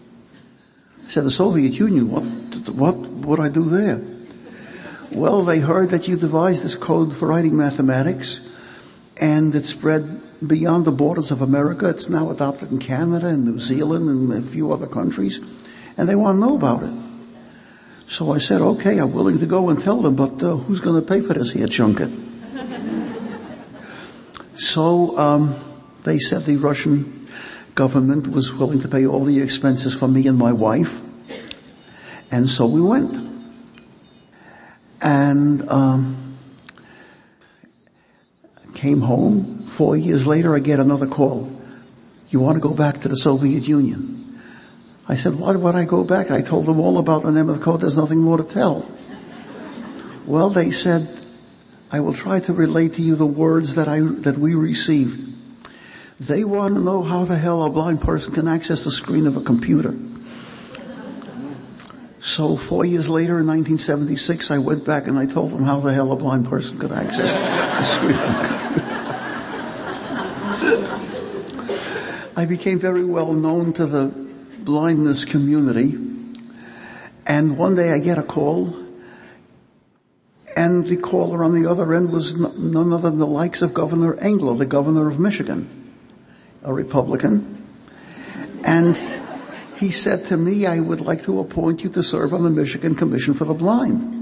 I 1.06 1.10
said, 1.10 1.26
the 1.26 1.32
Soviet 1.32 1.78
Union? 1.78 2.10
What, 2.10 2.24
what 2.70 2.96
would 2.96 3.42
I 3.42 3.50
do 3.50 3.64
there? 3.66 4.02
Well, 5.12 5.44
they 5.44 5.60
heard 5.60 5.90
that 5.90 6.08
you 6.08 6.18
devised 6.18 6.64
this 6.64 6.76
code 6.76 7.16
for 7.16 7.28
writing 7.28 7.58
mathematics 7.58 8.48
and 9.18 9.56
it 9.56 9.66
spread 9.66 10.22
beyond 10.46 10.86
the 10.86 10.92
borders 10.92 11.32
of 11.32 11.42
America. 11.42 11.90
It's 11.90 12.10
now 12.10 12.30
adopted 12.30 12.72
in 12.72 12.80
Canada 12.80 13.28
and 13.28 13.44
New 13.44 13.60
Zealand 13.60 14.08
and 14.08 14.32
a 14.32 14.42
few 14.42 14.72
other 14.72 14.88
countries 14.88 15.42
and 15.98 16.08
they 16.08 16.16
want 16.16 16.36
to 16.36 16.48
know 16.48 16.56
about 16.56 16.84
it. 16.84 16.94
So 18.08 18.32
I 18.32 18.38
said, 18.38 18.62
okay, 18.62 19.00
I'm 19.00 19.12
willing 19.12 19.40
to 19.40 19.46
go 19.46 19.70
and 19.70 19.82
tell 19.82 20.02
them, 20.02 20.16
but 20.16 20.42
uh, 20.42 20.56
who's 20.56 20.80
going 20.80 21.02
to 21.02 21.08
pay 21.08 21.22
for 21.22 21.34
this 21.34 21.52
here 21.52 21.68
junket? 21.68 22.12
So 24.60 25.18
um, 25.18 25.56
they 26.04 26.20
said 26.20 26.44
the 26.44 26.58
Russian 26.58 27.28
government 27.76 28.28
was 28.28 28.52
willing 28.52 28.82
to 28.82 28.90
pay 28.90 29.08
all 29.08 29.24
the 29.24 29.40
expenses 29.40 29.96
for 29.96 30.10
me 30.10 30.28
and 30.28 30.38
my 30.38 30.52
wife, 30.52 31.02
and 32.30 32.50
so 32.50 32.66
we 32.66 32.82
went. 32.82 33.29
And 35.02 35.68
um, 35.70 36.36
came 38.74 39.02
home. 39.02 39.64
Four 39.64 39.98
years 39.98 40.28
later, 40.28 40.56
I 40.56 40.60
get 40.60 40.80
another 40.80 41.08
call. 41.08 41.52
You 42.30 42.40
want 42.40 42.56
to 42.56 42.62
go 42.62 42.74
back 42.74 43.02
to 43.02 43.08
the 43.08 43.16
Soviet 43.16 43.68
Union? 43.68 44.40
I 45.08 45.16
said, 45.16 45.36
why 45.36 45.56
would 45.56 45.76
I 45.76 45.86
go 45.86 46.04
back? 46.04 46.30
I 46.30 46.42
told 46.42 46.66
them 46.66 46.80
all 46.80 47.00
about 47.00 47.24
the 47.24 47.30
Nemeth 47.30 47.62
Code. 47.62 47.82
There's 47.82 47.98
nothing 47.98 48.20
more 48.20 48.38
to 48.38 48.44
tell. 48.44 48.90
Well, 50.26 50.50
they 50.50 50.70
said, 50.70 51.10
I 51.92 52.02
will 52.02 52.14
try 52.14 52.40
to 52.42 52.54
relate 52.54 52.94
to 52.94 53.02
you 53.02 53.16
the 53.16 53.26
words 53.26 53.74
that 53.76 53.88
I, 53.88 54.02
that 54.02 54.38
we 54.38 54.54
received. 54.54 55.26
They 56.20 56.44
want 56.44 56.76
to 56.76 56.82
know 56.82 57.02
how 57.02 57.26
the 57.26 57.38
hell 57.38 57.64
a 57.64 57.70
blind 57.70 58.02
person 58.02 58.34
can 58.34 58.48
access 58.48 58.84
the 58.84 58.92
screen 58.92 59.26
of 59.26 59.38
a 59.38 59.42
computer. 59.42 59.98
So 62.22 62.58
four 62.58 62.84
years 62.84 63.10
later 63.10 63.40
in 63.40 63.48
1976, 63.48 64.52
I 64.52 64.58
went 64.58 64.86
back 64.86 65.08
and 65.08 65.18
I 65.18 65.26
told 65.26 65.52
them 65.52 65.64
how 65.64 65.80
the 65.80 65.94
hell 65.94 66.12
a 66.12 66.16
blind 66.16 66.48
person 66.48 66.78
could 66.78 66.92
access 66.92 67.34
the 67.36 68.08
computer. 68.08 68.90
I 72.36 72.46
became 72.46 72.80
very 72.80 73.04
well 73.04 73.34
known 73.34 73.74
to 73.74 73.86
the 73.86 74.08
blindness 74.60 75.26
community. 75.26 75.98
And 77.26 77.58
one 77.58 77.76
day 77.76 77.92
I 77.92 78.00
get 78.00 78.18
a 78.18 78.24
call 78.24 78.76
and 80.56 80.86
the 80.88 80.98
caller 80.98 81.44
on 81.44 81.54
the 81.54 81.70
other 81.70 81.94
end 81.94 82.12
was 82.12 82.36
none 82.36 82.92
other 82.92 83.10
than 83.10 83.20
the 83.20 83.28
likes 83.28 83.62
of 83.62 83.74
Governor 83.74 84.16
Engler, 84.16 84.56
the 84.56 84.66
governor 84.66 85.08
of 85.08 85.20
Michigan, 85.20 85.70
a 86.64 86.74
Republican. 86.74 87.66
And 88.66 88.98
he 89.80 89.92
said 89.92 90.26
to 90.26 90.38
me, 90.38 90.66
I 90.66 90.80
would 90.80 91.02
like 91.02 91.24
to 91.24 91.40
appoint 91.40 91.84
you 91.84 91.90
to 91.92 92.04
serve 92.04 92.34
on 92.34 92.44
the 92.44 92.50
Michigan 92.50 92.96
Commission 92.96 93.34
for 93.34 93.46
the 93.46 93.54
Blind. 93.54 94.18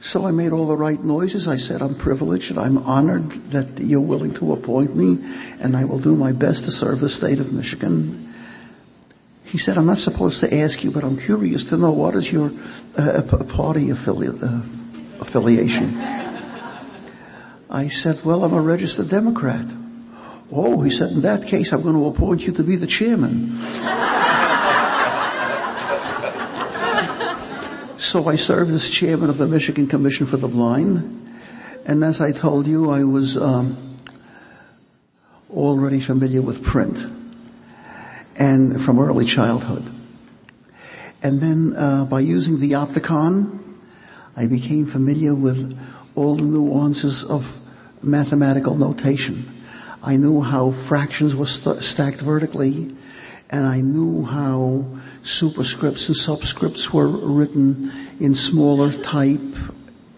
So 0.00 0.26
I 0.26 0.30
made 0.30 0.52
all 0.52 0.66
the 0.66 0.76
right 0.76 1.02
noises. 1.02 1.46
I 1.46 1.56
said, 1.56 1.82
I'm 1.82 1.94
privileged 1.94 2.50
and 2.50 2.58
I'm 2.58 2.78
honored 2.78 3.30
that 3.50 3.78
you're 3.78 4.00
willing 4.00 4.34
to 4.34 4.52
appoint 4.52 4.96
me 4.96 5.18
and 5.60 5.76
I 5.76 5.84
will 5.84 5.98
do 5.98 6.16
my 6.16 6.32
best 6.32 6.64
to 6.64 6.70
serve 6.70 7.00
the 7.00 7.08
state 7.08 7.38
of 7.38 7.52
Michigan 7.52 8.32
he 9.52 9.58
said, 9.58 9.76
I'm 9.76 9.84
not 9.84 9.98
supposed 9.98 10.40
to 10.40 10.60
ask 10.60 10.82
you, 10.82 10.90
but 10.90 11.04
I'm 11.04 11.18
curious 11.18 11.64
to 11.64 11.76
know 11.76 11.90
what 11.90 12.14
is 12.14 12.32
your 12.32 12.50
uh, 12.96 13.20
party 13.20 13.88
affili- 13.88 14.32
uh, 14.32 14.64
affiliation? 15.20 16.00
I 17.68 17.88
said, 17.88 18.24
well, 18.24 18.44
I'm 18.44 18.54
a 18.54 18.62
registered 18.62 19.10
Democrat. 19.10 19.66
Oh, 20.54 20.82
he 20.82 20.90
said, 20.90 21.12
in 21.12 21.22
that 21.22 21.46
case, 21.46 21.72
I'm 21.72 21.80
going 21.80 21.94
to 21.94 22.04
appoint 22.04 22.46
you 22.46 22.52
to 22.52 22.62
be 22.62 22.76
the 22.76 22.86
chairman. 22.86 23.56
so 27.96 28.28
I 28.28 28.36
served 28.36 28.70
as 28.72 28.90
chairman 28.90 29.30
of 29.30 29.38
the 29.38 29.46
Michigan 29.46 29.86
Commission 29.86 30.26
for 30.26 30.36
the 30.36 30.48
Blind. 30.48 31.38
And 31.86 32.04
as 32.04 32.20
I 32.20 32.32
told 32.32 32.66
you, 32.66 32.90
I 32.90 33.04
was 33.04 33.38
um, 33.38 33.96
already 35.50 36.00
familiar 36.00 36.42
with 36.42 36.62
print 36.62 37.06
and 38.36 38.82
from 38.82 38.98
early 38.98 39.24
childhood. 39.24 39.90
And 41.22 41.40
then 41.40 41.74
uh, 41.76 42.04
by 42.04 42.20
using 42.20 42.60
the 42.60 42.72
Opticon, 42.72 43.58
I 44.36 44.46
became 44.46 44.84
familiar 44.84 45.34
with 45.34 45.78
all 46.14 46.34
the 46.34 46.44
nuances 46.44 47.24
of 47.24 47.56
mathematical 48.02 48.74
notation. 48.76 49.61
I 50.02 50.16
knew 50.16 50.40
how 50.40 50.72
fractions 50.72 51.36
were 51.36 51.46
st- 51.46 51.82
stacked 51.82 52.20
vertically 52.20 52.94
and 53.52 53.66
I 53.66 53.82
knew 53.82 54.24
how 54.24 54.86
superscripts 55.22 56.08
and 56.08 56.16
subscripts 56.16 56.90
were 56.90 57.06
written 57.06 57.92
in 58.18 58.34
smaller 58.34 58.90
type, 58.90 59.54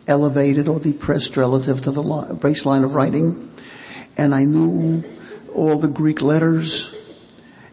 elevated 0.07 0.69
or 0.69 0.79
depressed 0.79 1.37
relative 1.37 1.83
to 1.83 1.91
the 1.91 2.03
baseline 2.03 2.85
of 2.85 2.95
writing. 2.95 3.53
And 4.17 4.33
I 4.33 4.45
knew 4.45 5.03
all 5.53 5.77
the 5.79 5.89
Greek 5.89 6.23
letters 6.23 6.95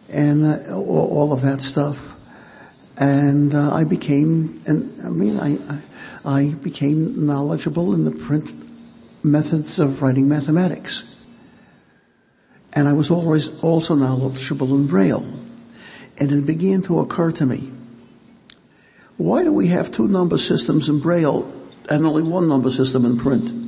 and 0.08 0.44
uh, 0.44 0.74
all 0.74 1.32
of 1.32 1.42
that 1.42 1.62
stuff. 1.62 2.16
And 2.98 3.54
uh, 3.54 3.72
I 3.72 3.84
became, 3.84 4.60
and 4.66 5.00
I 5.06 5.10
mean, 5.10 5.38
I, 5.38 5.58
I 6.24 6.54
became 6.54 7.24
knowledgeable 7.24 7.94
in 7.94 8.04
the 8.04 8.10
print 8.10 8.52
methods 9.24 9.78
of 9.78 10.02
writing 10.02 10.28
mathematics. 10.28 11.11
And 12.72 12.88
I 12.88 12.92
was 12.92 13.10
always 13.10 13.62
also 13.62 13.94
knowledgeable 13.94 14.74
in 14.74 14.86
Braille. 14.86 15.26
And 16.18 16.30
it 16.32 16.46
began 16.46 16.82
to 16.82 17.00
occur 17.00 17.32
to 17.32 17.46
me, 17.46 17.70
why 19.16 19.44
do 19.44 19.52
we 19.52 19.68
have 19.68 19.92
two 19.92 20.08
number 20.08 20.38
systems 20.38 20.88
in 20.88 21.00
Braille 21.00 21.50
and 21.88 22.06
only 22.06 22.22
one 22.22 22.48
number 22.48 22.70
system 22.70 23.04
in 23.04 23.18
print? 23.18 23.62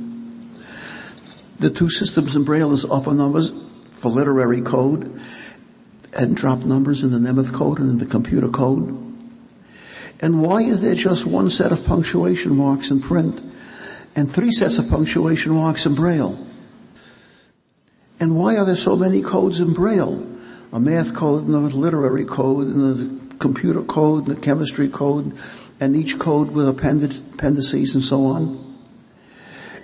The 1.59 1.69
two 1.69 1.89
systems 1.89 2.35
in 2.35 2.43
Braille 2.43 2.71
is 2.73 2.85
upper 2.85 3.13
numbers 3.13 3.53
for 3.91 4.09
literary 4.09 4.61
code 4.61 5.21
and 6.13 6.35
drop 6.35 6.59
numbers 6.59 7.03
in 7.03 7.11
the 7.11 7.19
Nemeth 7.19 7.53
code 7.53 7.79
and 7.79 7.89
in 7.89 7.97
the 7.97 8.05
computer 8.05 8.49
code. 8.49 8.89
And 10.21 10.41
why 10.41 10.61
is 10.61 10.81
there 10.81 10.95
just 10.95 11.25
one 11.25 11.49
set 11.49 11.71
of 11.71 11.85
punctuation 11.85 12.55
marks 12.55 12.89
in 12.89 13.01
print 13.01 13.41
and 14.15 14.31
three 14.31 14.51
sets 14.51 14.77
of 14.79 14.89
punctuation 14.89 15.53
marks 15.53 15.85
in 15.85 15.93
Braille? 15.95 16.37
And 18.19 18.35
why 18.35 18.57
are 18.57 18.65
there 18.65 18.75
so 18.75 18.95
many 18.95 19.21
codes 19.21 19.59
in 19.59 19.73
Braille? 19.73 20.25
A 20.71 20.79
math 20.79 21.13
code 21.13 21.45
and 21.45 21.55
a 21.55 21.59
literary 21.59 22.25
code 22.25 22.67
and 22.67 23.31
a 23.31 23.37
computer 23.37 23.81
code 23.83 24.27
and 24.27 24.37
a 24.37 24.41
chemistry 24.41 24.89
code 24.89 25.37
and 25.79 25.95
each 25.95 26.17
code 26.17 26.51
with 26.51 26.67
appendices 26.67 27.95
and 27.95 28.03
so 28.03 28.25
on. 28.25 28.61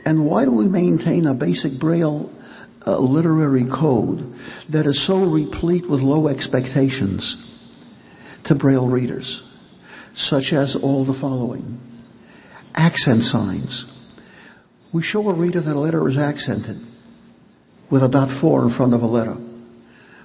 And 0.05 0.25
why 0.25 0.45
do 0.45 0.51
we 0.51 0.67
maintain 0.67 1.27
a 1.27 1.33
basic 1.33 1.73
Braille 1.73 2.31
uh, 2.87 2.97
literary 2.97 3.65
code 3.65 4.33
that 4.69 4.85
is 4.85 4.99
so 4.99 5.23
replete 5.23 5.87
with 5.87 6.01
low 6.01 6.27
expectations 6.27 7.47
to 8.45 8.55
Braille 8.55 8.87
readers? 8.87 9.47
such 10.13 10.53
as 10.53 10.75
all 10.75 11.03
the 11.03 11.13
following. 11.13 11.79
Accent 12.75 13.23
signs. 13.23 13.85
We 14.91 15.01
show 15.01 15.29
a 15.29 15.33
reader 15.33 15.61
that 15.61 15.75
a 15.75 15.79
letter 15.79 16.07
is 16.07 16.17
accented 16.17 16.79
with 17.91 18.01
a 18.01 18.09
dot 18.09 18.31
four 18.31 18.63
in 18.63 18.69
front 18.69 18.95
of 18.95 19.03
a 19.03 19.07
letter. 19.07 19.37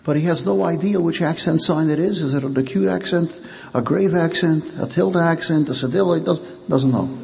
But 0.04 0.16
he 0.16 0.22
has 0.22 0.46
no 0.46 0.64
idea 0.64 1.00
which 1.00 1.20
accent 1.20 1.62
sign 1.62 1.90
it 1.90 1.98
is. 1.98 2.22
Is 2.22 2.32
it 2.32 2.44
an 2.44 2.56
acute 2.56 2.88
accent, 2.88 3.38
a 3.74 3.82
grave 3.82 4.14
accent, 4.14 4.64
a 4.80 4.86
tilde 4.86 5.16
accent, 5.16 5.68
a 5.68 5.72
cedilla? 5.72 6.18
He 6.18 6.24
does, 6.24 6.38
doesn't 6.68 6.92
know. 6.92 7.18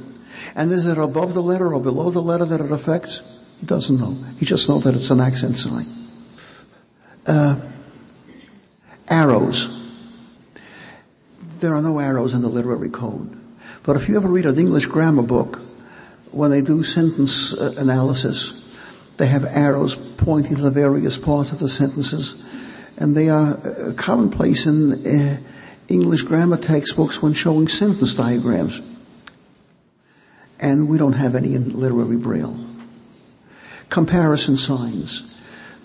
And 0.55 0.71
is 0.71 0.85
it 0.85 0.99
above 0.99 1.33
the 1.33 1.43
letter 1.43 1.73
or 1.73 1.81
below 1.81 2.11
the 2.11 2.21
letter 2.21 2.45
that 2.45 2.61
it 2.61 2.71
affects? 2.71 3.23
He 3.61 3.67
doesn't 3.67 3.99
know. 3.99 4.19
He 4.37 4.45
just 4.45 4.69
knows 4.69 4.85
that 4.85 4.95
it's 4.95 5.11
an 5.11 5.21
accent 5.21 5.57
sign. 5.57 5.87
Uh, 7.25 7.59
arrows 9.09 9.83
there 11.63 11.75
are 11.75 11.81
no 11.81 11.99
arrows 11.99 12.35
in 12.35 12.43
the 12.43 12.49
literary 12.49 12.91
code. 12.91 13.39
But 13.85 13.97
if 13.97 14.09
you 14.09 14.17
ever 14.17 14.29
read 14.29 14.47
an 14.47 14.59
English 14.59 14.87
grammar 14.87 15.23
book, 15.23 15.61
when 16.31 16.51
they 16.51 16.61
do 16.61 16.83
sentence 16.83 17.55
uh, 17.55 17.75
analysis, 17.79 18.62
they 19.17 19.27
have 19.27 19.45
arrows 19.45 19.95
pointing 19.95 20.57
to 20.57 20.63
the 20.63 20.71
various 20.71 21.19
parts 21.19 21.53
of 21.53 21.59
the 21.59 21.69
sentences, 21.69 22.43
and 22.97 23.15
they 23.15 23.29
are 23.29 23.57
uh, 23.57 23.93
commonplace 23.95 24.67
in 24.67 25.07
uh, 25.07 25.39
English 25.89 26.23
grammar 26.23 26.57
textbooks 26.57 27.23
when 27.23 27.33
showing 27.33 27.69
sentence 27.69 28.15
diagrams. 28.15 28.81
And 30.59 30.89
we 30.89 30.97
don't 30.97 31.15
have 31.15 31.35
any 31.35 31.55
in 31.55 31.79
literary 31.79 32.17
braille. 32.17 32.57
Comparison 33.89 34.57
signs. 34.57 35.29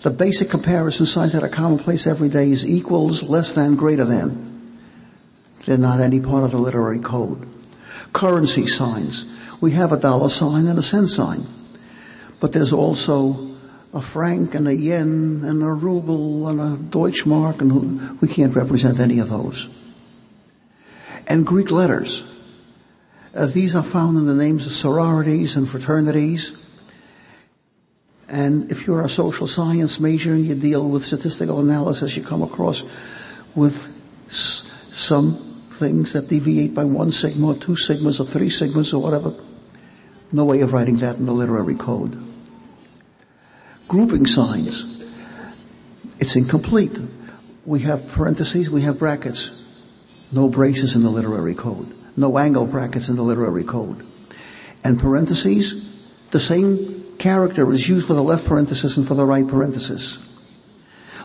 The 0.02 0.10
basic 0.10 0.48
comparison 0.48 1.06
signs 1.06 1.32
that 1.32 1.42
are 1.42 1.48
commonplace 1.48 2.06
every 2.06 2.28
day 2.28 2.50
is 2.50 2.64
equals, 2.64 3.24
less 3.24 3.52
than, 3.52 3.74
greater 3.74 4.04
than. 4.04 4.78
They're 5.66 5.76
not 5.76 6.00
any 6.00 6.20
part 6.20 6.44
of 6.44 6.52
the 6.52 6.58
literary 6.58 7.00
code. 7.00 7.46
Currency 8.12 8.66
signs. 8.66 9.26
We 9.60 9.72
have 9.72 9.92
a 9.92 9.96
dollar 9.98 10.28
sign 10.28 10.68
and 10.68 10.78
a 10.78 10.82
cent 10.82 11.10
sign. 11.10 11.44
But 12.40 12.52
there's 12.52 12.72
also 12.72 13.48
a 13.92 14.02
franc 14.02 14.54
and 14.54 14.68
a 14.68 14.74
yen 14.74 15.42
and 15.44 15.62
a 15.62 15.72
ruble 15.72 16.48
and 16.48 16.60
a 16.60 16.76
Deutschmark 16.76 17.60
and 17.60 18.20
we 18.20 18.28
can't 18.28 18.54
represent 18.54 19.00
any 19.00 19.18
of 19.18 19.30
those. 19.30 19.68
And 21.26 21.46
Greek 21.46 21.70
letters. 21.70 22.24
Uh, 23.34 23.46
these 23.46 23.74
are 23.74 23.82
found 23.82 24.16
in 24.18 24.26
the 24.26 24.34
names 24.34 24.66
of 24.66 24.72
sororities 24.72 25.56
and 25.56 25.68
fraternities. 25.68 26.66
And 28.28 28.70
if 28.70 28.86
you're 28.86 29.04
a 29.04 29.08
social 29.08 29.46
science 29.46 30.00
major 30.00 30.32
and 30.32 30.44
you 30.44 30.54
deal 30.54 30.88
with 30.88 31.04
statistical 31.04 31.60
analysis, 31.60 32.16
you 32.16 32.22
come 32.22 32.42
across 32.42 32.84
with 33.54 33.94
some 34.28 35.34
things 35.68 36.12
that 36.12 36.28
deviate 36.28 36.74
by 36.74 36.84
one 36.84 37.12
sigma 37.12 37.48
or 37.48 37.54
two 37.54 37.72
sigmas 37.72 38.20
or 38.20 38.24
three 38.24 38.48
sigmas 38.48 38.92
or 38.92 38.98
whatever. 38.98 39.34
No 40.32 40.44
way 40.44 40.60
of 40.60 40.72
writing 40.72 40.98
that 40.98 41.16
in 41.16 41.26
the 41.26 41.32
literary 41.32 41.74
code. 41.74 42.27
Grouping 43.88 44.26
signs. 44.26 45.06
It's 46.20 46.36
incomplete. 46.36 46.98
We 47.64 47.80
have 47.80 48.06
parentheses, 48.08 48.70
we 48.70 48.82
have 48.82 48.98
brackets. 48.98 49.66
No 50.30 50.50
braces 50.50 50.94
in 50.94 51.02
the 51.02 51.10
literary 51.10 51.54
code. 51.54 51.94
No 52.16 52.36
angle 52.36 52.66
brackets 52.66 53.08
in 53.08 53.16
the 53.16 53.22
literary 53.22 53.64
code. 53.64 54.06
And 54.84 55.00
parentheses, 55.00 55.90
the 56.32 56.40
same 56.40 57.16
character 57.18 57.70
is 57.72 57.88
used 57.88 58.06
for 58.06 58.14
the 58.14 58.22
left 58.22 58.46
parenthesis 58.46 58.96
and 58.98 59.06
for 59.06 59.14
the 59.14 59.24
right 59.24 59.46
parenthesis. 59.46 60.18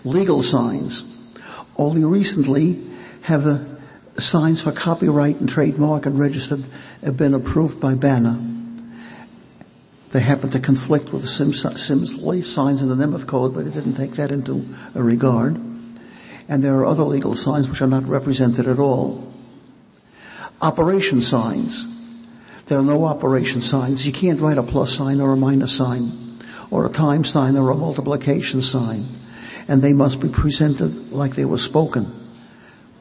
Legal 0.05 0.41
signs. 0.41 1.03
Only 1.78 2.05
recently 2.05 2.82
have 3.24 3.43
the 3.43 3.80
signs 4.18 4.61
for 4.61 4.72
copyright 4.72 5.38
and 5.38 5.49
trademark 5.49 6.05
and 6.05 6.18
registered 6.18 6.64
have 7.03 7.18
been 7.18 7.34
approved 7.34 7.80
by 7.82 7.95
BANA. 7.95 8.53
They 10.14 10.22
happen 10.22 10.51
to 10.51 10.59
conflict 10.59 11.11
with 11.11 11.24
the 11.24 11.28
Sims, 11.28 11.61
Sims 11.82 12.47
signs 12.47 12.82
in 12.82 12.88
the 12.88 12.95
Nemeth 12.95 13.28
Code, 13.28 13.53
but 13.53 13.66
it 13.68 13.74
didn't 13.74 13.95
take 13.95 14.11
that 14.11 14.32
into 14.32 14.66
regard. 14.93 15.57
And 16.47 16.64
there 16.64 16.76
are 16.76 16.86
other 16.86 17.03
legal 17.03 17.36
signs 17.36 17.68
which 17.68 17.82
are 17.82 17.88
not 17.88 18.07
represented 18.07 18.68
at 18.68 18.80
all. 18.80 19.34
Operation 20.61 21.20
signs. 21.20 21.86
There 22.68 22.80
are 22.80 22.84
no 22.84 23.05
operation 23.05 23.59
signs. 23.59 24.05
You 24.05 24.14
can't 24.14 24.39
write 24.39 24.57
a 24.57 24.64
plus 24.64 24.93
sign 24.93 25.20
or 25.20 25.34
a 25.34 25.38
minus 25.38 25.76
sign 25.76 26.11
or 26.72 26.86
a 26.86 26.89
time 26.89 27.24
sign 27.24 27.57
or 27.57 27.72
a 27.72 27.76
multiplication 27.76 28.61
sign. 28.61 29.05
And 29.68 29.82
they 29.82 29.93
must 29.93 30.22
be 30.22 30.30
presented 30.30 31.11
like 31.11 31.36
they 31.36 31.45
were 31.45 31.57
spoken 31.57 32.24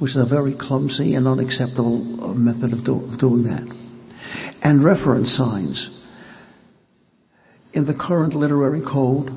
which 0.03 0.17
is 0.17 0.17
a 0.17 0.25
very 0.25 0.53
clumsy 0.53 1.15
and 1.15 1.29
unacceptable 1.29 2.25
uh, 2.25 2.35
method 2.35 2.73
of, 2.73 2.83
do, 2.83 2.97
of 3.05 3.19
doing 3.19 3.45
that. 3.45 3.63
And 4.61 4.83
reference 4.83 5.31
signs. 5.31 6.02
In 7.73 7.87
the 7.87 7.95
current 7.95 8.35
literary 8.35 8.83
code, 8.83 9.37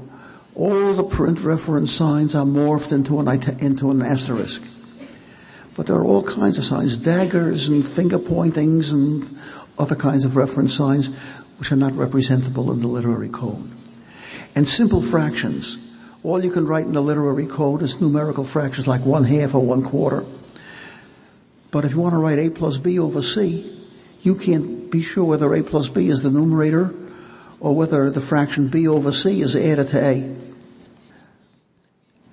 all 0.56 0.94
the 0.94 1.04
print 1.04 1.42
reference 1.42 1.92
signs 1.92 2.36
are 2.36 2.46
morphed 2.46 2.92
into 2.92 3.20
an, 3.20 3.28
into 3.60 3.92
an 3.92 4.02
asterisk. 4.02 4.64
But 5.76 5.88
there 5.88 5.98
are 5.98 6.06
all 6.06 6.24
kinds 6.24 6.58
of 6.58 6.64
signs, 6.64 6.98
daggers 6.98 7.70
and 7.70 7.86
finger 7.86 8.20
pointings 8.20 8.92
and 8.92 9.30
other 9.78 9.96
kinds 9.96 10.24
of 10.24 10.36
reference 10.36 10.74
signs 10.74 11.10
which 11.58 11.72
are 11.72 11.78
not 11.78 11.94
representable 11.94 12.72
in 12.72 12.80
the 12.80 12.88
literary 12.88 13.30
code. 13.30 13.70
And 14.56 14.68
simple 14.68 15.02
fractions. 15.02 15.78
All 16.24 16.44
you 16.44 16.52
can 16.52 16.66
write 16.66 16.86
in 16.86 16.94
the 16.94 17.02
literary 17.02 17.46
code 17.46 17.82
is 17.82 18.02
numerical 18.02 18.46
fractions 18.46 18.88
like 18.88 19.06
one 19.06 19.26
half 19.26 19.54
or 19.54 19.62
one 19.62 19.84
quarter. 19.84 20.26
But 21.72 21.86
if 21.86 21.92
you 21.92 22.00
want 22.00 22.14
to 22.14 22.20
write 22.20 22.40
a 22.40 22.50
plus 22.50 22.78
b 22.78 22.98
over 23.00 23.22
c, 23.22 23.72
you 24.24 24.36
can't 24.36 24.90
be 24.90 25.02
sure 25.02 25.26
whether 25.26 25.54
a 25.54 25.62
plus 25.62 25.90
b 25.90 26.10
is 26.10 26.24
the 26.24 26.32
numerator 26.32 26.94
or 27.60 27.76
whether 27.76 28.10
the 28.10 28.22
fraction 28.22 28.68
b 28.68 28.88
over 28.88 29.12
c 29.12 29.42
is 29.42 29.56
added 29.56 29.90
to 29.90 30.04
a. 30.04 30.36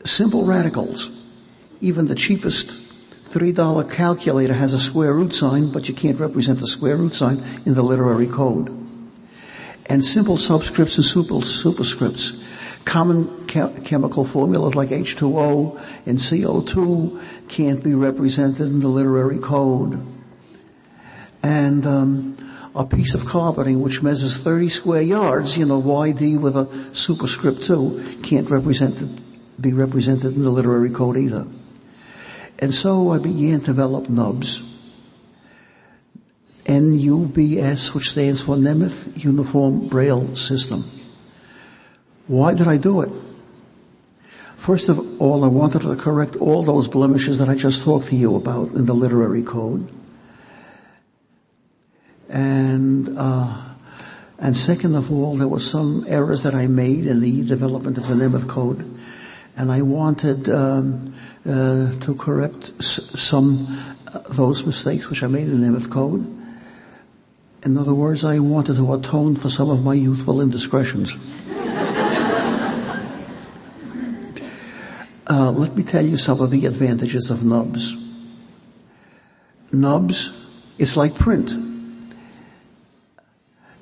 Simple 0.05 0.45
radicals. 0.45 1.11
Even 1.81 2.07
the 2.07 2.15
cheapest 2.15 2.69
$3 3.33 3.91
calculator 3.91 4.53
has 4.53 4.75
a 4.75 4.79
square 4.79 5.15
root 5.15 5.35
sign, 5.35 5.73
but 5.73 5.89
you 5.89 5.95
can't 5.95 6.21
represent 6.21 6.59
the 6.59 6.67
square 6.67 6.97
root 6.97 7.15
sign 7.15 7.43
in 7.65 7.73
the 7.75 7.83
literary 7.83 8.27
code. 8.27 8.69
And 9.87 10.05
simple 10.05 10.37
subscripts 10.37 10.97
and 10.97 11.05
super, 11.05 11.35
superscripts. 11.35 12.39
Common 12.85 13.47
chemical 13.47 14.25
formulas 14.25 14.75
like 14.75 14.91
H2O 14.91 15.81
and 16.05 16.19
CO2 16.19 17.49
can't 17.49 17.83
be 17.83 17.95
represented 17.95 18.67
in 18.67 18.81
the 18.81 18.89
literary 18.89 19.39
code. 19.39 20.05
And 21.43 21.87
um, 21.87 22.37
a 22.75 22.87
piece 22.87 23.15
of 23.15 23.27
carpeting 23.27 23.81
which 23.81 24.03
measures 24.03 24.39
30 24.39 24.69
square 24.69 25.03
yards, 25.03 25.59
you 25.59 25.67
know, 25.67 25.81
YD 25.81 26.41
with 26.41 26.57
a 26.57 26.69
superscript 26.95 27.63
2, 27.65 28.19
can't 28.23 28.49
represent, 28.51 29.21
be 29.61 29.73
represented 29.73 30.35
in 30.35 30.43
the 30.43 30.51
literary 30.51 30.91
code 30.91 31.17
either. 31.17 31.47
And 32.59 32.73
so 32.73 33.11
I 33.11 33.19
began 33.19 33.61
to 33.61 33.67
develop 33.67 34.09
NUBS. 34.09 34.71
N-U-B-S, 36.65 37.93
which 37.93 38.11
stands 38.11 38.41
for 38.41 38.57
Nemeth 38.57 39.23
Uniform 39.23 39.89
Braille 39.89 40.35
System. 40.37 40.85
Why 42.29 42.55
did 42.55 42.69
I 42.69 42.77
do 42.77 43.01
it? 43.03 43.11
First 44.57 44.89
of 44.89 45.21
all, 45.21 45.45
I 45.45 45.49
wanted 45.49 45.83
to 45.83 45.97
correct 45.97 46.37
all 46.37 46.63
those 46.63 46.87
blemishes 46.87 47.39
that 47.39 47.49
I 47.49 47.57
just 47.57 47.83
talked 47.83 48.07
to 48.07 48.17
you 48.17 48.37
about 48.37 48.69
in 48.75 48.87
the 48.87 48.95
literary 48.95 49.43
code. 49.43 49.89
And, 52.33 53.15
uh, 53.19 53.63
and 54.39 54.57
second 54.57 54.95
of 54.95 55.13
all, 55.13 55.37
there 55.37 55.47
were 55.47 55.61
some 55.61 56.07
errors 56.09 56.43
that 56.43 56.55
I 56.55 56.67
made 56.67 57.07
in 57.07 57.21
the 57.21 57.45
development 57.45 57.99
of 57.99 58.09
the 58.09 58.15
Nemeth 58.15 58.49
code. 58.49 58.89
And 59.55 59.71
I 59.71 59.83
wanted 59.83 60.49
um, 60.49 61.15
uh, 61.47 61.93
to 61.93 62.15
correct 62.19 62.73
s- 62.79 63.21
some 63.21 63.69
uh, 64.15 64.21
those 64.31 64.65
mistakes 64.65 65.11
which 65.11 65.23
I 65.23 65.27
made 65.27 65.49
in 65.49 65.61
the 65.61 65.69
Nemeth 65.69 65.91
code. 65.91 66.27
In 67.65 67.77
other 67.77 67.95
words, 67.95 68.25
I 68.25 68.39
wanted 68.39 68.77
to 68.77 68.95
atone 68.95 69.37
for 69.37 69.51
some 69.51 69.69
of 69.69 69.85
my 69.85 69.95
youthful 69.95 70.41
indiscretions. 70.41 71.17
Uh, 75.25 75.51
let 75.51 75.75
me 75.75 75.83
tell 75.83 76.05
you 76.05 76.19
some 76.19 76.41
of 76.41 76.51
the 76.51 76.67
advantages 76.67 77.31
of 77.31 77.43
nubs. 77.43 77.97
Nubs 79.71 80.31
is 80.77 80.95
like 80.95 81.15
print. 81.15 81.55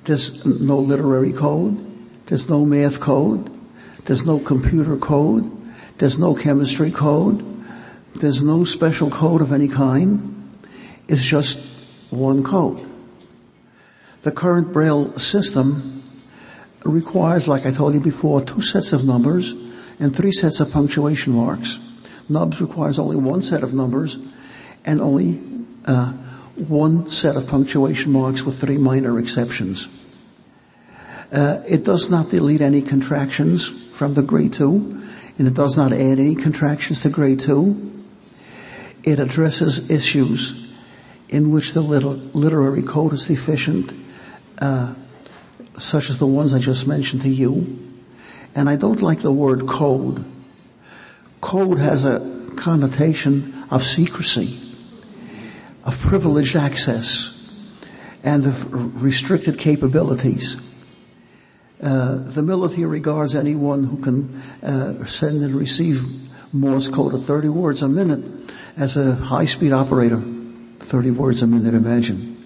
There's 0.03 0.45
no 0.45 0.79
literary 0.79 1.33
code. 1.33 1.77
There's 2.25 2.49
no 2.49 2.65
math 2.65 2.99
code. 2.99 3.49
There's 4.05 4.25
no 4.25 4.39
computer 4.39 4.97
code. 4.97 5.49
There's 5.97 6.17
no 6.17 6.33
chemistry 6.33 6.91
code. 6.91 7.45
There's 8.15 8.41
no 8.41 8.63
special 8.63 9.09
code 9.09 9.41
of 9.41 9.51
any 9.51 9.67
kind. 9.67 10.51
It's 11.07 11.23
just 11.23 11.59
one 12.09 12.43
code. 12.43 12.85
The 14.23 14.31
current 14.31 14.71
Braille 14.73 15.17
system 15.17 16.03
requires, 16.83 17.47
like 17.47 17.65
I 17.65 17.71
told 17.71 17.93
you 17.93 17.99
before, 17.99 18.41
two 18.41 18.61
sets 18.61 18.93
of 18.93 19.05
numbers 19.05 19.53
and 19.99 20.15
three 20.15 20.31
sets 20.31 20.59
of 20.59 20.71
punctuation 20.71 21.33
marks. 21.33 21.79
Nubs 22.27 22.61
requires 22.61 22.97
only 22.97 23.15
one 23.15 23.41
set 23.41 23.63
of 23.63 23.73
numbers 23.73 24.17
and 24.85 25.01
only 25.01 25.39
uh, 25.85 26.13
one 26.55 27.09
set 27.09 27.35
of 27.35 27.47
punctuation 27.47 28.11
marks 28.11 28.43
with 28.43 28.59
three 28.59 28.77
minor 28.77 29.19
exceptions. 29.19 29.87
Uh, 31.31 31.63
it 31.67 31.85
does 31.85 32.09
not 32.09 32.29
delete 32.29 32.61
any 32.61 32.81
contractions 32.81 33.69
from 33.69 34.13
the 34.13 34.21
grade 34.21 34.51
2, 34.53 35.01
and 35.37 35.47
it 35.47 35.53
does 35.53 35.77
not 35.77 35.93
add 35.93 36.19
any 36.19 36.35
contractions 36.35 37.01
to 37.01 37.09
grade 37.09 37.39
2. 37.39 38.03
It 39.03 39.19
addresses 39.19 39.89
issues 39.89 40.73
in 41.29 41.51
which 41.51 41.71
the 41.71 41.81
literary 41.81 42.83
code 42.83 43.13
is 43.13 43.25
deficient, 43.27 43.93
uh, 44.59 44.93
such 45.77 46.09
as 46.09 46.17
the 46.17 46.27
ones 46.27 46.53
I 46.53 46.59
just 46.59 46.85
mentioned 46.85 47.21
to 47.21 47.29
you. 47.29 47.79
And 48.53 48.69
I 48.69 48.75
don't 48.75 49.01
like 49.01 49.21
the 49.21 49.31
word 49.31 49.65
code. 49.65 50.25
Code 51.39 51.79
has 51.79 52.03
a 52.03 52.19
connotation 52.57 53.63
of 53.71 53.81
secrecy, 53.81 54.59
of 55.83 55.99
privileged 55.99 56.55
access, 56.55 57.37
and 58.23 58.45
of 58.45 59.01
restricted 59.01 59.57
capabilities. 59.57 60.57
Uh, 61.81 62.17
the 62.17 62.43
military 62.43 62.85
regards 62.85 63.35
anyone 63.35 63.83
who 63.83 63.97
can 63.97 64.41
uh, 64.61 65.03
send 65.05 65.43
and 65.43 65.55
receive 65.55 66.03
Morse 66.53 66.89
code 66.89 67.15
at 67.15 67.21
30 67.21 67.49
words 67.49 67.81
a 67.81 67.89
minute 67.89 68.51
as 68.77 68.97
a 68.97 69.15
high-speed 69.15 69.71
operator. 69.71 70.21
30 70.79 71.11
words 71.11 71.41
a 71.41 71.47
minute, 71.47 71.73
imagine. 71.73 72.45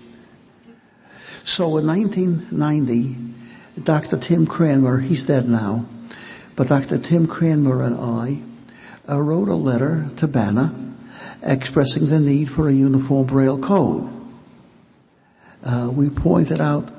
So 1.44 1.78
in 1.78 1.88
1990, 1.88 3.18
Dr. 3.84 4.18
Tim 4.18 4.46
Cranmer, 4.46 5.00
he's 5.00 5.26
dead 5.26 5.50
now, 5.50 5.86
but 6.56 6.70
Dr. 6.70 6.98
Tim 6.98 7.28
Cranmer 7.28 7.84
and 7.84 7.96
I 7.96 8.42
uh, 9.12 9.20
wrote 9.22 9.50
a 9.50 9.56
letter 9.56 10.10
to 10.18 10.28
BANA 10.28 10.95
expressing 11.46 12.08
the 12.08 12.20
need 12.20 12.50
for 12.50 12.68
a 12.68 12.74
uniform 12.74 13.26
Braille 13.26 13.60
code. 13.60 14.12
Uh, 15.64 15.90
we 15.94 16.10
pointed 16.10 16.60
out 16.60 16.92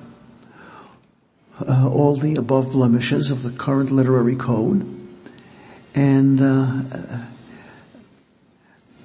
uh, 1.67 1.89
all 1.89 2.17
the 2.17 2.37
above 2.37 2.73
blemishes 2.73 3.31
of 3.31 3.43
the 3.43 3.51
current 3.51 3.91
literary 3.91 4.37
code, 4.37 4.83
and 5.95 6.41
uh, 6.41 6.83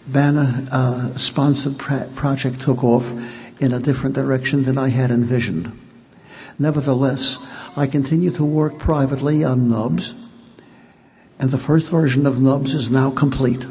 BANA 0.07 0.67
uh, 0.71 1.13
sponsored 1.15 1.77
project 1.77 2.61
took 2.61 2.83
off 2.83 3.11
in 3.59 3.73
a 3.73 3.79
different 3.79 4.15
direction 4.15 4.63
than 4.63 4.77
I 4.77 4.89
had 4.89 5.11
envisioned. 5.11 5.77
Nevertheless, 6.57 7.37
I 7.75 7.87
continue 7.87 8.31
to 8.31 8.43
work 8.43 8.77
privately 8.77 9.43
on 9.43 9.69
nubs 9.69 10.13
and 11.41 11.49
the 11.49 11.57
first 11.57 11.89
version 11.89 12.27
of 12.27 12.39
Nubs 12.39 12.75
is 12.75 12.91
now 12.91 13.09
complete. 13.09 13.65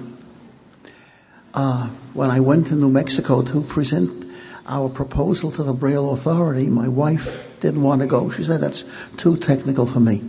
Uh, 1.53 1.89
when 2.15 2.31
I 2.31 2.41
went 2.41 2.69
to 2.69 2.77
New 2.77 2.91
Mexico 2.91 3.43
to 3.43 3.61
present 3.63 4.25
our 4.67 4.89
proposal 4.89 5.51
to 5.53 5.63
the 5.65 5.73
Braille 5.73 6.13
Authority, 6.13 6.69
my 6.69 6.87
wife 6.87 7.59
didn't 7.61 7.83
want 7.83 8.03
to 8.03 8.07
go. 8.07 8.31
She 8.31 8.45
said 8.45 8.61
that's 8.61 8.85
too 9.17 9.37
technical 9.37 9.85
for 9.85 9.99
me. 10.01 10.23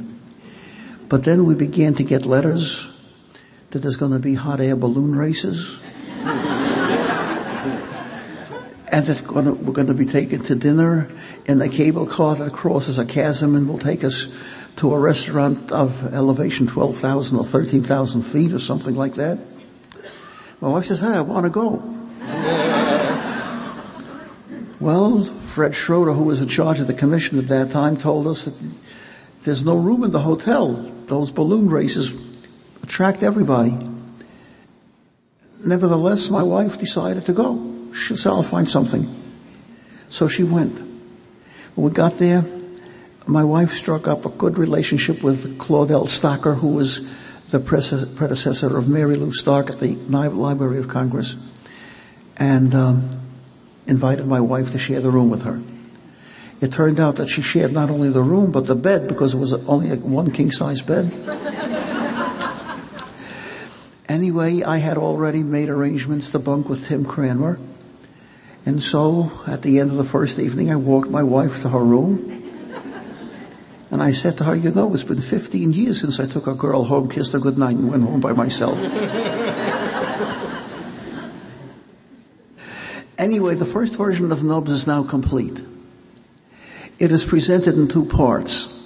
But 1.09 1.23
then 1.23 1.45
we 1.45 1.53
began 1.53 1.93
to 1.95 2.03
get 2.03 2.25
letters 2.25 2.87
that 3.69 3.79
there's 3.79 3.97
going 3.97 4.13
to 4.13 4.19
be 4.19 4.33
hot 4.33 4.59
air 4.59 4.75
balloon 4.75 5.15
races. 5.15 5.79
and 8.91 9.05
that 9.05 9.21
we're 9.31 9.73
going 9.73 9.87
to 9.87 9.93
be 9.93 10.05
taken 10.05 10.41
to 10.43 10.55
dinner 10.55 11.11
in 11.45 11.61
a 11.61 11.69
cable 11.69 12.07
car 12.07 12.35
that 12.35 12.51
crosses 12.51 12.97
a 12.97 13.05
chasm 13.05 13.55
and 13.55 13.67
will 13.69 13.77
take 13.77 14.03
us 14.03 14.27
to 14.77 14.93
a 14.93 14.99
restaurant 14.99 15.71
of 15.71 16.13
elevation 16.13 16.65
12,000 16.65 17.37
or 17.37 17.45
13,000 17.45 18.21
feet 18.23 18.53
or 18.53 18.59
something 18.59 18.95
like 18.95 19.15
that. 19.15 19.37
My 20.61 20.69
wife 20.69 20.85
says, 20.85 20.99
hey, 20.99 21.07
I 21.07 21.21
want 21.21 21.45
to 21.45 21.49
go. 21.49 21.83
well, 24.79 25.23
Fred 25.23 25.73
Schroeder, 25.75 26.13
who 26.13 26.23
was 26.23 26.39
in 26.39 26.47
charge 26.47 26.79
of 26.79 26.85
the 26.85 26.93
commission 26.93 27.39
at 27.39 27.47
that 27.47 27.71
time, 27.71 27.97
told 27.97 28.27
us 28.27 28.45
that 28.45 28.53
there's 29.43 29.65
no 29.65 29.75
room 29.75 30.03
in 30.03 30.11
the 30.11 30.19
hotel. 30.19 30.73
Those 31.07 31.31
balloon 31.31 31.67
races 31.67 32.13
attract 32.83 33.23
everybody. 33.23 33.75
Nevertheless, 35.65 36.29
my 36.29 36.43
wife 36.43 36.77
decided 36.77 37.25
to 37.25 37.33
go. 37.33 37.91
She 37.93 38.15
said, 38.15 38.29
I'll 38.29 38.43
find 38.43 38.69
something. 38.69 39.13
So 40.09 40.27
she 40.27 40.43
went. 40.43 40.77
When 41.73 41.87
we 41.87 41.91
got 41.91 42.19
there, 42.19 42.45
my 43.25 43.43
wife 43.43 43.71
struck 43.71 44.07
up 44.07 44.25
a 44.25 44.29
good 44.29 44.59
relationship 44.59 45.23
with 45.23 45.57
Claudel 45.57 46.05
Stocker, 46.05 46.55
who 46.55 46.69
was 46.69 47.09
the 47.51 47.59
predecessor 47.59 48.77
of 48.77 48.87
Mary 48.87 49.15
Lou 49.15 49.33
Stark 49.33 49.69
at 49.69 49.79
the 49.79 49.95
Library 49.95 50.79
of 50.79 50.87
Congress, 50.87 51.35
and 52.37 52.73
um, 52.73 53.21
invited 53.87 54.25
my 54.25 54.39
wife 54.39 54.71
to 54.71 54.79
share 54.79 55.01
the 55.01 55.11
room 55.11 55.29
with 55.29 55.43
her. 55.43 55.61
It 56.61 56.71
turned 56.71 56.99
out 56.99 57.17
that 57.17 57.27
she 57.27 57.41
shared 57.41 57.73
not 57.73 57.89
only 57.89 58.09
the 58.09 58.21
room 58.21 58.51
but 58.51 58.67
the 58.67 58.75
bed 58.75 59.07
because 59.07 59.33
it 59.33 59.37
was 59.37 59.53
only 59.53 59.89
a 59.89 59.95
one 59.95 60.31
king 60.31 60.51
size 60.51 60.81
bed. 60.81 61.11
anyway, 64.07 64.61
I 64.61 64.77
had 64.77 64.97
already 64.97 65.43
made 65.43 65.69
arrangements 65.69 66.29
to 66.29 66.39
bunk 66.39 66.69
with 66.69 66.87
Tim 66.87 67.03
Cranmer. 67.03 67.59
And 68.65 68.81
so 68.81 69.41
at 69.47 69.63
the 69.63 69.79
end 69.79 69.91
of 69.91 69.97
the 69.97 70.03
first 70.03 70.39
evening, 70.39 70.71
I 70.71 70.75
walked 70.75 71.09
my 71.09 71.23
wife 71.23 71.63
to 71.63 71.69
her 71.69 71.83
room 71.83 72.40
and 73.91 74.01
I 74.01 74.13
said 74.13 74.37
to 74.37 74.45
her, 74.45 74.55
you 74.55 74.71
know, 74.71 74.93
it's 74.93 75.03
been 75.03 75.19
15 75.19 75.73
years 75.73 75.99
since 75.99 76.21
I 76.21 76.25
took 76.25 76.47
a 76.47 76.55
girl 76.55 76.85
home, 76.85 77.09
kissed 77.09 77.33
her 77.33 77.39
goodnight, 77.39 77.75
and 77.75 77.91
went 77.91 78.03
home 78.03 78.21
by 78.21 78.31
myself. 78.31 78.81
anyway, 83.17 83.55
the 83.55 83.65
first 83.65 83.97
version 83.97 84.31
of 84.31 84.45
Nubs 84.45 84.71
is 84.71 84.87
now 84.87 85.03
complete. 85.03 85.59
It 86.99 87.11
is 87.11 87.25
presented 87.25 87.75
in 87.75 87.89
two 87.89 88.05
parts. 88.05 88.77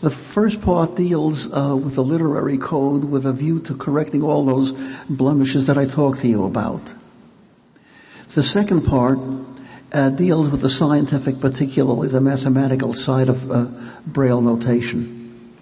The 0.00 0.10
first 0.10 0.62
part 0.62 0.96
deals 0.96 1.52
uh, 1.52 1.76
with 1.76 1.94
the 1.94 2.02
literary 2.02 2.58
code 2.58 3.04
with 3.04 3.24
a 3.24 3.32
view 3.32 3.60
to 3.60 3.76
correcting 3.76 4.20
all 4.22 4.44
those 4.44 4.72
blemishes 5.08 5.66
that 5.66 5.78
I 5.78 5.86
talked 5.86 6.18
to 6.20 6.28
you 6.28 6.44
about. 6.44 6.92
The 8.34 8.42
second 8.42 8.82
part 8.82 9.18
uh, 9.92 10.10
deals 10.10 10.50
with 10.50 10.60
the 10.60 10.70
scientific, 10.70 11.40
particularly 11.40 12.08
the 12.08 12.20
mathematical 12.20 12.92
side 12.92 13.28
of 13.28 13.50
uh, 13.50 13.66
Braille 14.06 14.40
notation. 14.40 15.56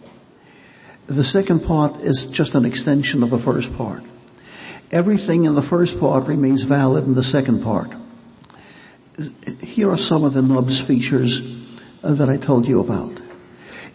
The 1.06 1.24
second 1.24 1.60
part 1.60 2.00
is 2.00 2.26
just 2.26 2.54
an 2.54 2.64
extension 2.64 3.22
of 3.22 3.30
the 3.30 3.38
first 3.38 3.76
part. 3.76 4.02
Everything 4.90 5.44
in 5.44 5.54
the 5.54 5.62
first 5.62 6.00
part 6.00 6.26
remains 6.26 6.62
valid 6.62 7.04
in 7.04 7.14
the 7.14 7.22
second 7.22 7.62
part. 7.62 7.90
Here 9.60 9.90
are 9.90 9.98
some 9.98 10.24
of 10.24 10.32
the 10.32 10.42
NUBS 10.42 10.80
features 10.80 11.66
uh, 12.02 12.14
that 12.14 12.28
I 12.28 12.36
told 12.36 12.66
you 12.66 12.80
about. 12.80 13.20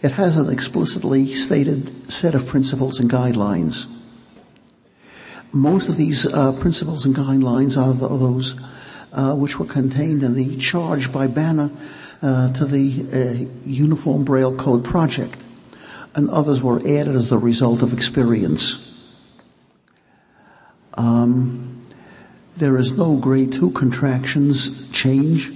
It 0.02 0.12
has 0.12 0.36
an 0.36 0.50
explicitly 0.50 1.32
stated 1.34 2.10
set 2.10 2.34
of 2.34 2.46
principles 2.46 3.00
and 3.00 3.10
guidelines. 3.10 3.86
most 5.52 5.88
of 5.88 5.96
these 5.96 6.26
uh, 6.26 6.52
principles 6.52 7.06
and 7.06 7.14
guidelines 7.14 7.76
are 7.76 7.92
those 7.92 8.56
uh, 9.12 9.34
which 9.34 9.58
were 9.58 9.66
contained 9.66 10.22
in 10.22 10.34
the 10.34 10.56
charge 10.56 11.12
by 11.12 11.26
BANA 11.26 11.70
uh, 12.22 12.52
to 12.52 12.64
the 12.64 13.06
uh, 13.12 13.68
Uniform 13.68 14.24
Braille 14.24 14.54
Code 14.54 14.84
project, 14.84 15.36
and 16.14 16.28
others 16.30 16.62
were 16.62 16.78
added 16.80 17.14
as 17.16 17.30
the 17.30 17.38
result 17.38 17.82
of 17.82 17.92
experience. 17.92 18.86
Um, 20.94 21.78
there 22.56 22.76
is 22.76 22.92
no 22.92 23.16
grade 23.16 23.52
two 23.52 23.70
contractions 23.70 24.90
change. 24.90 25.50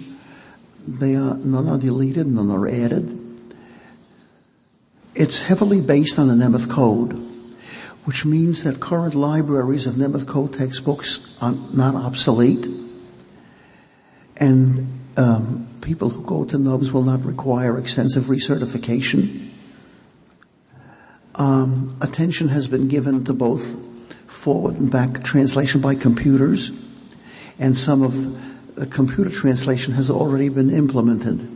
They 0.87 1.17
are 1.17 1.35
none 1.35 1.69
are 1.69 1.79
deleted, 1.79 2.27
none 2.27 2.51
are 2.51 2.67
added. 2.69 3.21
It's 5.15 5.41
heavily 5.41 5.81
based 5.81 6.19
on 6.19 6.29
the 6.29 6.35
Nemeth 6.35 6.69
Code, 6.69 7.13
which 8.05 8.25
means 8.25 8.65
that 8.65 8.81
current 8.81 9.15
libraries 9.15 9.87
of 9.87 9.95
Nemeth 9.95 10.27
Code 10.27 10.55
textbooks 10.55 11.37
are 11.41 11.55
not 11.73 11.95
obsolete, 11.95 12.67
and 14.37 14.89
um, 15.17 15.67
people 15.81 16.09
who 16.09 16.23
go 16.23 16.45
to 16.45 16.59
NUBS 16.59 16.93
will 16.93 17.03
not 17.03 17.25
require 17.25 17.79
extensive 17.79 18.25
recertification. 18.25 19.51
Um, 21.37 21.97
attention 22.01 22.49
has 22.49 22.69
been 22.69 22.89
given 22.89 23.25
to 23.25 23.33
both 23.33 23.77
forward 24.27 24.77
and 24.77 24.91
back 24.91 25.23
translation 25.25 25.81
by 25.81 25.95
computers, 25.95 26.71
and 27.59 27.77
some 27.77 28.03
of 28.03 28.75
the 28.75 28.87
computer 28.87 29.31
translation 29.31 29.95
has 29.95 30.11
already 30.11 30.49
been 30.49 30.71
implemented. 30.71 31.51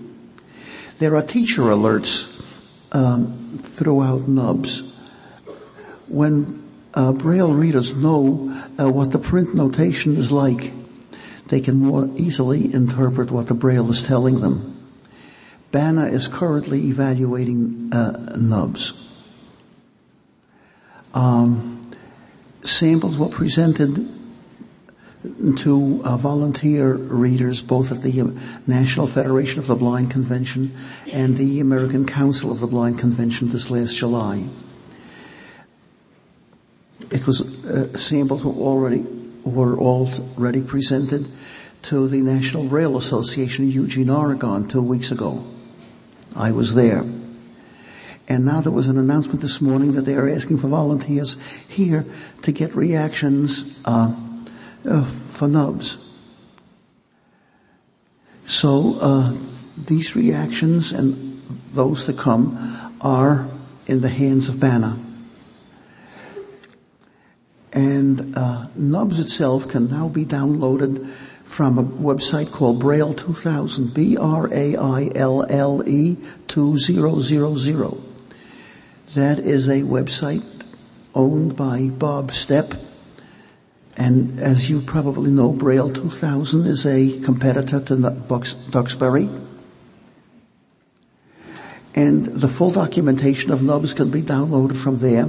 There 0.99 1.15
are 1.17 1.23
teacher 1.23 1.63
alerts 1.63 2.35
um, 2.93 3.59
throughout 3.63 4.29
NUBS. 4.29 4.97
When 6.09 6.65
uh, 6.95 7.13
Braille 7.13 7.53
readers 7.53 7.95
know 7.95 8.65
uh, 8.79 8.91
what 8.91 9.13
the 9.13 9.19
print 9.19 9.55
notation 9.55 10.17
is 10.17 10.33
like, 10.33 10.73
they 11.49 11.61
can 11.61 11.77
more 11.77 12.09
easily 12.17 12.73
interpret 12.73 13.31
what 13.31 13.47
the 13.47 13.55
Braille 13.55 13.91
is 13.91 14.03
telling 14.03 14.41
them. 14.41 14.75
BANA 15.71 16.07
is 16.07 16.29
currently 16.29 16.87
evaluating 16.87 17.91
uh, 17.93 18.37
NUBS. 18.37 19.07
Um, 21.13 21.91
samples 22.63 23.19
were 23.19 23.29
presented 23.29 24.15
to 25.57 26.01
uh, 26.05 26.17
volunteer 26.17 26.95
readers 26.95 27.63
both 27.63 27.91
at 27.91 28.03
the 28.03 28.39
National 28.67 29.07
Federation 29.07 29.59
of 29.59 29.67
the 29.67 29.75
Blind 29.75 30.11
Convention 30.11 30.77
and 31.13 31.37
the 31.37 31.61
American 31.61 32.07
Council 32.07 32.53
of 32.53 32.61
the 32.61 32.67
Blind 32.67 32.99
Convention 32.99 33.49
this 33.49 33.69
last 33.69 33.97
July. 33.97 34.47
It 37.11 37.27
was 37.27 37.43
uh, 37.65 37.97
samples 37.99 38.45
were 38.45 38.53
already 38.53 39.05
were 39.49 39.79
already 39.79 40.63
presented 40.63 41.27
to 41.83 42.09
the 42.09 42.21
National 42.21 42.65
Braille 42.65 42.97
Association 42.97 43.65
in 43.65 43.71
Eugene, 43.71 44.11
Oregon, 44.11 44.67
two 44.69 44.83
weeks 44.83 45.11
ago. 45.11 45.45
I 46.37 46.53
was 46.53 46.75
there. 46.75 47.05
And 48.29 48.45
now 48.45 48.61
there 48.61 48.73
was 48.73 48.89
an 48.89 48.99
announcement 48.99 49.41
this 49.41 49.61
morning 49.61 49.93
that 49.93 50.03
they 50.03 50.15
are 50.15 50.29
asking 50.29 50.59
for 50.59 50.69
volunteers 50.69 51.37
here 51.67 52.05
to 52.43 52.53
get 52.53 52.75
reactions 52.75 53.79
uh, 53.87 54.15
uh, 54.85 55.05
for 55.05 55.49
nubs. 55.49 55.97
So 58.45 58.99
uh, 59.01 59.35
these 59.77 60.15
reactions 60.15 60.93
and 60.93 61.43
those 61.73 62.05
to 62.05 62.13
come 62.13 62.97
are 63.01 63.49
in 63.87 64.03
the 64.03 64.09
hands 64.09 64.49
of 64.49 64.61
BANA. 64.61 65.08
And 67.79 68.37
uh, 68.37 68.67
Nubs 68.75 69.21
itself 69.21 69.69
can 69.69 69.89
now 69.89 70.09
be 70.09 70.25
downloaded 70.25 71.09
from 71.45 71.79
a 71.79 71.85
website 71.85 72.51
called 72.51 72.81
Braille 72.81 73.15
2000, 73.15 73.95
B-R-A-I-L-L-E 73.95 74.57
2000. 76.49 78.03
That 79.15 79.39
is 79.39 79.69
a 79.69 79.83
website 79.83 80.43
owned 81.15 81.57
by 81.57 81.89
Bob 81.91 82.33
Stepp. 82.33 82.77
And 83.97 84.41
as 84.41 84.69
you 84.69 84.81
probably 84.81 85.31
know, 85.31 85.53
Braille 85.53 85.93
2000 85.93 86.67
is 86.67 86.85
a 86.85 87.21
competitor 87.21 87.79
to 87.79 87.95
Duxbury. 88.71 89.31
And 91.95 92.27
the 92.27 92.49
full 92.49 92.73
documentation 92.73 93.53
of 93.53 93.63
NUBS 93.63 93.95
can 93.95 94.11
be 94.11 94.23
downloaded 94.23 94.77
from 94.77 94.99
there, 94.99 95.27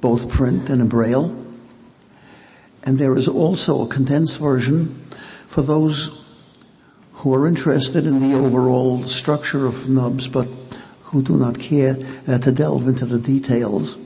both 0.00 0.30
print 0.30 0.70
and 0.70 0.82
in 0.82 0.88
Braille. 0.88 1.49
And 2.84 2.98
there 2.98 3.16
is 3.16 3.28
also 3.28 3.84
a 3.84 3.88
condensed 3.88 4.38
version 4.38 4.94
for 5.48 5.62
those 5.62 6.24
who 7.14 7.34
are 7.34 7.46
interested 7.46 8.06
in 8.06 8.20
the 8.20 8.36
overall 8.36 9.04
structure 9.04 9.66
of 9.66 9.88
NUBS 9.88 10.28
but 10.28 10.48
who 11.02 11.22
do 11.22 11.36
not 11.36 11.58
care 11.58 11.98
uh, 12.26 12.38
to 12.38 12.52
delve 12.52 12.88
into 12.88 13.04
the 13.04 13.18
details. 13.18 13.98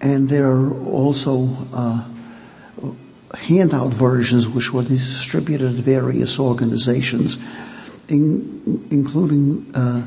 And 0.00 0.28
there 0.28 0.50
are 0.50 0.74
also 0.84 1.48
uh, 1.72 2.04
handout 3.36 3.92
versions 3.92 4.48
which 4.48 4.72
were 4.72 4.82
distributed 4.82 5.74
at 5.74 5.80
various 5.80 6.38
organizations, 6.38 7.38
in, 8.08 8.86
including 8.90 9.70
uh, 9.74 10.06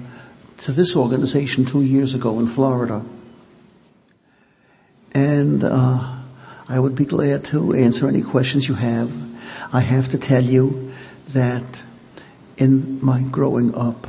to 0.57 0.71
this 0.71 0.95
organization 0.95 1.65
two 1.65 1.83
years 1.83 2.13
ago 2.15 2.39
in 2.39 2.47
Florida. 2.47 3.03
And 5.13 5.63
uh, 5.63 6.16
I 6.69 6.79
would 6.79 6.95
be 6.95 7.05
glad 7.05 7.45
to 7.45 7.73
answer 7.73 8.07
any 8.07 8.21
questions 8.21 8.67
you 8.67 8.75
have. 8.75 9.11
I 9.73 9.79
have 9.79 10.09
to 10.09 10.17
tell 10.17 10.43
you 10.43 10.91
that 11.29 11.81
in 12.57 13.03
my 13.03 13.21
growing 13.21 13.73
up, 13.75 14.07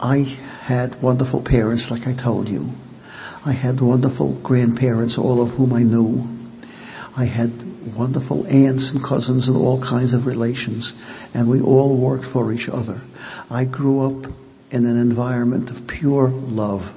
I 0.00 0.18
had 0.62 1.00
wonderful 1.02 1.42
parents, 1.42 1.90
like 1.90 2.08
I 2.08 2.14
told 2.14 2.48
you. 2.48 2.72
I 3.44 3.52
had 3.52 3.80
wonderful 3.80 4.32
grandparents, 4.42 5.16
all 5.16 5.40
of 5.40 5.50
whom 5.52 5.72
I 5.72 5.82
knew. 5.82 6.28
I 7.16 7.24
had 7.26 7.52
wonderful 7.94 8.46
aunts 8.46 8.92
and 8.92 9.02
cousins 9.02 9.48
and 9.48 9.56
all 9.56 9.80
kinds 9.80 10.12
of 10.12 10.26
relations, 10.26 10.94
and 11.34 11.48
we 11.48 11.60
all 11.60 11.96
worked 11.96 12.24
for 12.24 12.52
each 12.52 12.68
other. 12.68 13.00
I 13.50 13.64
grew 13.64 14.00
up 14.06 14.32
in 14.70 14.86
an 14.86 14.96
environment 14.96 15.70
of 15.70 15.86
pure 15.86 16.28
love. 16.28 16.92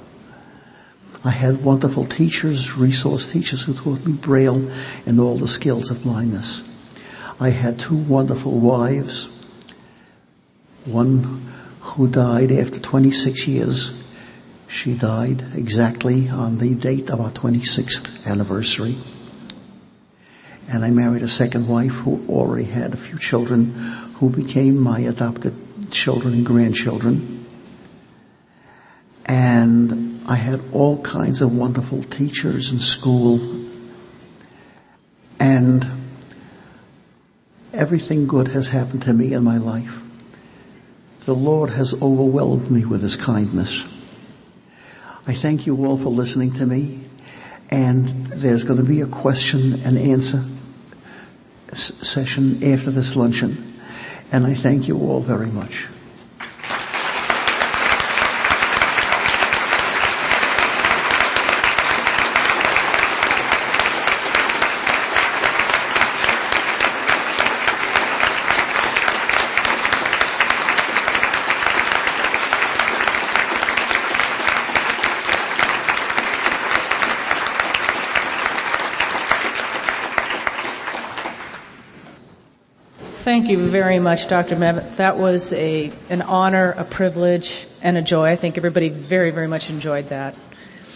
I 1.25 1.29
had 1.29 1.63
wonderful 1.63 2.03
teachers, 2.03 2.75
resource 2.75 3.31
teachers 3.31 3.63
who 3.63 3.73
taught 3.73 4.05
me 4.05 4.13
Braille 4.13 4.69
and 5.05 5.19
all 5.19 5.37
the 5.37 5.47
skills 5.47 5.89
of 5.89 6.03
blindness. 6.03 6.61
I 7.39 7.49
had 7.49 7.79
two 7.79 7.95
wonderful 7.95 8.59
wives, 8.59 9.29
one 10.85 11.41
who 11.79 12.09
died 12.09 12.51
after 12.51 12.79
26 12.79 13.47
years. 13.47 14.03
She 14.67 14.95
died 14.95 15.45
exactly 15.53 16.27
on 16.27 16.57
the 16.57 16.75
date 16.75 17.09
of 17.09 17.21
our 17.21 17.31
26th 17.31 18.27
anniversary. 18.27 18.97
And 20.67 20.83
I 20.83 20.91
married 20.91 21.23
a 21.23 21.29
second 21.29 21.67
wife 21.67 21.93
who 21.93 22.25
already 22.27 22.65
had 22.65 22.93
a 22.93 22.97
few 22.97 23.17
children 23.17 23.71
who 24.15 24.29
became 24.29 24.77
my 24.77 24.99
adopted 24.99 25.55
children 25.91 26.33
and 26.33 26.45
grandchildren. 26.45 27.45
And 29.25 30.12
I 30.25 30.35
had 30.35 30.61
all 30.71 31.01
kinds 31.01 31.41
of 31.41 31.55
wonderful 31.55 32.01
teachers 32.03 32.71
in 32.71 32.79
school 32.79 33.39
and 35.39 35.85
everything 37.73 38.27
good 38.27 38.47
has 38.49 38.69
happened 38.69 39.03
to 39.03 39.13
me 39.13 39.33
in 39.33 39.43
my 39.43 39.57
life. 39.57 40.01
The 41.21 41.35
Lord 41.35 41.71
has 41.71 41.93
overwhelmed 42.01 42.71
me 42.71 42.85
with 42.85 43.01
His 43.01 43.17
kindness. 43.17 43.85
I 45.27 45.33
thank 45.33 45.65
you 45.65 45.85
all 45.85 45.97
for 45.97 46.09
listening 46.09 46.53
to 46.53 46.65
me 46.65 47.01
and 47.69 48.27
there's 48.27 48.63
going 48.63 48.79
to 48.79 48.85
be 48.85 49.01
a 49.01 49.07
question 49.07 49.73
and 49.85 49.97
answer 49.97 50.43
session 51.73 52.63
after 52.63 52.91
this 52.91 53.15
luncheon 53.15 53.73
and 54.31 54.45
I 54.45 54.53
thank 54.53 54.87
you 54.87 54.97
all 54.99 55.19
very 55.19 55.47
much. 55.47 55.87
Thank 83.43 83.59
you 83.59 83.67
very 83.67 83.99
much, 83.99 84.29
Dr. 84.29 84.55
Nemeth. 84.55 84.95
That 84.95 85.17
was 85.17 85.51
a, 85.51 85.91
an 86.09 86.21
honor, 86.21 86.71
a 86.77 86.85
privilege, 86.85 87.67
and 87.81 87.97
a 87.97 88.01
joy. 88.01 88.29
I 88.29 88.37
think 88.37 88.57
everybody 88.57 88.87
very, 88.87 89.31
very 89.31 89.49
much 89.49 89.69
enjoyed 89.69 90.07
that. 90.07 90.33